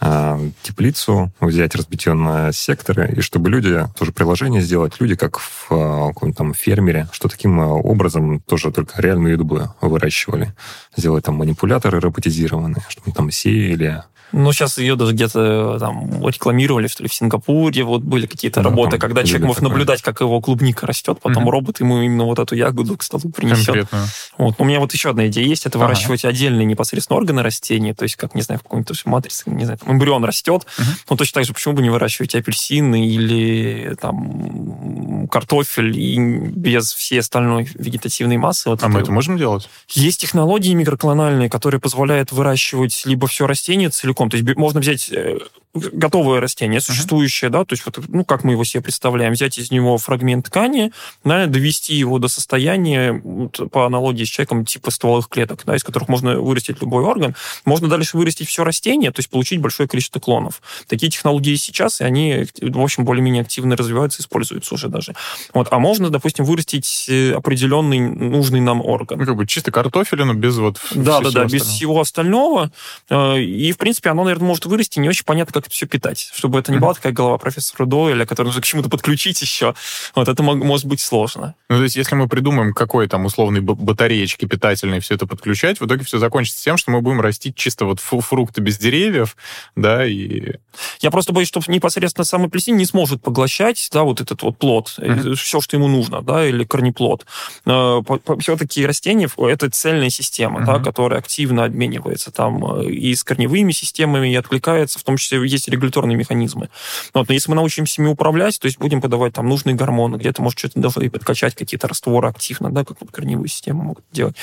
А, 0.00 0.38
теплицу, 0.62 1.32
взять, 1.40 1.74
разбить 1.74 2.06
ее 2.06 2.14
на 2.14 2.52
секторы, 2.52 3.12
и 3.16 3.20
чтобы 3.20 3.50
люди, 3.50 3.84
тоже 3.96 4.12
приложение 4.12 4.60
сделать, 4.60 5.00
люди 5.00 5.16
как 5.16 5.40
в 5.40 5.66
а, 5.70 6.08
каком-то 6.08 6.38
там 6.38 6.54
фермере, 6.54 7.08
что 7.10 7.28
таким 7.28 7.60
а, 7.60 7.74
образом 7.74 8.40
тоже 8.40 8.70
только 8.70 9.02
реальную 9.02 9.32
еду 9.32 9.44
бы 9.44 9.70
выращивали. 9.80 10.54
Сделать 10.96 11.24
там 11.24 11.34
манипуляторы 11.34 11.98
роботизированные, 11.98 12.84
чтобы 12.88 13.10
там 13.10 13.32
сеяли, 13.32 14.04
ну, 14.32 14.52
сейчас 14.52 14.78
ее 14.78 14.96
даже 14.96 15.12
где-то 15.12 15.78
там 15.78 16.26
рекламировали, 16.26 16.86
что 16.86 17.02
ли, 17.02 17.08
в 17.08 17.14
Сингапуре. 17.14 17.84
Вот 17.84 18.02
были 18.02 18.26
какие-то 18.26 18.60
да, 18.60 18.68
работы, 18.70 18.98
когда 18.98 19.24
человек 19.24 19.46
может 19.46 19.60
такое. 19.60 19.70
наблюдать, 19.70 20.02
как 20.02 20.20
его 20.20 20.40
клубника 20.40 20.86
растет, 20.86 21.18
потом 21.22 21.44
угу. 21.44 21.52
робот 21.52 21.80
ему 21.80 22.00
именно 22.02 22.24
вот 22.24 22.38
эту 22.38 22.54
ягоду 22.54 22.96
к 22.96 23.02
столу 23.02 23.30
принесет. 23.30 23.88
Вот. 24.36 24.58
Но 24.58 24.64
у 24.64 24.68
меня 24.68 24.80
вот 24.80 24.92
еще 24.92 25.10
одна 25.10 25.28
идея 25.28 25.46
есть, 25.46 25.66
это 25.66 25.78
ага. 25.78 25.86
выращивать 25.86 26.24
отдельные 26.24 26.64
непосредственно 26.64 27.18
органы 27.18 27.42
растения, 27.42 27.94
то 27.94 28.02
есть, 28.04 28.16
как, 28.16 28.34
не 28.34 28.42
знаю, 28.42 28.58
в 28.60 28.62
какой-нибудь 28.62 29.06
матрице, 29.06 29.44
не 29.46 29.64
знаю, 29.64 29.78
там 29.78 29.92
эмбрион 29.94 30.24
растет, 30.24 30.66
угу. 30.78 30.86
ну, 31.10 31.16
точно 31.16 31.34
так 31.40 31.44
же, 31.46 31.54
почему 31.54 31.74
бы 31.74 31.82
не 31.82 31.90
выращивать 31.90 32.34
апельсины 32.34 33.06
или 33.06 33.96
там 34.00 35.28
картофель 35.28 35.98
и 35.98 36.18
без 36.18 36.92
всей 36.92 37.20
остальной 37.20 37.68
вегетативной 37.74 38.36
массы. 38.36 38.68
Вот 38.68 38.82
а 38.82 38.86
это... 38.86 38.88
мы 38.88 39.00
это 39.00 39.12
можем 39.12 39.36
делать? 39.36 39.68
Есть 39.88 40.20
технологии 40.20 40.74
микроклональные, 40.74 41.48
которые 41.48 41.80
позволяют 41.80 42.32
выращивать 42.32 43.02
либо 43.04 43.26
все 43.26 43.46
растение 43.46 43.90
целиком, 43.90 44.17
целиком. 44.18 44.30
То 44.30 44.36
есть 44.36 44.56
можно 44.56 44.80
взять 44.80 45.10
э, 45.12 45.38
готовое 45.74 46.40
растение, 46.40 46.80
существующее, 46.80 47.48
uh-huh. 47.48 47.52
да, 47.52 47.64
то 47.64 47.74
есть 47.74 47.84
вот, 47.84 47.98
ну, 48.08 48.24
как 48.24 48.44
мы 48.44 48.52
его 48.52 48.64
себе 48.64 48.82
представляем, 48.82 49.32
взять 49.32 49.58
из 49.58 49.70
него 49.70 49.98
фрагмент 49.98 50.46
ткани, 50.46 50.92
да, 51.24 51.46
довести 51.46 51.94
его 51.94 52.18
до 52.18 52.28
состояния, 52.28 53.12
вот, 53.12 53.60
по 53.70 53.86
аналогии 53.86 54.24
с 54.24 54.28
человеком, 54.28 54.64
типа 54.64 54.90
стволовых 54.90 55.28
клеток, 55.28 55.62
да, 55.64 55.76
из 55.76 55.84
которых 55.84 56.08
можно 56.08 56.40
вырастить 56.40 56.80
любой 56.80 57.04
орган, 57.04 57.34
можно 57.64 57.88
дальше 57.88 58.16
вырастить 58.16 58.48
все 58.48 58.64
растение, 58.64 59.10
то 59.10 59.20
есть 59.20 59.30
получить 59.30 59.60
большое 59.60 59.88
количество 59.88 60.20
клонов. 60.20 60.62
Такие 60.86 61.10
технологии 61.10 61.54
сейчас, 61.56 62.00
и 62.00 62.04
они, 62.04 62.46
в 62.60 62.80
общем, 62.80 63.04
более-менее 63.04 63.42
активно 63.42 63.76
развиваются, 63.76 64.22
используются 64.22 64.74
уже 64.74 64.88
даже. 64.88 65.14
Вот. 65.54 65.68
А 65.70 65.78
можно, 65.78 66.10
допустим, 66.10 66.44
вырастить 66.44 67.06
э, 67.08 67.32
определенный 67.32 68.00
нужный 68.00 68.60
нам 68.60 68.80
орган. 68.84 69.18
Ну, 69.18 69.26
как 69.26 69.36
бы 69.36 69.46
чисто 69.46 69.70
картофелину 69.70 70.34
без 70.34 70.56
вот 70.56 70.80
Да, 70.94 71.20
да, 71.20 71.30
да, 71.30 71.44
без 71.44 71.62
всего 71.62 72.00
остального. 72.00 72.70
Э, 73.08 73.38
и, 73.38 73.72
в 73.72 73.78
принципе, 73.78 74.10
оно, 74.10 74.24
наверное, 74.24 74.48
может 74.48 74.66
вырасти, 74.66 74.98
не 74.98 75.08
очень 75.08 75.24
понятно, 75.24 75.52
как 75.58 75.66
это 75.66 75.70
все 75.74 75.86
питать. 75.86 76.30
Чтобы 76.34 76.58
это 76.60 76.72
не 76.72 76.78
была 76.78 76.94
такая 76.94 77.12
голова 77.12 77.38
профессора 77.38 77.86
Дойля, 77.86 78.24
которую 78.24 78.48
нужно 78.48 78.62
к 78.62 78.64
чему-то 78.64 78.88
подключить 78.88 79.40
еще. 79.42 79.74
Вот 80.14 80.28
это 80.28 80.42
может 80.42 80.86
быть 80.86 81.00
сложно. 81.00 81.54
Ну, 81.68 81.76
то 81.76 81.82
есть, 81.82 81.96
если 81.96 82.14
мы 82.14 82.28
придумаем, 82.28 82.72
какой 82.72 83.08
там 83.08 83.24
условный 83.24 83.60
батареечки 83.60 84.44
питательные 84.44 85.00
все 85.00 85.14
это 85.14 85.26
подключать, 85.26 85.80
в 85.80 85.86
итоге 85.86 86.04
все 86.04 86.18
закончится 86.18 86.62
тем, 86.62 86.76
что 86.76 86.90
мы 86.90 87.00
будем 87.00 87.20
растить 87.20 87.56
чисто 87.56 87.84
вот 87.84 88.00
фрукты 88.00 88.60
без 88.60 88.78
деревьев, 88.78 89.36
да, 89.76 90.06
и... 90.06 90.54
Я 91.00 91.10
просто 91.10 91.32
боюсь, 91.32 91.48
что 91.48 91.60
непосредственно 91.66 92.24
сам 92.24 92.44
апельсин 92.44 92.76
не 92.76 92.84
сможет 92.84 93.22
поглощать, 93.22 93.88
да, 93.92 94.04
вот 94.04 94.20
этот 94.20 94.42
вот 94.42 94.58
плод, 94.58 94.94
mm-hmm. 94.98 95.34
все, 95.34 95.60
что 95.60 95.76
ему 95.76 95.88
нужно, 95.88 96.22
да, 96.22 96.46
или 96.46 96.64
корнеплод. 96.64 97.26
Э, 97.66 98.00
Все-таки 98.40 98.86
растения— 98.86 99.28
это 99.36 99.70
цельная 99.70 100.10
система, 100.10 100.60
mm-hmm. 100.60 100.66
да, 100.66 100.78
которая 100.78 101.18
активно 101.18 101.64
обменивается 101.64 102.30
там 102.30 102.80
э, 102.80 102.90
и 102.90 103.14
с 103.14 103.24
корневыми 103.24 103.72
системами, 103.72 104.32
и 104.32 104.36
откликается, 104.36 104.98
в 104.98 105.02
том 105.02 105.16
числе 105.16 105.38
есть 105.48 105.68
регуляторные 105.68 106.16
механизмы. 106.16 106.68
Вот, 107.14 107.28
но 107.28 107.34
если 107.34 107.50
мы 107.50 107.56
научимся 107.56 108.02
ими 108.02 108.08
управлять, 108.08 108.58
то 108.58 108.66
есть 108.66 108.78
будем 108.78 109.00
подавать 109.00 109.34
там 109.34 109.48
нужные 109.48 109.74
гормоны, 109.74 110.16
где-то, 110.16 110.42
может, 110.42 110.58
что-то 110.58 110.80
даже 110.80 111.04
и 111.04 111.08
подкачать 111.08 111.54
какие-то 111.54 111.88
растворы 111.88 112.28
активно, 112.28 112.70
да, 112.70 112.84
как 112.84 113.00
вот 113.00 113.10
корневую 113.10 113.48
систему 113.48 113.82
могут 113.82 114.04
делать, 114.12 114.36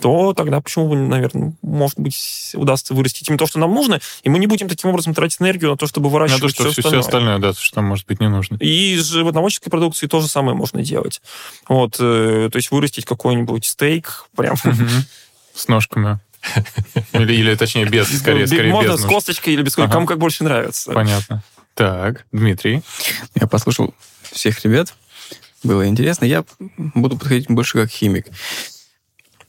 то 0.00 0.32
тогда 0.32 0.60
почему 0.60 0.88
бы, 0.88 0.96
наверное, 0.96 1.54
может 1.62 1.98
быть, 1.98 2.52
удастся 2.54 2.94
вырастить 2.94 3.28
им 3.28 3.38
то, 3.38 3.46
что 3.46 3.58
нам 3.58 3.74
нужно, 3.74 4.00
и 4.22 4.30
мы 4.30 4.38
не 4.38 4.46
будем 4.46 4.68
таким 4.68 4.90
образом 4.90 5.14
тратить 5.14 5.40
энергию 5.40 5.70
на 5.70 5.76
то, 5.76 5.86
чтобы 5.86 6.08
выращивать 6.08 6.42
на 6.42 6.48
то, 6.48 6.54
что 6.54 6.62
все, 6.64 6.82
все 6.82 6.98
остальное. 6.98 7.00
остальное, 7.34 7.38
да, 7.38 7.52
что 7.52 7.74
там 7.74 7.84
может 7.84 8.06
быть 8.06 8.20
не 8.20 8.28
нужно. 8.28 8.56
И 8.56 8.94
из 8.94 9.06
животноводческой 9.06 9.70
продукции 9.70 10.06
то 10.06 10.20
же 10.20 10.28
самое 10.28 10.56
можно 10.56 10.82
делать. 10.82 11.20
Вот, 11.68 11.96
э, 12.00 12.48
то 12.50 12.56
есть 12.56 12.70
вырастить 12.70 13.04
какой-нибудь 13.04 13.64
стейк 13.64 14.26
прям... 14.34 14.56
С 15.52 15.68
ножками. 15.68 16.20
Или, 17.12 17.34
или 17.34 17.54
точнее, 17.54 17.84
без, 17.84 18.08
скорее, 18.18 18.46
скорее 18.46 18.72
Можно 18.72 18.92
без 18.92 19.00
с 19.00 19.04
косточкой 19.04 19.54
или 19.54 19.62
без 19.62 19.74
косточки, 19.74 19.90
ага. 19.90 19.94
кому 19.94 20.06
как 20.06 20.18
больше 20.18 20.44
нравится. 20.44 20.92
Понятно. 20.92 21.42
Так, 21.74 22.26
Дмитрий. 22.32 22.82
Я 23.34 23.46
послушал 23.46 23.94
всех 24.32 24.62
ребят, 24.64 24.94
было 25.62 25.86
интересно. 25.86 26.24
Я 26.24 26.44
буду 26.76 27.18
подходить 27.18 27.46
больше 27.48 27.78
как 27.78 27.90
химик. 27.90 28.26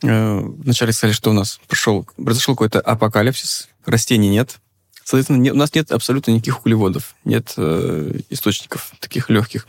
Э, 0.03 0.39
вначале 0.39 0.91
сказали, 0.93 1.13
что 1.13 1.29
у 1.29 1.33
нас 1.33 1.59
прошел, 1.67 2.07
произошел 2.17 2.55
какой-то 2.55 2.81
апокалипсис, 2.81 3.69
растений 3.85 4.29
нет. 4.29 4.59
Соответственно, 5.03 5.37
не, 5.37 5.51
у 5.51 5.55
нас 5.55 5.73
нет 5.73 5.91
абсолютно 5.91 6.31
никаких 6.31 6.61
углеводов, 6.61 7.15
нет 7.23 7.53
э, 7.57 8.19
источников 8.29 8.93
таких 8.99 9.29
легких. 9.29 9.67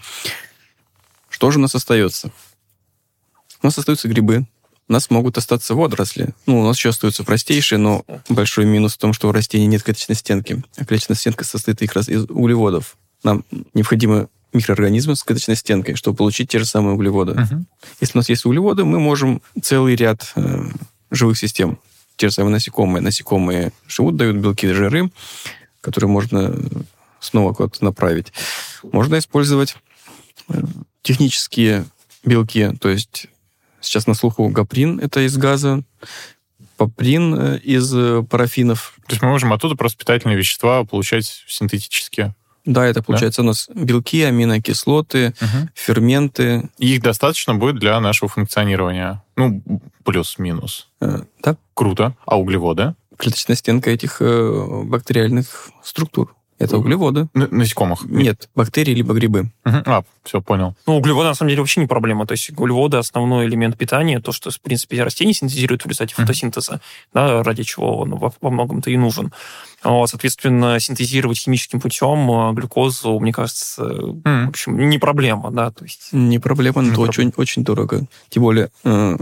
Что 1.28 1.50
же 1.50 1.58
у 1.58 1.62
нас 1.62 1.74
остается? 1.74 2.30
У 3.62 3.66
нас 3.66 3.78
остаются 3.78 4.08
грибы, 4.08 4.46
у 4.88 4.92
нас 4.92 5.10
могут 5.10 5.38
остаться 5.38 5.74
водоросли. 5.74 6.30
Ну, 6.46 6.60
у 6.60 6.64
нас 6.64 6.76
еще 6.76 6.90
остаются 6.90 7.24
простейшие, 7.24 7.78
но 7.78 8.04
большой 8.28 8.64
минус 8.64 8.94
в 8.94 8.98
том, 8.98 9.12
что 9.12 9.28
у 9.28 9.32
растений 9.32 9.66
нет 9.66 9.82
клеточной 9.82 10.16
стенки. 10.16 10.62
А 10.76 10.84
клеточная 10.84 11.16
стенка 11.16 11.44
состоит 11.44 11.82
их 11.82 11.92
раз 11.94 12.08
из 12.08 12.24
углеводов. 12.24 12.96
Нам 13.22 13.44
необходимо 13.74 14.28
микроорганизмы 14.52 15.16
с 15.16 15.22
клеточной 15.22 15.56
стенкой, 15.56 15.94
чтобы 15.94 16.16
получить 16.16 16.50
те 16.50 16.58
же 16.58 16.66
самые 16.66 16.94
углеводы. 16.94 17.32
Uh-huh. 17.32 17.64
Если 18.00 18.18
у 18.18 18.20
нас 18.20 18.28
есть 18.28 18.44
углеводы, 18.44 18.84
мы 18.84 19.00
можем 19.00 19.40
целый 19.62 19.96
ряд 19.96 20.30
э, 20.36 20.64
живых 21.10 21.38
систем, 21.38 21.78
те 22.16 22.28
же 22.28 22.34
самые 22.34 22.52
насекомые. 22.52 23.02
Насекомые 23.02 23.72
живут, 23.86 24.16
дают 24.16 24.36
белки 24.36 24.66
и 24.66 24.72
жиры, 24.72 25.10
которые 25.80 26.10
можно 26.10 26.54
снова 27.20 27.54
куда-то 27.54 27.82
направить. 27.84 28.32
Можно 28.82 29.18
использовать 29.18 29.76
э, 30.48 30.60
технические 31.02 31.86
белки, 32.24 32.72
то 32.80 32.88
есть 32.88 33.28
сейчас 33.82 34.06
на 34.06 34.14
слуху 34.14 34.48
гаприн, 34.48 34.98
это 34.98 35.26
из 35.26 35.36
газа, 35.36 35.82
паприн 36.76 37.34
э, 37.34 37.58
из 37.58 37.94
э, 37.94 38.22
парафинов. 38.22 38.94
То 39.06 39.12
есть 39.12 39.22
мы 39.22 39.28
можем 39.28 39.52
оттуда 39.52 39.76
просто 39.76 39.98
питательные 39.98 40.36
вещества 40.36 40.84
получать 40.84 41.44
синтетически? 41.46 42.34
Да, 42.64 42.86
это 42.86 43.02
получается 43.02 43.42
да? 43.42 43.46
у 43.46 43.48
нас 43.48 43.68
белки, 43.74 44.22
аминокислоты, 44.22 45.34
угу. 45.40 45.68
ферменты. 45.74 46.70
И 46.78 46.94
их 46.94 47.02
достаточно 47.02 47.54
будет 47.54 47.78
для 47.78 47.98
нашего 48.00 48.28
функционирования. 48.28 49.22
Ну, 49.36 49.62
плюс-минус. 50.04 50.88
Э, 51.00 51.22
да. 51.42 51.56
Круто. 51.74 52.16
А 52.24 52.38
углеводы? 52.38 52.94
Клеточная 53.16 53.56
стенка 53.56 53.90
этих 53.90 54.18
э, 54.20 54.82
бактериальных 54.84 55.70
структур. 55.82 56.34
Это 56.62 56.78
углеводы. 56.78 57.28
На 57.34 57.48
насекомых? 57.48 58.04
Нет, 58.04 58.48
бактерии 58.54 58.94
либо 58.94 59.14
грибы. 59.14 59.50
Угу. 59.64 59.76
А, 59.84 60.04
все, 60.22 60.40
понял. 60.40 60.76
Ну, 60.86 60.96
углеводы, 60.96 61.28
на 61.28 61.34
самом 61.34 61.50
деле, 61.50 61.60
вообще 61.60 61.80
не 61.80 61.88
проблема. 61.88 62.24
То 62.24 62.32
есть 62.32 62.50
углеводы– 62.50 62.96
основной 62.98 63.46
элемент 63.46 63.76
питания, 63.76 64.20
то, 64.20 64.30
что, 64.30 64.50
в 64.50 64.60
принципе, 64.60 65.02
растения 65.02 65.34
синтезируют 65.34 65.82
в 65.82 65.86
результате 65.86 66.14
фотосинтеза, 66.14 66.80
да, 67.12 67.42
ради 67.42 67.64
чего 67.64 67.98
он 67.98 68.14
во, 68.14 68.32
во 68.40 68.50
многом-то 68.50 68.90
и 68.90 68.96
нужен. 68.96 69.32
Соответственно, 69.82 70.78
синтезировать 70.78 71.38
химическим 71.38 71.80
путем 71.80 72.30
э, 72.30 72.52
глюкозу, 72.52 73.18
мне 73.18 73.32
кажется, 73.32 73.82
mm. 73.82 74.46
в 74.46 74.48
общем, 74.50 74.88
не 74.88 74.98
проблема, 75.00 75.50
да, 75.50 75.72
то 75.72 75.82
есть... 75.82 76.10
Не 76.12 76.38
проблема, 76.38 76.76
но 76.76 76.82
не 76.82 76.88
это 76.90 77.02
проблема. 77.02 77.10
очень, 77.10 77.32
очень 77.36 77.64
дорого. 77.64 78.06
Тем 78.28 78.44
более, 78.44 78.70
э, 78.84 79.16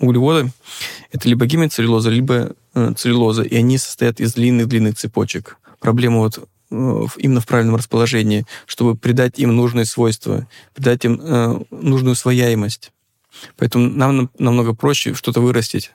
углеводы– 0.00 0.50
это 1.12 1.28
либо 1.28 1.46
гемицеллюлоза, 1.46 2.10
либо 2.10 2.56
э, 2.74 2.92
целлюлоза, 2.96 3.42
и 3.42 3.54
они 3.54 3.78
состоят 3.78 4.18
из 4.18 4.34
длинных-длинных 4.34 4.96
цепочек. 4.96 5.58
Проблема 5.78 6.18
вот 6.18 6.48
именно 7.16 7.40
в 7.40 7.46
правильном 7.46 7.76
расположении, 7.76 8.46
чтобы 8.66 8.96
придать 8.96 9.38
им 9.38 9.54
нужные 9.54 9.84
свойства, 9.84 10.46
придать 10.74 11.04
им 11.04 11.20
э, 11.20 11.60
нужную 11.70 12.14
свояемость. 12.14 12.92
Поэтому 13.56 13.88
нам 13.88 14.30
намного 14.38 14.74
проще 14.74 15.14
что-то 15.14 15.40
вырастить 15.40 15.92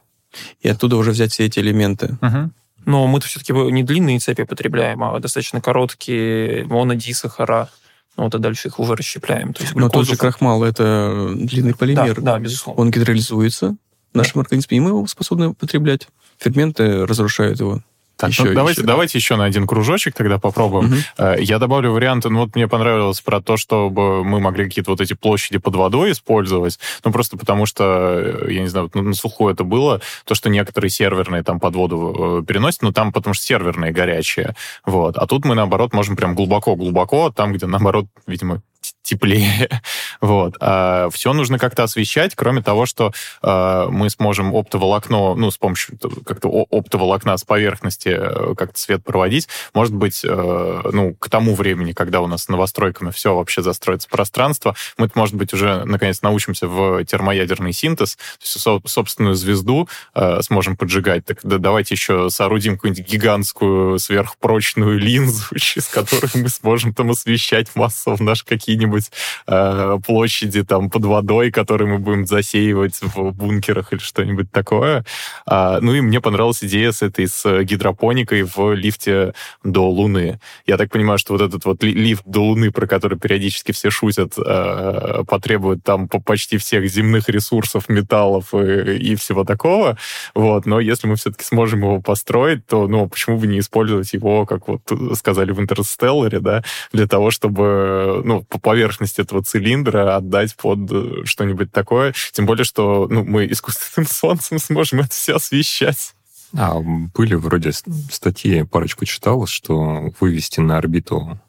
и 0.61 0.69
оттуда 0.69 0.97
уже 0.97 1.11
взять 1.11 1.31
все 1.31 1.45
эти 1.45 1.59
элементы. 1.59 2.17
Угу. 2.21 2.51
Но 2.85 3.07
мы-то 3.07 3.27
все-таки 3.27 3.53
не 3.53 3.83
длинные 3.83 4.19
цепи 4.19 4.43
потребляем, 4.43 5.03
а 5.03 5.19
достаточно 5.19 5.61
короткие 5.61 6.65
монодисахара. 6.65 7.69
Ну, 8.17 8.23
вот, 8.23 8.35
а 8.35 8.39
дальше 8.39 8.67
их 8.67 8.79
уже 8.79 8.95
расщепляем. 8.95 9.53
То 9.53 9.63
есть 9.63 9.75
Но 9.75 9.89
тот 9.89 10.07
же 10.07 10.17
крахмал– 10.17 10.63
это 10.65 11.31
длинный 11.35 11.73
полимер. 11.73 12.15
Да, 12.15 12.33
да, 12.33 12.39
безусловно. 12.39 12.81
Он 12.81 12.91
гидролизуется 12.91 13.75
в 14.11 14.17
нашем 14.17 14.33
да. 14.35 14.41
организме, 14.41 14.77
и 14.77 14.81
мы 14.81 14.89
его 14.89 15.07
способны 15.07 15.53
потреблять. 15.53 16.07
Ферменты 16.37 17.05
разрушают 17.05 17.59
его. 17.59 17.81
Так, 18.19 18.31
еще, 18.31 18.43
ну, 18.43 18.53
давайте, 18.53 18.81
еще. 18.81 18.87
давайте 18.87 19.17
еще 19.17 19.35
на 19.37 19.45
один 19.45 19.65
кружочек 19.65 20.13
тогда 20.13 20.39
попробуем. 20.39 20.91
Угу. 21.17 21.25
Я 21.39 21.57
добавлю 21.57 21.93
варианты, 21.93 22.29
ну 22.29 22.41
вот 22.41 22.53
мне 22.53 22.67
понравилось 22.67 23.21
про 23.21 23.39
то, 23.39 23.55
чтобы 23.55 24.25
мы 24.25 24.41
могли 24.41 24.65
какие-то 24.65 24.91
вот 24.91 24.99
эти 24.99 25.13
площади 25.13 25.57
под 25.57 25.75
водой 25.75 26.11
использовать, 26.11 26.79
ну 27.05 27.13
просто 27.13 27.37
потому 27.37 27.65
что, 27.65 28.19
э, 28.19 28.51
я 28.51 28.61
не 28.61 28.67
знаю, 28.67 28.91
ну, 28.93 29.03
на 29.03 29.13
суху 29.13 29.47
это 29.47 29.63
было, 29.63 30.01
то, 30.25 30.35
что 30.35 30.49
некоторые 30.49 30.89
серверные 30.89 31.43
там 31.43 31.61
под 31.61 31.75
воду 31.75 32.41
э, 32.41 32.45
переносят, 32.45 32.81
но 32.81 32.91
там 32.91 33.13
потому 33.13 33.33
что 33.33 33.45
серверные 33.45 33.93
горячие, 33.93 34.53
вот. 34.85 35.17
А 35.17 35.25
тут 35.25 35.45
мы, 35.45 35.55
наоборот, 35.55 35.93
можем 35.93 36.17
прям 36.17 36.35
глубоко-глубоко, 36.35 37.31
там, 37.31 37.53
где, 37.53 37.67
наоборот, 37.67 38.07
видимо, 38.27 38.61
теплее. 39.09 39.69
вот. 40.21 40.55
А 40.59 41.09
все 41.09 41.33
нужно 41.33 41.57
как-то 41.57 41.83
освещать, 41.83 42.35
кроме 42.35 42.61
того, 42.61 42.85
что 42.85 43.11
э, 43.41 43.87
мы 43.89 44.09
сможем 44.09 44.53
оптоволокно, 44.55 45.33
ну, 45.33 45.49
с 45.49 45.57
помощью 45.57 45.97
как-то 46.25 46.49
оптоволокна 46.69 47.35
с 47.37 47.43
поверхности 47.43 48.09
э, 48.09 48.53
как-то 48.55 48.79
свет 48.79 49.03
проводить. 49.03 49.47
Может 49.73 49.95
быть, 49.95 50.21
э, 50.23 50.81
ну, 50.91 51.15
к 51.15 51.29
тому 51.29 51.55
времени, 51.55 51.93
когда 51.93 52.21
у 52.21 52.27
нас 52.27 52.49
новостройками 52.49 53.09
все 53.09 53.35
вообще 53.35 53.63
застроится 53.63 54.07
пространство, 54.09 54.75
мы, 54.97 55.09
может 55.15 55.35
быть, 55.35 55.53
уже 55.53 55.83
наконец 55.85 56.21
научимся 56.21 56.67
в 56.67 57.03
термоядерный 57.05 57.73
синтез, 57.73 58.15
то 58.15 58.21
есть 58.41 58.59
со 58.59 58.79
собственную 58.85 59.35
звезду 59.35 59.89
э, 60.13 60.41
сможем 60.43 60.77
поджигать. 60.77 61.25
Так 61.25 61.39
да, 61.43 61.57
давайте 61.57 61.95
еще 61.95 62.29
соорудим 62.29 62.75
какую-нибудь 62.75 63.09
гигантскую 63.09 63.97
сверхпрочную 63.97 64.99
линзу, 64.99 65.45
через 65.57 65.87
которую 65.87 66.29
мы 66.35 66.49
сможем 66.49 66.93
там 66.93 67.09
освещать 67.09 67.69
массово 67.75 68.21
наши 68.21 68.45
какие 68.45 68.75
какие-нибудь 68.99 69.11
э, 69.47 69.97
площади 70.05 70.63
там 70.63 70.89
под 70.89 71.05
водой, 71.05 71.51
которые 71.51 71.87
мы 71.87 71.99
будем 71.99 72.25
засеивать 72.25 72.99
в 73.01 73.31
бункерах 73.31 73.93
или 73.93 73.99
что-нибудь 73.99 74.51
такое. 74.51 75.05
А, 75.45 75.79
ну 75.81 75.93
и 75.93 76.01
мне 76.01 76.21
понравилась 76.21 76.63
идея 76.63 76.91
с 76.91 77.01
этой, 77.01 77.27
с 77.27 77.63
гидропоникой 77.63 78.43
в 78.43 78.73
лифте 78.73 79.33
до 79.63 79.89
Луны. 79.89 80.39
Я 80.65 80.77
так 80.77 80.91
понимаю, 80.91 81.19
что 81.19 81.33
вот 81.33 81.41
этот 81.41 81.65
вот 81.65 81.83
лифт 81.83 82.23
до 82.25 82.43
Луны, 82.43 82.71
про 82.71 82.87
который 82.87 83.17
периодически 83.17 83.71
все 83.71 83.89
шутят, 83.89 84.33
а, 84.37 85.23
потребует 85.23 85.83
там 85.83 86.07
почти 86.07 86.57
всех 86.57 86.87
земных 86.89 87.29
ресурсов, 87.29 87.89
металлов 87.89 88.53
и, 88.53 88.97
и 88.97 89.15
всего 89.15 89.43
такого. 89.43 89.97
Вот. 90.35 90.65
Но 90.65 90.79
если 90.79 91.07
мы 91.07 91.15
все-таки 91.15 91.43
сможем 91.43 91.81
его 91.81 92.01
построить, 92.01 92.65
то 92.65 92.87
ну, 92.87 93.07
почему 93.07 93.37
бы 93.37 93.47
не 93.47 93.59
использовать 93.59 94.13
его, 94.13 94.45
как 94.45 94.67
вот 94.67 94.81
сказали 95.15 95.51
в 95.51 95.59
Интерстелларе, 95.59 96.39
да, 96.39 96.63
для 96.93 97.07
того, 97.07 97.31
чтобы 97.31 98.21
ну, 98.23 98.43
по 98.43 98.59
поверхности 98.59 98.88
этого 99.19 99.43
цилиндра 99.43 100.15
отдать 100.15 100.55
под 100.55 100.91
э, 100.91 101.25
что-нибудь 101.25 101.71
такое. 101.71 102.13
Тем 102.31 102.45
более, 102.45 102.65
что 102.65 103.07
ну, 103.09 103.23
мы 103.23 103.45
искусственным 103.47 104.07
солнцем 104.11 104.59
сможем 104.59 105.01
это 105.01 105.11
все 105.11 105.35
освещать. 105.35 106.13
А, 106.57 106.79
были 106.79 107.35
вроде 107.35 107.71
статьи, 107.71 108.63
парочку 108.63 109.05
читал, 109.05 109.45
что 109.45 110.11
вывести 110.19 110.59
на 110.59 110.77
орбиту 110.77 111.39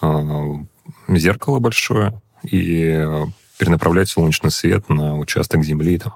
э, 0.00 0.54
зеркало 1.08 1.58
большое 1.58 2.20
и 2.42 3.06
перенаправлять 3.58 4.08
солнечный 4.08 4.50
свет 4.50 4.88
на 4.88 5.18
участок 5.18 5.64
Земли 5.64 5.98
там, 5.98 6.14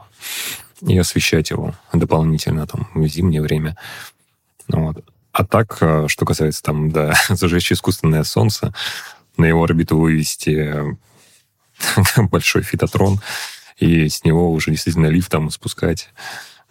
и 0.82 0.96
освещать 0.98 1.50
его 1.50 1.74
дополнительно 1.92 2.66
там, 2.66 2.88
в 2.94 3.06
зимнее 3.06 3.42
время. 3.42 3.76
Вот. 4.68 5.04
А 5.32 5.44
так, 5.44 5.78
э, 5.80 6.06
что 6.08 6.26
касается 6.26 6.62
там, 6.62 6.90
да, 6.90 7.14
зажечь 7.28 7.72
искусственное 7.72 8.24
солнце, 8.24 8.74
на 9.36 9.44
его 9.46 9.64
орбиту 9.64 9.98
вывести 9.98 10.74
большой 12.16 12.62
фитотрон, 12.62 13.20
и 13.78 14.08
с 14.08 14.24
него 14.24 14.52
уже 14.52 14.70
действительно 14.70 15.06
лифтом 15.06 15.50
спускать 15.50 16.10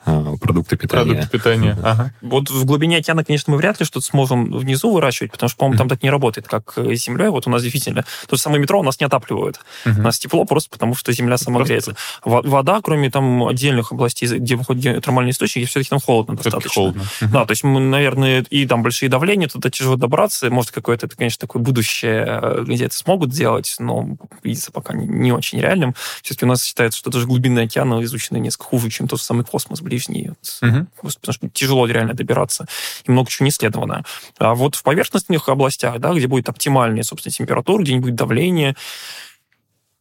продукты 0.05 0.77
питания. 0.77 1.13
Продукты 1.13 1.37
питания, 1.37 1.77
ага. 1.83 2.13
Вот 2.21 2.49
в 2.49 2.65
глубине 2.65 2.97
океана, 2.97 3.23
конечно, 3.23 3.51
мы 3.51 3.57
вряд 3.57 3.79
ли 3.79 3.85
что-то 3.85 4.05
сможем 4.05 4.51
внизу 4.51 4.91
выращивать, 4.91 5.31
потому 5.31 5.49
что, 5.49 5.57
по-моему, 5.57 5.77
там 5.77 5.89
так 5.89 6.03
не 6.03 6.09
работает, 6.09 6.47
как 6.47 6.77
с 6.77 7.03
землей. 7.03 7.29
Вот 7.29 7.47
у 7.47 7.49
нас 7.49 7.61
действительно 7.61 8.05
то 8.27 8.35
же 8.35 8.41
самое 8.41 8.61
метро 8.61 8.79
у 8.79 8.83
нас 8.83 8.99
не 8.99 9.05
отапливают. 9.05 9.59
У 9.85 10.01
нас 10.01 10.19
тепло 10.19 10.45
просто 10.45 10.69
потому, 10.69 10.95
что 10.95 11.11
земля 11.11 11.37
сама 11.37 11.63
греется. 11.63 11.95
Вода, 12.23 12.79
кроме 12.81 13.09
там 13.09 13.47
отдельных 13.47 13.91
областей, 13.91 14.27
где 14.27 14.55
выходят 14.55 14.83
геотермальные 14.83 15.31
источники, 15.31 15.65
все-таки 15.65 15.89
там 15.89 15.99
холодно 15.99 16.35
достаточно. 16.35 16.69
холодно. 16.69 17.03
Да, 17.21 17.45
то 17.45 17.51
есть 17.51 17.63
мы, 17.63 17.79
наверное, 17.79 18.45
и 18.49 18.65
там 18.65 18.83
большие 18.83 19.09
давления, 19.09 19.47
туда 19.47 19.69
тяжело 19.69 19.95
добраться. 19.95 20.49
Может, 20.49 20.71
какое-то, 20.71 21.05
это, 21.05 21.15
конечно, 21.15 21.39
такое 21.41 21.61
будущее, 21.61 22.63
где 22.63 22.85
это 22.85 22.95
смогут 22.95 23.33
сделать, 23.33 23.75
но 23.79 24.17
видится 24.43 24.71
пока 24.71 24.93
не, 24.93 25.07
не 25.07 25.31
очень 25.31 25.59
реальным. 25.59 25.95
Все-таки 26.21 26.45
у 26.45 26.47
нас 26.47 26.63
считается, 26.63 26.97
что 26.99 27.09
даже 27.09 27.27
глубинные 27.27 27.65
океаны 27.65 28.03
изучены 28.03 28.37
несколько 28.37 28.65
хуже, 28.65 28.89
чем 28.89 29.07
тот 29.07 29.19
же 29.19 29.25
самый 29.25 29.45
космос 29.45 29.81
ближний. 29.89 30.29
Угу. 30.61 30.87
Потому 31.01 31.33
что 31.33 31.49
тяжело 31.49 31.87
реально 31.87 32.13
добираться. 32.13 32.67
И 33.05 33.11
много 33.11 33.29
чего 33.29 33.45
не 33.45 33.49
исследовано. 33.49 34.03
А 34.37 34.53
вот 34.53 34.75
в 34.75 34.83
поверхностных 34.83 35.49
областях, 35.49 35.99
да, 35.99 36.13
где 36.13 36.27
будет 36.27 36.49
оптимальная, 36.49 37.03
собственно, 37.03 37.33
температура, 37.33 37.81
где 37.81 37.93
не 37.93 37.99
будет 37.99 38.15
давления, 38.15 38.75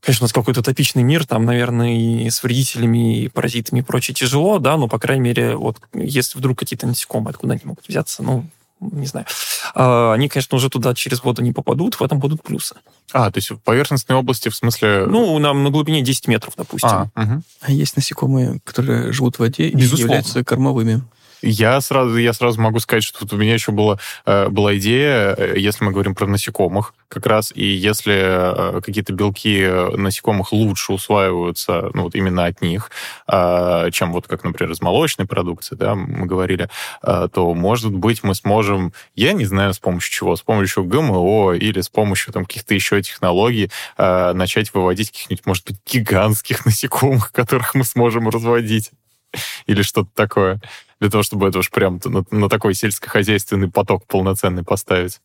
Конечно, 0.01 0.25
у 0.25 0.27
нас 0.27 0.33
какой-то 0.33 0.63
топичный 0.63 1.03
мир, 1.03 1.27
там, 1.27 1.45
наверное, 1.45 1.93
и 1.99 2.31
с 2.31 2.45
вредителями, 2.45 3.25
и 3.25 3.29
паразитами 3.29 3.81
и 3.81 3.83
прочее 3.83 4.15
тяжело, 4.15 4.61
да, 4.61 4.77
но, 4.77 4.87
по 4.87 4.99
крайней 4.99 5.23
мере, 5.23 5.57
вот 5.57 5.79
если 5.93 6.39
вдруг 6.39 6.57
какие-то 6.57 6.87
насекомые 6.87 7.31
откуда 7.31 7.55
они 7.55 7.63
могут 7.65 7.87
взяться, 7.89 8.23
ну, 8.23 8.47
не 8.81 9.07
знаю. 9.07 9.27
А, 9.75 10.13
они, 10.13 10.29
конечно, 10.29 10.57
уже 10.57 10.71
туда 10.71 10.95
через 10.95 11.23
воду 11.23 11.43
не 11.43 11.53
попадут, 11.53 11.95
в 11.97 12.03
этом 12.03 12.19
будут 12.19 12.43
плюсы. 12.43 12.77
А, 13.13 13.31
то 13.31 13.39
есть 13.39 13.51
в 13.51 13.57
поверхностной 13.57 14.17
области, 14.17 14.49
в 14.49 14.57
смысле... 14.57 15.07
Ну, 15.07 15.39
нам 15.39 15.65
на 15.65 15.71
глубине 15.71 16.03
10 16.03 16.29
метров, 16.29 16.55
допустим. 16.57 16.89
А, 16.89 17.11
угу. 17.15 17.43
а 17.63 17.73
есть 17.73 17.97
насекомые, 17.97 18.61
которые 18.65 19.13
живут 19.13 19.37
в 19.37 19.39
воде 19.41 19.71
Безусловно. 19.71 19.97
и 19.97 20.03
являются 20.03 20.45
кормовыми. 20.45 21.03
Я 21.43 21.81
сразу, 21.81 22.17
я 22.17 22.33
сразу 22.33 22.61
могу 22.61 22.81
сказать, 22.81 23.05
что 23.05 23.21
тут 23.21 23.33
у 23.33 23.37
меня 23.37 23.55
еще 23.55 23.71
была, 23.71 23.99
э, 24.27 24.49
была 24.49 24.77
идея, 24.77 25.35
э, 25.37 25.55
если 25.57 25.85
мы 25.85 25.93
говорим 25.93 26.15
про 26.15 26.27
насекомых, 26.27 26.95
как 27.07 27.27
раз, 27.27 27.53
и 27.55 27.65
если 27.65 28.15
э, 28.17 28.81
какие-то 28.81 29.13
белки 29.13 29.67
насекомых 29.97 30.53
лучше 30.53 30.93
усваиваются, 30.93 31.91
ну, 31.95 32.03
вот 32.03 32.15
именно 32.15 32.47
от 32.47 32.61
них, 32.61 32.91
чем 33.27 34.13
вот 34.13 34.27
как, 34.27 34.45
например, 34.45 34.73
из 34.73 34.81
молочной 34.81 35.27
продукции, 35.27 35.75
да, 35.75 35.95
мы 35.95 36.27
говорили, 36.27 36.69
то, 37.03 37.55
может 37.55 37.93
быть, 37.93 38.23
мы 38.23 38.35
сможем, 38.35 38.93
я 39.15 39.33
не 39.33 39.45
знаю, 39.45 39.75
с 39.75 39.79
помощью 39.79 40.13
чего, 40.13 40.37
с 40.37 40.43
помощью 40.43 40.85
ГМО 40.85 41.55
или 41.55 41.81
с 41.81 41.89
помощью 41.89 42.33
там 42.33 42.45
каких-то 42.45 42.75
еще 42.75 43.01
технологий 43.03 43.71
начать 43.97 44.73
выводить 44.75 45.11
каких-нибудь, 45.11 45.47
может 45.47 45.67
быть, 45.67 45.77
гигантских 45.87 46.65
насекомых, 46.67 47.33
которых 47.33 47.75
мы 47.75 47.85
сможем 47.85 48.29
разводить 48.29 48.91
или 49.67 49.83
что-то 49.83 50.11
такое 50.15 50.61
для 51.01 51.11
того, 51.11 51.23
чтобы 51.23 51.49
это 51.49 51.59
уж 51.59 51.71
прям 51.71 52.01
на, 52.05 52.25
на 52.31 52.49
такой 52.49 52.75
сельскохозяйственный 52.75 53.69
поток 53.69 54.07
полноценный 54.07 54.65
поставить. 54.65 55.21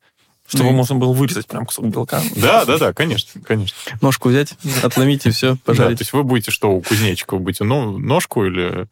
Чтобы 0.47 0.69
mm. 0.69 0.74
можно 0.74 0.95
было 0.95 1.13
вырезать 1.13 1.47
прям 1.47 1.65
кусок 1.65 1.86
белка. 1.86 2.21
Да, 2.36 2.65
да, 2.65 2.78
да, 2.78 2.93
конечно, 2.93 3.41
конечно. 3.41 3.78
Ножку 4.01 4.30
взять, 4.30 4.55
отломить 4.84 5.26
и 5.26 5.32
все, 5.32 5.55
пожарить. 5.63 5.91
Да, 5.93 5.97
то 5.97 6.01
есть 6.01 6.13
вы 6.13 6.24
будете 6.24 6.51
что, 6.51 6.71
у 6.71 6.82
кузнечика? 6.82 7.36
Вы 7.36 7.41
будете 7.41 7.63
ну, 7.63 7.97
ножку 7.97 8.45
или... 8.45 8.88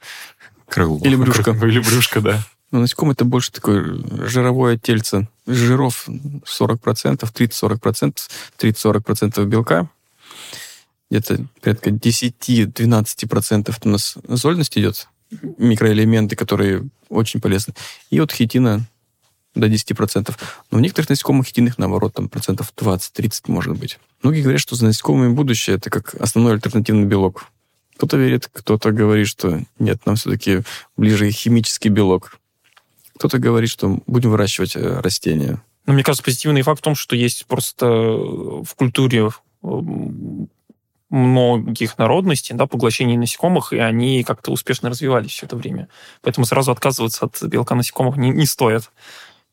Крыло. 0.70 1.00
Или 1.04 1.16
брюшко. 1.18 1.52
Или 1.52 1.80
брюшко, 1.80 2.22
да. 2.22 2.42
Ну, 2.72 2.80
насекомое 2.80 3.14
это 3.14 3.26
больше 3.26 3.52
такое 3.52 4.00
жировое 4.26 4.78
тельце. 4.78 5.28
Жиров 5.46 6.08
40%, 6.08 7.20
30-40%, 7.20 8.18
30-40% 8.58 9.46
белка. 9.46 9.90
Где-то 11.10 11.46
порядка 11.62 11.90
10-12% 11.90 13.76
у 13.84 13.90
нас 13.90 14.18
зольность 14.30 14.78
идет 14.78 15.10
микроэлементы, 15.58 16.36
которые 16.36 16.84
очень 17.10 17.42
полезны. 17.42 17.74
И 18.10 18.20
вот 18.20 18.32
хитина 18.32 18.86
до 19.56 19.68
10%. 19.68 20.34
Но 20.72 20.78
в 20.78 20.82
некоторых 20.82 21.10
насекомых 21.10 21.48
хитиных, 21.48 21.78
наоборот, 21.78 22.14
там 22.14 22.30
процентов 22.30 22.74
20-30 22.76 23.44
может 23.48 23.78
быть. 23.78 24.00
Многие 24.24 24.42
говорят, 24.42 24.62
что 24.62 24.76
за 24.76 24.86
насекомыми 24.86 25.34
будущее 25.34 25.76
это 25.76 25.90
как 25.90 26.16
основной 26.16 26.54
альтернативный 26.54 27.06
белок. 27.06 27.48
Кто-то 27.98 28.18
верит, 28.18 28.50
кто-то 28.52 28.92
говорит, 28.92 29.28
что 29.28 29.62
нет, 29.78 30.06
нам 30.06 30.16
все-таки 30.16 30.62
ближе 30.98 31.30
химический 31.32 31.90
белок. 31.90 32.40
Кто-то 33.18 33.38
говорит, 33.38 33.70
что 33.70 34.00
будем 34.08 34.32
выращивать 34.32 34.76
э, 34.76 35.00
растения. 35.02 35.62
Но 35.86 35.94
мне 35.94 36.04
кажется, 36.04 36.24
позитивный 36.24 36.62
факт 36.62 36.80
в 36.80 36.84
том, 36.84 36.96
что 36.96 37.16
есть 37.16 37.46
просто 37.46 37.86
в 37.88 38.74
культуре 38.76 39.30
многих 41.12 41.98
народностей, 41.98 42.56
да, 42.56 42.66
поглощение 42.66 43.18
насекомых, 43.18 43.74
и 43.74 43.78
они 43.78 44.24
как-то 44.24 44.52
успешно 44.52 44.90
развивались 44.90 45.32
все 45.32 45.46
это 45.46 45.56
время. 45.56 45.88
Поэтому 46.22 46.46
сразу 46.46 46.72
отказываться 46.72 47.26
от 47.26 47.44
белка 47.44 47.76
насекомых 47.76 48.18
не, 48.18 48.32
не 48.32 48.46
стоит. 48.46 48.90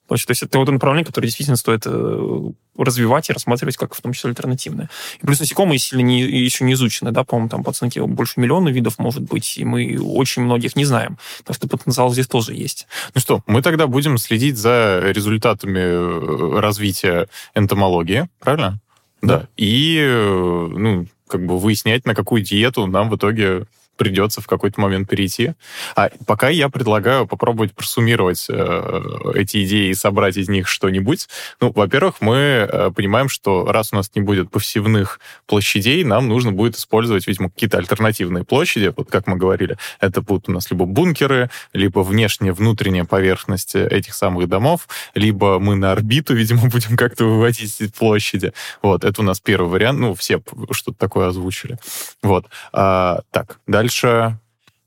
То 0.09 0.15
есть 0.15 0.43
это 0.43 0.59
вот 0.59 0.69
направление, 0.71 1.05
которое 1.05 1.27
действительно 1.27 1.57
стоит 1.57 1.83
э, 1.85 2.51
развивать 2.79 3.29
и 3.29 3.33
рассматривать 3.35 3.77
как 3.77 3.95
в 3.95 4.01
том 4.01 4.15
числе 4.15 4.31
альтернативное. 4.31 4.89
И 5.21 5.27
плюс 5.27 5.39
насекомые 5.39 5.79
сильно 5.79 6.03
не, 6.03 6.23
еще 6.23 6.65
не 6.65 6.73
изучены, 6.73 7.11
да, 7.11 7.25
по-моему, 7.25 7.51
там 7.51 7.63
по 7.63 7.71
оценке 7.71 8.03
больше 8.03 8.41
миллиона 8.41 8.71
видов 8.71 8.99
может 8.99 9.23
быть, 9.23 9.59
и 9.59 9.65
мы 9.65 9.99
очень 10.01 10.43
многих 10.43 10.77
не 10.77 10.87
знаем. 10.87 11.19
Так 11.45 11.57
что 11.57 11.69
потенциал 11.69 12.11
здесь 12.11 12.27
тоже 12.27 12.55
есть. 12.55 12.87
Ну 13.15 13.21
что, 13.21 13.43
мы 13.47 13.61
тогда 13.61 13.87
будем 13.87 14.17
следить 14.17 14.57
за 14.57 15.03
результатами 15.05 15.81
э, 15.81 16.61
развития 16.61 17.29
энтомологии, 17.55 18.29
правильно? 18.41 18.81
Да. 19.21 19.41
да. 19.41 19.49
И, 19.59 19.99
э, 20.01 20.69
ну, 20.75 21.07
как 21.29 21.45
бы 21.45 21.59
выяснять, 21.59 22.07
на 22.07 22.15
какую 22.15 22.43
диету 22.43 22.87
нам 22.87 23.11
в 23.11 23.17
итоге 23.17 23.67
придется 23.99 24.41
в 24.41 24.47
какой-то 24.47 24.81
момент 24.81 25.09
перейти. 25.11 25.53
А 25.95 26.09
пока 26.27 26.49
я 26.49 26.71
предлагаю 26.71 27.27
попробовать 27.27 27.75
просуммировать 27.75 28.47
э, 28.49 29.01
эти 29.35 29.65
идеи 29.67 29.91
и 29.91 29.95
собрать 29.95 30.37
из 30.37 30.49
них 30.49 30.69
что-нибудь. 30.69 31.29
Ну, 31.61 31.73
во-первых, 31.73 32.21
мы 32.21 32.37
э, 32.37 32.91
понимаем, 32.95 33.29
что 33.29 33.67
раз 33.67 33.93
у 33.93 33.97
нас 33.97 34.11
не 34.15 34.23
будет 34.23 34.51
повсевных 34.51 35.21
площадей, 35.47 36.05
нам 36.05 36.29
нужно 36.29 36.53
будет 36.53 36.77
использовать, 36.77 37.27
видимо, 37.27 37.51
какие-то 37.51 37.79
альтернативные 37.79 38.45
площади. 38.45 38.95
Вот 38.97 39.11
как 39.11 39.27
мы 39.27 39.37
говорили, 39.37 39.77
это 40.01 40.23
будут 40.23 40.49
у 40.49 40.53
нас 40.53 40.71
либо 40.71 40.87
бункеры, 40.87 41.51
либо 41.73 42.01
внешняя, 42.01 42.53
внутренняя 42.53 43.05
поверхность 43.05 43.75
этих 43.75 44.15
самых 44.15 44.49
домов, 44.49 44.89
либо 45.15 45.59
мы 45.59 45.75
на 45.75 45.93
орбиту, 45.93 46.35
видимо, 46.39 46.69
будем 46.69 46.97
как-то 46.97 47.25
выводить 47.25 47.81
эти 47.81 47.91
площади. 47.91 48.53
Вот, 48.81 49.05
это 49.05 49.21
у 49.21 49.25
нас 49.25 49.41
первый 49.41 49.69
вариант. 49.69 49.99
Ну, 49.99 50.15
все 50.15 50.41
что-то 50.71 50.97
такое 50.97 51.29
озвучили. 51.29 51.79
Вот. 52.23 52.47
А, 52.73 53.21
так, 53.33 53.59
дальше 53.67 53.88
Дальше 53.89 54.39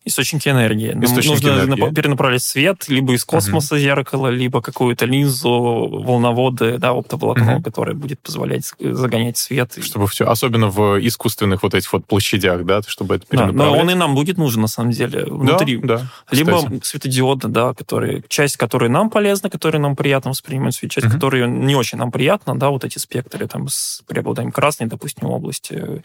Источники 0.04 0.50
энергии. 0.50 0.98
Источники 1.04 1.46
нужно 1.46 1.76
энергии. 1.76 1.94
перенаправлять 1.94 2.42
свет 2.42 2.90
либо 2.90 3.14
из 3.14 3.24
космоса 3.24 3.76
угу. 3.76 3.82
зеркала, 3.82 4.30
либо 4.30 4.60
какую-то 4.60 5.06
линзу, 5.06 5.50
волноводы, 5.50 6.80
да, 6.80 6.90
оптоволокно, 6.90 7.58
угу. 7.58 7.64
которое 7.64 7.94
будет 7.94 8.20
позволять 8.20 8.74
загонять 8.80 9.38
свет. 9.38 9.78
Чтобы 9.80 10.08
все, 10.08 10.26
особенно 10.26 10.70
в 10.70 11.00
искусственных 11.06 11.62
вот 11.62 11.76
этих 11.76 11.94
вот 11.94 12.08
площадях, 12.08 12.66
да, 12.66 12.82
чтобы 12.88 13.16
это 13.16 13.28
перенаправлять. 13.28 13.58
Да, 13.58 13.76
но 13.76 13.80
он 13.80 13.92
и 13.92 13.94
нам 13.94 14.16
будет 14.16 14.40
нужен, 14.40 14.62
на 14.64 14.68
самом 14.68 14.90
деле, 14.90 15.26
внутри. 15.26 15.78
Да, 15.78 15.98
да, 15.98 16.12
либо 16.32 16.68
светодиоды, 16.82 17.48
да, 17.48 17.76
которые, 17.76 18.24
часть, 18.28 18.58
которая 18.58 18.90
нам 18.90 19.12
полезна, 19.12 19.52
которая 19.52 19.80
нам 19.80 19.96
приятно 19.96 20.32
воспринимать 20.32 20.74
свет, 20.74 20.92
часть, 20.92 21.08
угу. 21.08 21.14
которая 21.14 21.46
не 21.46 21.76
очень 21.76 22.00
нам 22.00 22.12
приятна, 22.12 22.58
да, 22.58 22.72
вот 22.72 22.84
эти 22.84 22.98
спектры 22.98 23.46
там 23.48 23.68
с 23.70 24.02
преобладанием 24.08 24.52
красной, 24.52 24.88
допустим, 24.88 25.28
области, 25.28 26.02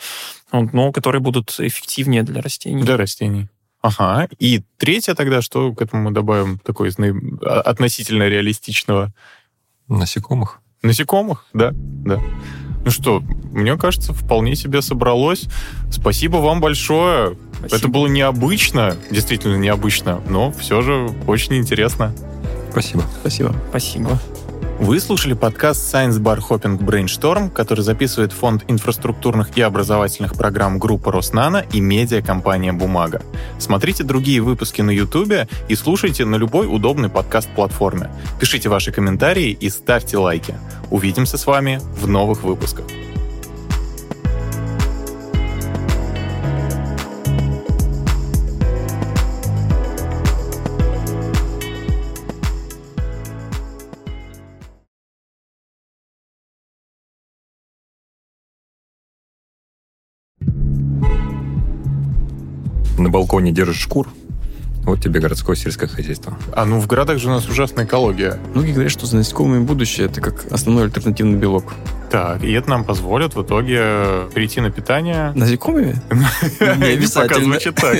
но 0.52 0.92
которые 0.92 1.22
будут 1.22 1.54
эффективнее 1.58 2.22
для 2.22 2.42
растений. 2.42 2.82
Для 2.82 2.98
растений. 2.98 3.48
Ага. 3.86 4.28
И 4.38 4.62
третье 4.78 5.14
тогда, 5.14 5.40
что 5.40 5.72
к 5.72 5.80
этому 5.80 6.04
мы 6.04 6.10
добавим 6.10 6.58
такое 6.58 6.92
а, 7.42 7.60
относительно 7.60 8.28
реалистичного? 8.28 9.12
Насекомых. 9.86 10.60
Насекомых, 10.82 11.46
да, 11.52 11.70
да. 11.72 12.20
Ну 12.84 12.90
что, 12.90 13.20
мне 13.52 13.76
кажется, 13.76 14.12
вполне 14.12 14.56
себе 14.56 14.82
собралось. 14.82 15.46
Спасибо 15.90 16.38
вам 16.38 16.60
большое. 16.60 17.36
Спасибо. 17.58 17.76
Это 17.76 17.88
было 17.88 18.06
необычно, 18.08 18.96
действительно 19.10 19.56
необычно, 19.56 20.20
но 20.28 20.50
все 20.50 20.82
же 20.82 21.08
очень 21.26 21.56
интересно. 21.56 22.12
Спасибо. 22.70 23.04
Спасибо. 23.20 23.54
Спасибо. 23.70 24.20
Вы 24.78 25.00
слушали 25.00 25.32
подкаст 25.32 25.94
Science 25.94 26.20
Bar 26.20 26.38
Hopping 26.38 26.78
Brainstorm, 26.78 27.50
который 27.50 27.80
записывает 27.80 28.32
Фонд 28.32 28.64
инфраструктурных 28.68 29.56
и 29.56 29.62
образовательных 29.62 30.34
программ 30.34 30.78
группы 30.78 31.10
Роснана 31.10 31.64
и 31.72 31.80
медиакомпания 31.80 32.74
«Бумага». 32.74 33.22
Смотрите 33.58 34.04
другие 34.04 34.42
выпуски 34.42 34.82
на 34.82 34.90
YouTube 34.90 35.48
и 35.68 35.74
слушайте 35.74 36.26
на 36.26 36.36
любой 36.36 36.66
удобной 36.66 37.08
подкаст-платформе. 37.08 38.10
Пишите 38.38 38.68
ваши 38.68 38.92
комментарии 38.92 39.56
и 39.58 39.70
ставьте 39.70 40.18
лайки. 40.18 40.54
Увидимся 40.90 41.38
с 41.38 41.46
вами 41.46 41.80
в 41.98 42.06
новых 42.06 42.42
выпусках. 42.42 42.84
Балконе 63.26 63.50
держишь 63.50 63.80
шкур, 63.80 64.08
вот 64.84 65.02
тебе 65.02 65.18
городское 65.18 65.56
сельское 65.56 65.88
хозяйство. 65.88 66.38
А 66.52 66.64
ну 66.64 66.78
в 66.78 66.86
городах 66.86 67.18
же 67.18 67.26
у 67.26 67.30
нас 67.30 67.48
ужасная 67.48 67.84
экология. 67.84 68.38
Многие 68.54 68.72
говорят, 68.72 68.92
что 68.92 69.06
за 69.06 69.16
насекомыми 69.16 69.64
будущее 69.64 70.06
это 70.06 70.20
как 70.20 70.46
основной 70.52 70.84
альтернативный 70.84 71.36
белок. 71.36 71.74
Так, 72.08 72.44
и 72.44 72.52
это 72.52 72.70
нам 72.70 72.84
позволит 72.84 73.34
в 73.34 73.42
итоге 73.42 74.28
перейти 74.32 74.60
на 74.60 74.70
питание... 74.70 75.32
Насекомыми? 75.34 76.00
Не 76.60 76.94
обязательно. 76.94 77.44
звучит 77.46 77.74
так. 77.74 77.98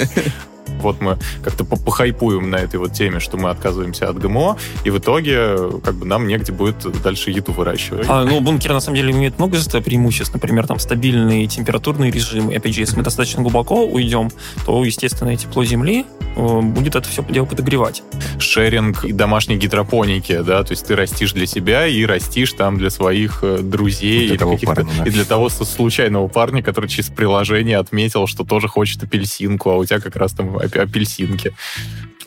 Вот 0.80 1.00
мы 1.00 1.18
как-то 1.42 1.64
похайпуем 1.64 2.50
на 2.50 2.56
этой 2.56 2.76
вот 2.76 2.92
теме, 2.92 3.20
что 3.20 3.36
мы 3.36 3.50
отказываемся 3.50 4.08
от 4.08 4.18
ГМО, 4.18 4.56
и 4.84 4.90
в 4.90 4.98
итоге 4.98 5.56
как 5.84 5.94
бы 5.94 6.06
нам 6.06 6.26
негде 6.26 6.52
будет 6.52 6.76
дальше 7.02 7.30
еду 7.30 7.52
выращивать. 7.52 8.06
А, 8.08 8.24
ну, 8.24 8.40
бункеры 8.40 8.74
на 8.74 8.80
самом 8.80 8.96
деле 8.96 9.12
имеют 9.12 9.38
много 9.38 9.58
преимуществ. 9.84 10.34
Например, 10.34 10.66
там 10.66 10.78
стабильный 10.78 11.46
температурный 11.46 12.10
режим. 12.10 12.50
И 12.50 12.56
опять 12.56 12.74
же, 12.74 12.80
если 12.80 12.96
мы 12.96 13.02
достаточно 13.02 13.42
глубоко 13.42 13.84
уйдем, 13.84 14.30
то, 14.64 14.84
естественно, 14.84 15.36
тепло 15.36 15.64
земли 15.64 16.04
э, 16.36 16.60
будет 16.60 16.96
это 16.96 17.08
все 17.08 17.24
дело 17.28 17.46
подогревать. 17.46 18.02
Шеринг 18.38 19.04
и 19.04 19.12
домашней 19.12 19.56
гидропоники, 19.56 20.40
да, 20.40 20.62
то 20.62 20.72
есть 20.72 20.86
ты 20.86 20.96
растишь 20.96 21.32
для 21.32 21.46
себя 21.46 21.86
и 21.86 22.04
растишь 22.04 22.52
там 22.52 22.78
для 22.78 22.90
своих 22.90 23.40
э, 23.42 23.58
друзей 23.62 24.28
для 24.36 24.46
или 24.46 24.64
парня, 24.64 24.90
да. 24.98 25.04
и 25.04 25.10
для 25.10 25.24
того 25.24 25.48
случайного 25.48 26.28
парня, 26.28 26.62
который 26.62 26.88
через 26.88 27.08
приложение 27.08 27.78
отметил, 27.78 28.26
что 28.26 28.44
тоже 28.44 28.68
хочет 28.68 29.02
апельсинку, 29.02 29.70
а 29.70 29.76
у 29.76 29.84
тебя 29.84 30.00
как 30.00 30.16
раз 30.16 30.32
там 30.32 30.56
апельсинки. 30.74 31.52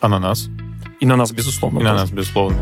Ананас. 0.00 0.48
И 1.00 1.06
на 1.06 1.16
нас, 1.16 1.32
безусловно. 1.32 1.80
И 1.80 1.82
на 1.82 1.94
нас, 1.94 2.10
безусловно. 2.10 2.58